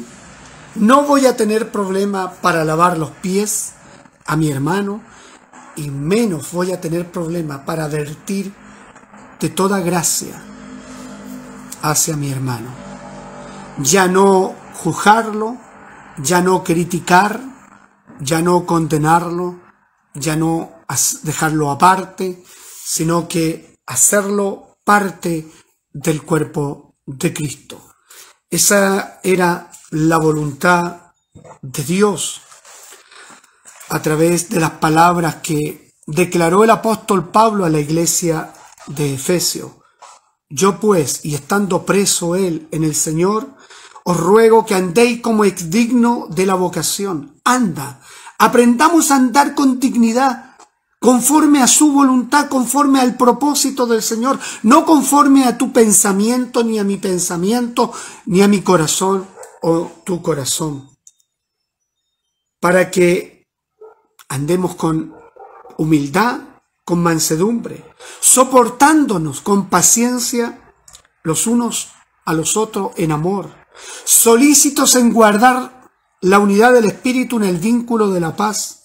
no 0.73 1.03
voy 1.03 1.27
a 1.27 1.37
tener 1.37 1.71
problema 1.71 2.31
para 2.41 2.65
lavar 2.65 2.97
los 2.97 3.11
pies 3.11 3.73
a 4.25 4.35
mi 4.35 4.49
hermano, 4.49 5.03
y 5.75 5.91
menos 5.91 6.51
voy 6.51 6.71
a 6.71 6.81
tener 6.81 7.11
problema 7.11 7.65
para 7.65 7.87
vertir 7.87 8.51
de 9.39 9.49
toda 9.49 9.79
gracia 9.79 10.41
hacia 11.83 12.17
mi 12.17 12.31
hermano. 12.31 12.71
Ya 13.77 14.07
no 14.07 14.55
juzgarlo, 14.73 15.55
ya 16.17 16.41
no 16.41 16.63
criticar, 16.63 17.39
ya 18.19 18.41
no 18.41 18.65
condenarlo, 18.65 19.59
ya 20.15 20.35
no 20.35 20.71
dejarlo 21.21 21.69
aparte, 21.69 22.43
sino 22.91 23.27
que 23.27 23.75
hacerlo 23.85 24.79
parte 24.83 25.47
del 25.91 26.23
cuerpo 26.23 26.95
de 27.05 27.31
Cristo. 27.31 27.79
Esa 28.49 29.19
era 29.23 29.69
la 29.91 30.17
voluntad 30.17 31.11
de 31.61 31.83
Dios 31.83 32.41
a 33.89 34.01
través 34.01 34.49
de 34.49 34.59
las 34.59 34.71
palabras 34.71 35.35
que 35.35 35.93
declaró 36.07 36.63
el 36.63 36.71
apóstol 36.71 37.29
Pablo 37.29 37.63
a 37.63 37.69
la 37.69 37.79
iglesia 37.79 38.53
de 38.87 39.13
Efesio. 39.13 39.83
Yo 40.49 40.79
pues, 40.79 41.23
y 41.23 41.35
estando 41.35 41.85
preso 41.85 42.35
él 42.35 42.67
en 42.71 42.83
el 42.83 42.95
Señor, 42.95 43.49
os 44.03 44.17
ruego 44.17 44.65
que 44.65 44.73
andéis 44.73 45.21
como 45.21 45.45
es 45.45 45.69
digno 45.69 46.25
de 46.31 46.47
la 46.47 46.55
vocación. 46.55 47.39
Anda, 47.43 48.01
aprendamos 48.39 49.11
a 49.11 49.17
andar 49.17 49.53
con 49.53 49.79
dignidad, 49.79 50.48
conforme 50.99 51.63
a 51.63 51.67
su 51.67 51.91
voluntad, 51.93 52.49
conforme 52.49 52.99
al 52.99 53.15
propósito 53.15 53.87
del 53.87 54.03
Señor, 54.03 54.37
no 54.63 54.85
conforme 54.85 55.45
a 55.45 55.57
tu 55.57 55.71
pensamiento, 55.71 56.63
ni 56.63 56.77
a 56.77 56.83
mi 56.83 56.97
pensamiento, 56.97 57.91
ni 58.25 58.41
a 58.41 58.47
mi 58.47 58.61
corazón 58.61 59.25
o 59.61 59.91
tu 60.03 60.21
corazón. 60.21 60.89
Para 62.59 62.91
que 62.91 63.47
andemos 64.27 64.75
con 64.75 65.15
humildad, 65.77 66.41
con 66.83 67.01
mansedumbre, 67.01 67.85
soportándonos 68.19 69.41
con 69.41 69.69
paciencia 69.69 70.73
los 71.23 71.47
unos 71.47 71.89
a 72.25 72.33
los 72.33 72.57
otros 72.57 72.91
en 72.97 73.11
amor, 73.11 73.49
solícitos 74.03 74.95
en 74.95 75.13
guardar 75.13 75.89
la 76.21 76.39
unidad 76.39 76.73
del 76.73 76.85
Espíritu 76.85 77.37
en 77.37 77.43
el 77.43 77.57
vínculo 77.57 78.09
de 78.09 78.19
la 78.19 78.35
paz, 78.35 78.78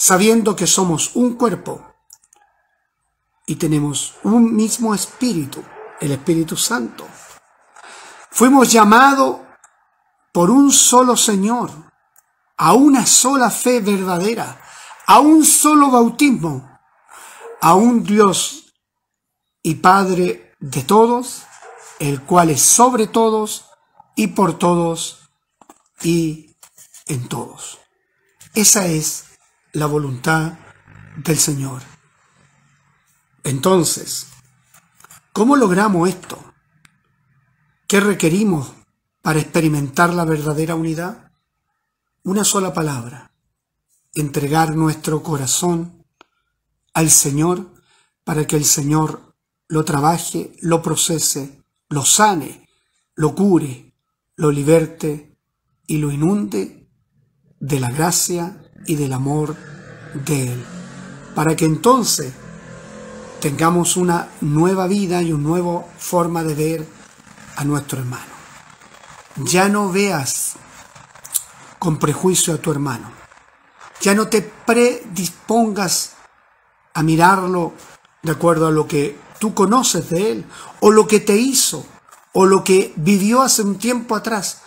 sabiendo 0.00 0.54
que 0.54 0.68
somos 0.68 1.16
un 1.16 1.34
cuerpo 1.34 1.84
y 3.46 3.56
tenemos 3.56 4.14
un 4.22 4.54
mismo 4.54 4.94
Espíritu, 4.94 5.60
el 6.00 6.12
Espíritu 6.12 6.56
Santo. 6.56 7.04
Fuimos 8.30 8.70
llamados 8.70 9.40
por 10.32 10.50
un 10.50 10.70
solo 10.70 11.16
Señor, 11.16 11.72
a 12.56 12.74
una 12.74 13.04
sola 13.06 13.50
fe 13.50 13.80
verdadera, 13.80 14.62
a 15.04 15.18
un 15.18 15.44
solo 15.44 15.90
bautismo, 15.90 16.78
a 17.60 17.74
un 17.74 18.04
Dios 18.04 18.72
y 19.64 19.74
Padre 19.74 20.54
de 20.60 20.84
todos, 20.84 21.42
el 21.98 22.22
cual 22.22 22.50
es 22.50 22.62
sobre 22.62 23.08
todos 23.08 23.64
y 24.14 24.28
por 24.28 24.58
todos 24.58 25.28
y 26.02 26.54
en 27.06 27.28
todos. 27.28 27.80
Esa 28.54 28.86
es 28.86 29.27
la 29.78 29.86
voluntad 29.86 30.58
del 31.16 31.38
Señor. 31.38 31.82
Entonces, 33.44 34.26
¿cómo 35.32 35.56
logramos 35.56 36.08
esto? 36.08 36.38
¿Qué 37.86 38.00
requerimos 38.00 38.72
para 39.22 39.38
experimentar 39.38 40.12
la 40.12 40.24
verdadera 40.24 40.74
unidad? 40.74 41.30
Una 42.24 42.44
sola 42.44 42.74
palabra, 42.74 43.30
entregar 44.14 44.74
nuestro 44.74 45.22
corazón 45.22 46.04
al 46.92 47.10
Señor 47.10 47.72
para 48.24 48.46
que 48.46 48.56
el 48.56 48.64
Señor 48.64 49.34
lo 49.68 49.84
trabaje, 49.84 50.52
lo 50.60 50.82
procese, 50.82 51.62
lo 51.88 52.04
sane, 52.04 52.68
lo 53.14 53.34
cure, 53.34 53.94
lo 54.36 54.50
liberte 54.50 55.38
y 55.86 55.98
lo 55.98 56.10
inunde 56.10 56.88
de 57.60 57.80
la 57.80 57.90
gracia 57.90 58.67
y 58.86 58.96
del 58.96 59.12
amor 59.12 59.56
de 60.14 60.52
Él, 60.52 60.64
para 61.34 61.56
que 61.56 61.64
entonces 61.64 62.32
tengamos 63.40 63.96
una 63.96 64.28
nueva 64.40 64.86
vida 64.86 65.22
y 65.22 65.32
una 65.32 65.48
nueva 65.48 65.84
forma 65.98 66.42
de 66.42 66.54
ver 66.54 66.86
a 67.56 67.64
nuestro 67.64 67.98
hermano. 67.98 68.38
Ya 69.36 69.68
no 69.68 69.90
veas 69.90 70.54
con 71.78 71.98
prejuicio 71.98 72.54
a 72.54 72.58
tu 72.58 72.70
hermano. 72.70 73.10
Ya 74.00 74.14
no 74.14 74.28
te 74.28 74.42
predispongas 74.42 76.12
a 76.94 77.02
mirarlo 77.02 77.72
de 78.22 78.32
acuerdo 78.32 78.66
a 78.66 78.72
lo 78.72 78.86
que 78.86 79.18
tú 79.38 79.54
conoces 79.54 80.10
de 80.10 80.32
él 80.32 80.44
o 80.80 80.90
lo 80.90 81.06
que 81.06 81.20
te 81.20 81.36
hizo 81.36 81.86
o 82.32 82.46
lo 82.46 82.64
que 82.64 82.92
vivió 82.96 83.42
hace 83.42 83.62
un 83.62 83.78
tiempo 83.78 84.16
atrás. 84.16 84.62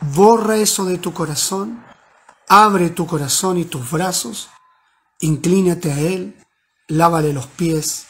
Borra 0.00 0.56
eso 0.56 0.84
de 0.84 0.98
tu 0.98 1.12
corazón, 1.12 1.82
abre 2.48 2.90
tu 2.90 3.06
corazón 3.06 3.58
y 3.58 3.64
tus 3.64 3.90
brazos, 3.90 4.48
inclínate 5.20 5.92
a 5.92 6.00
Él, 6.00 6.36
lávale 6.88 7.32
los 7.32 7.46
pies 7.46 8.06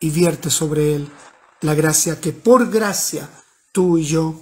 y 0.00 0.10
vierte 0.10 0.50
sobre 0.50 0.94
Él 0.94 1.10
la 1.60 1.74
gracia 1.74 2.20
que 2.20 2.32
por 2.32 2.70
gracia 2.70 3.28
tú 3.72 3.98
y 3.98 4.04
yo 4.04 4.40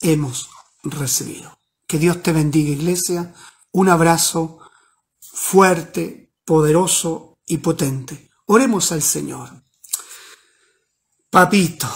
hemos 0.00 0.50
recibido. 0.82 1.56
Que 1.86 1.98
Dios 1.98 2.22
te 2.22 2.32
bendiga, 2.32 2.70
iglesia. 2.70 3.34
Un 3.70 3.88
abrazo 3.88 4.58
fuerte, 5.20 6.34
poderoso 6.44 7.38
y 7.46 7.58
potente. 7.58 8.30
Oremos 8.46 8.92
al 8.92 9.02
Señor. 9.02 9.50
Papito, 11.30 11.88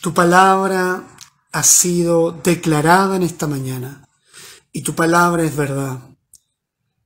tu 0.00 0.12
palabra 0.12 1.16
ha 1.52 1.62
sido 1.62 2.32
declarada 2.32 3.16
en 3.16 3.22
esta 3.22 3.46
mañana 3.46 4.08
y 4.72 4.82
tu 4.82 4.94
palabra 4.94 5.44
es 5.44 5.54
verdad. 5.54 6.00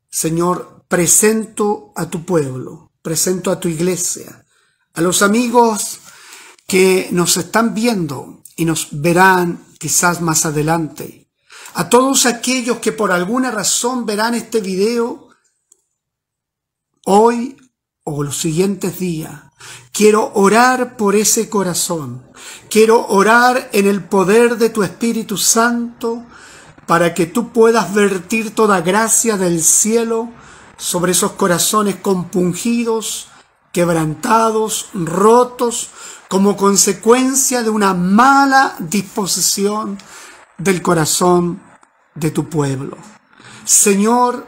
Señor, 0.08 0.84
presento 0.88 1.92
a 1.96 2.08
tu 2.08 2.24
pueblo, 2.24 2.92
presento 3.02 3.50
a 3.50 3.58
tu 3.58 3.68
iglesia, 3.68 4.46
a 4.94 5.00
los 5.00 5.20
amigos 5.22 5.98
que 6.66 7.08
nos 7.12 7.36
están 7.36 7.74
viendo 7.74 8.42
y 8.56 8.64
nos 8.64 8.88
verán 8.92 9.66
quizás 9.78 10.20
más 10.20 10.46
adelante, 10.46 11.30
a 11.74 11.88
todos 11.88 12.24
aquellos 12.24 12.78
que 12.78 12.92
por 12.92 13.12
alguna 13.12 13.50
razón 13.50 14.06
verán 14.06 14.34
este 14.34 14.60
video 14.60 15.28
hoy 17.04 17.56
o 18.04 18.22
los 18.22 18.38
siguientes 18.38 18.98
días. 18.98 19.42
Quiero 19.92 20.32
orar 20.34 20.96
por 20.96 21.16
ese 21.16 21.48
corazón. 21.48 22.24
Quiero 22.70 23.06
orar 23.06 23.70
en 23.72 23.86
el 23.86 24.04
poder 24.04 24.56
de 24.56 24.70
tu 24.70 24.82
Espíritu 24.82 25.36
Santo 25.36 26.24
para 26.86 27.14
que 27.14 27.26
tú 27.26 27.52
puedas 27.52 27.92
vertir 27.94 28.54
toda 28.54 28.80
gracia 28.80 29.36
del 29.36 29.62
cielo 29.62 30.30
sobre 30.76 31.12
esos 31.12 31.32
corazones 31.32 31.96
compungidos, 31.96 33.28
quebrantados, 33.72 34.88
rotos, 34.94 35.90
como 36.28 36.56
consecuencia 36.56 37.62
de 37.62 37.70
una 37.70 37.94
mala 37.94 38.74
disposición 38.78 39.98
del 40.58 40.82
corazón 40.82 41.60
de 42.14 42.30
tu 42.30 42.48
pueblo. 42.48 42.96
Señor, 43.64 44.46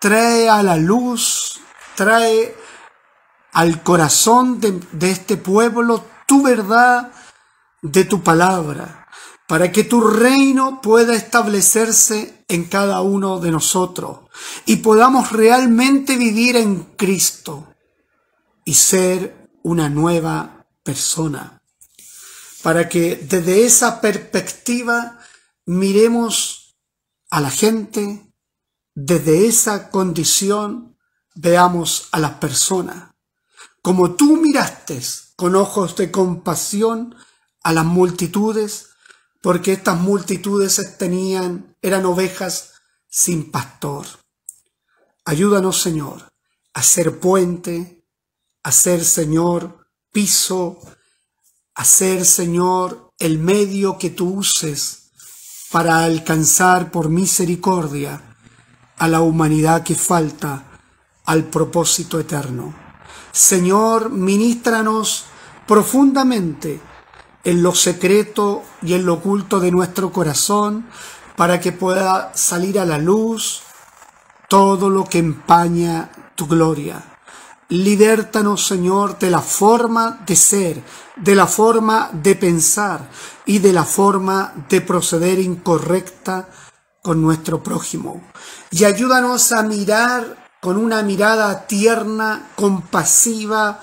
trae 0.00 0.48
a 0.48 0.62
la 0.62 0.76
luz 0.76 1.60
trae 1.96 2.54
al 3.52 3.82
corazón 3.82 4.60
de, 4.60 5.10
este 5.10 5.36
pueblo 5.36 6.04
tu 6.26 6.42
verdad 6.44 7.10
de 7.82 8.04
tu 8.04 8.22
palabra, 8.22 9.05
para 9.46 9.70
que 9.70 9.84
tu 9.84 10.00
reino 10.00 10.80
pueda 10.80 11.14
establecerse 11.14 12.44
en 12.48 12.64
cada 12.64 13.00
uno 13.00 13.38
de 13.38 13.50
nosotros 13.50 14.18
y 14.64 14.76
podamos 14.76 15.32
realmente 15.32 16.16
vivir 16.16 16.56
en 16.56 16.82
Cristo 16.96 17.74
y 18.64 18.74
ser 18.74 19.48
una 19.62 19.88
nueva 19.88 20.66
persona. 20.82 21.62
Para 22.62 22.88
que 22.88 23.16
desde 23.16 23.64
esa 23.64 24.00
perspectiva 24.00 25.18
miremos 25.66 26.76
a 27.30 27.40
la 27.40 27.50
gente, 27.50 28.32
desde 28.94 29.46
esa 29.46 29.90
condición 29.90 30.96
veamos 31.34 32.08
a 32.10 32.18
las 32.18 32.34
personas. 32.34 33.14
Como 33.82 34.14
tú 34.16 34.36
miraste 34.36 35.00
con 35.36 35.54
ojos 35.54 35.94
de 35.96 36.10
compasión 36.10 37.14
a 37.62 37.72
las 37.72 37.84
multitudes, 37.84 38.95
porque 39.46 39.74
estas 39.74 40.00
multitudes 40.00 40.98
tenían, 40.98 41.76
eran 41.80 42.04
ovejas 42.04 42.72
sin 43.08 43.52
pastor. 43.52 44.04
Ayúdanos, 45.24 45.80
Señor, 45.80 46.32
a 46.74 46.82
ser 46.82 47.20
puente, 47.20 48.04
a 48.64 48.72
ser, 48.72 49.04
Señor, 49.04 49.86
piso, 50.10 50.80
a 51.76 51.84
ser, 51.84 52.26
Señor, 52.26 53.12
el 53.20 53.38
medio 53.38 53.98
que 53.98 54.10
tú 54.10 54.34
uses 54.34 55.12
para 55.70 56.02
alcanzar 56.02 56.90
por 56.90 57.08
misericordia 57.08 58.20
a 58.98 59.06
la 59.06 59.20
humanidad 59.20 59.84
que 59.84 59.94
falta 59.94 60.80
al 61.24 61.44
propósito 61.44 62.18
eterno. 62.18 62.74
Señor, 63.30 64.10
ministranos 64.10 65.26
profundamente 65.68 66.80
en 67.46 67.62
lo 67.62 67.76
secreto 67.76 68.64
y 68.82 68.94
en 68.94 69.06
lo 69.06 69.14
oculto 69.14 69.60
de 69.60 69.70
nuestro 69.70 70.10
corazón 70.10 70.88
para 71.36 71.60
que 71.60 71.70
pueda 71.70 72.32
salir 72.34 72.76
a 72.80 72.84
la 72.84 72.98
luz 72.98 73.62
todo 74.48 74.90
lo 74.90 75.04
que 75.04 75.18
empaña 75.18 76.10
tu 76.34 76.48
gloria. 76.48 77.18
Libértanos, 77.68 78.66
Señor, 78.66 79.20
de 79.20 79.30
la 79.30 79.40
forma 79.40 80.24
de 80.26 80.34
ser, 80.34 80.82
de 81.14 81.36
la 81.36 81.46
forma 81.46 82.10
de 82.12 82.34
pensar 82.34 83.08
y 83.44 83.60
de 83.60 83.72
la 83.72 83.84
forma 83.84 84.52
de 84.68 84.80
proceder 84.80 85.38
incorrecta 85.38 86.48
con 87.00 87.22
nuestro 87.22 87.62
prójimo. 87.62 88.22
Y 88.72 88.82
ayúdanos 88.84 89.52
a 89.52 89.62
mirar 89.62 90.48
con 90.60 90.76
una 90.78 91.02
mirada 91.02 91.68
tierna, 91.68 92.50
compasiva, 92.56 93.80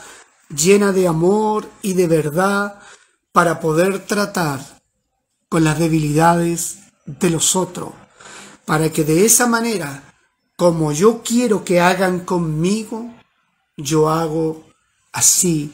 llena 0.50 0.92
de 0.92 1.08
amor 1.08 1.66
y 1.82 1.94
de 1.94 2.08
verdad, 2.08 2.83
para 3.34 3.60
poder 3.60 4.06
tratar 4.06 4.62
con 5.50 5.66
las 5.66 5.78
debilidades 5.78 6.78
de 7.06 7.30
los 7.30 7.58
otros, 7.58 7.92
para 8.64 8.92
que 8.94 9.04
de 9.04 9.26
esa 9.26 9.48
manera 9.48 10.14
como 10.56 10.94
yo 10.94 11.24
quiero 11.24 11.66
que 11.66 11.82
hagan 11.82 12.22
conmigo, 12.22 13.14
yo 13.76 14.10
hago 14.10 14.66
así 15.12 15.74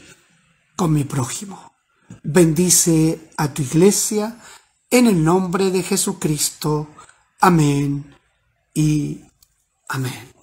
con 0.76 0.93
mi 0.93 1.03
prójimo. 1.03 1.74
Bendice 2.24 3.30
a 3.38 3.53
tu 3.53 3.62
iglesia 3.62 4.41
en 4.89 5.07
el 5.07 5.24
nombre 5.24 5.70
de 5.70 5.84
Jesucristo. 5.84 6.88
Amén 7.39 8.16
y 8.74 9.22
amén. 9.89 10.34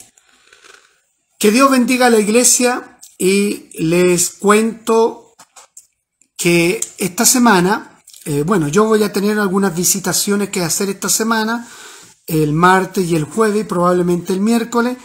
Que 1.39 1.51
Dios 1.51 1.71
bendiga 1.71 2.07
a 2.07 2.11
la 2.11 2.21
iglesia 2.21 3.01
y 3.19 3.71
les 3.83 4.31
cuento 4.31 5.26
que 6.37 6.81
esta 6.99 7.25
semana, 7.25 8.03
eh, 8.25 8.43
bueno, 8.45 8.69
yo 8.69 8.85
voy 8.85 9.03
a 9.03 9.13
tener 9.13 9.39
algunas 9.39 9.75
visitaciones 9.75 10.51
que 10.51 10.63
hacer 10.63 10.89
esta 10.89 11.09
semana 11.09 11.67
el 12.27 12.53
martes 12.53 13.07
y 13.07 13.17
el 13.17 13.25
jueves 13.25 13.63
y 13.63 13.65
probablemente 13.65 14.33
el 14.33 14.41
miércoles, 14.41 14.97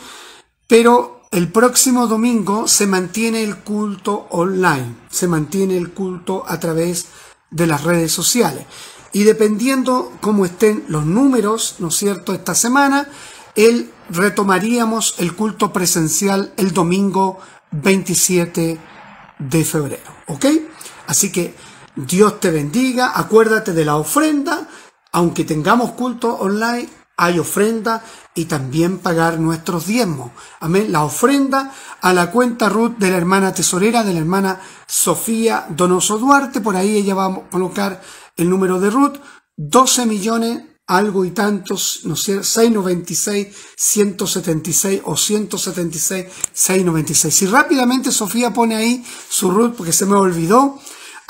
pero 0.68 1.22
el 1.32 1.52
próximo 1.52 2.08
domingo 2.08 2.68
se 2.68 2.88
mantiene 2.88 3.44
el 3.44 3.58
culto 3.60 4.28
online, 4.32 4.96
se 5.10 5.28
mantiene 5.28 5.78
el 5.78 5.92
culto 5.92 6.44
a 6.48 6.60
través 6.60 7.06
de 7.50 7.68
las 7.68 7.84
redes 7.84 8.12
sociales. 8.12 8.66
Y 9.14 9.24
dependiendo 9.24 10.12
cómo 10.22 10.46
estén 10.46 10.84
los 10.88 11.06
números, 11.06 11.76
¿no 11.80 11.90
es 11.90 11.96
cierto?, 11.96 12.34
esta 12.34 12.56
semana, 12.56 13.08
el, 13.56 13.92
retomaríamos 14.10 15.16
el 15.20 15.36
culto 15.36 15.72
presencial 15.72 16.54
el 16.58 16.74
domingo 16.74 17.40
27 17.72 18.80
de 19.40 19.66
febrero, 19.66 20.12
¿ok? 20.28 20.46
Así 21.12 21.30
que 21.30 21.54
Dios 21.94 22.40
te 22.40 22.52
bendiga, 22.52 23.12
acuérdate 23.14 23.74
de 23.74 23.84
la 23.84 23.98
ofrenda, 23.98 24.70
aunque 25.12 25.44
tengamos 25.44 25.92
culto 25.92 26.36
online, 26.36 26.88
hay 27.18 27.38
ofrenda 27.38 28.02
y 28.34 28.46
también 28.46 28.98
pagar 28.98 29.38
nuestros 29.38 29.88
diezmos. 29.88 30.32
Amén. 30.62 30.90
La 30.90 31.04
ofrenda 31.04 31.76
a 32.00 32.14
la 32.14 32.32
cuenta 32.32 32.70
Ruth 32.70 32.96
de 32.98 33.12
la 33.12 33.18
hermana 33.18 33.54
tesorera, 33.54 34.06
de 34.06 34.14
la 34.14 34.20
hermana 34.20 34.62
Sofía 34.88 35.66
Donoso 35.68 36.18
Duarte. 36.18 36.62
Por 36.62 36.78
ahí 36.78 36.96
ella 36.96 37.14
va 37.14 37.26
a 37.26 37.50
colocar 37.50 38.02
el 38.38 38.50
número 38.50 38.80
de 38.80 38.90
Ruth. 38.90 39.18
12 39.58 40.06
millones, 40.06 40.64
algo 40.88 41.26
y 41.26 41.32
tantos, 41.32 42.04
no 42.06 42.16
sé, 42.16 42.42
696, 42.42 43.50
176 43.76 45.02
o 45.04 45.18
176, 45.18 46.26
696. 46.54 47.36
Si 47.36 47.46
rápidamente 47.48 48.14
Sofía 48.14 48.54
pone 48.54 48.78
ahí 48.78 49.06
su 49.30 49.52
Ruth 49.52 49.74
porque 49.76 49.92
se 49.92 50.06
me 50.06 50.16
olvidó, 50.16 50.80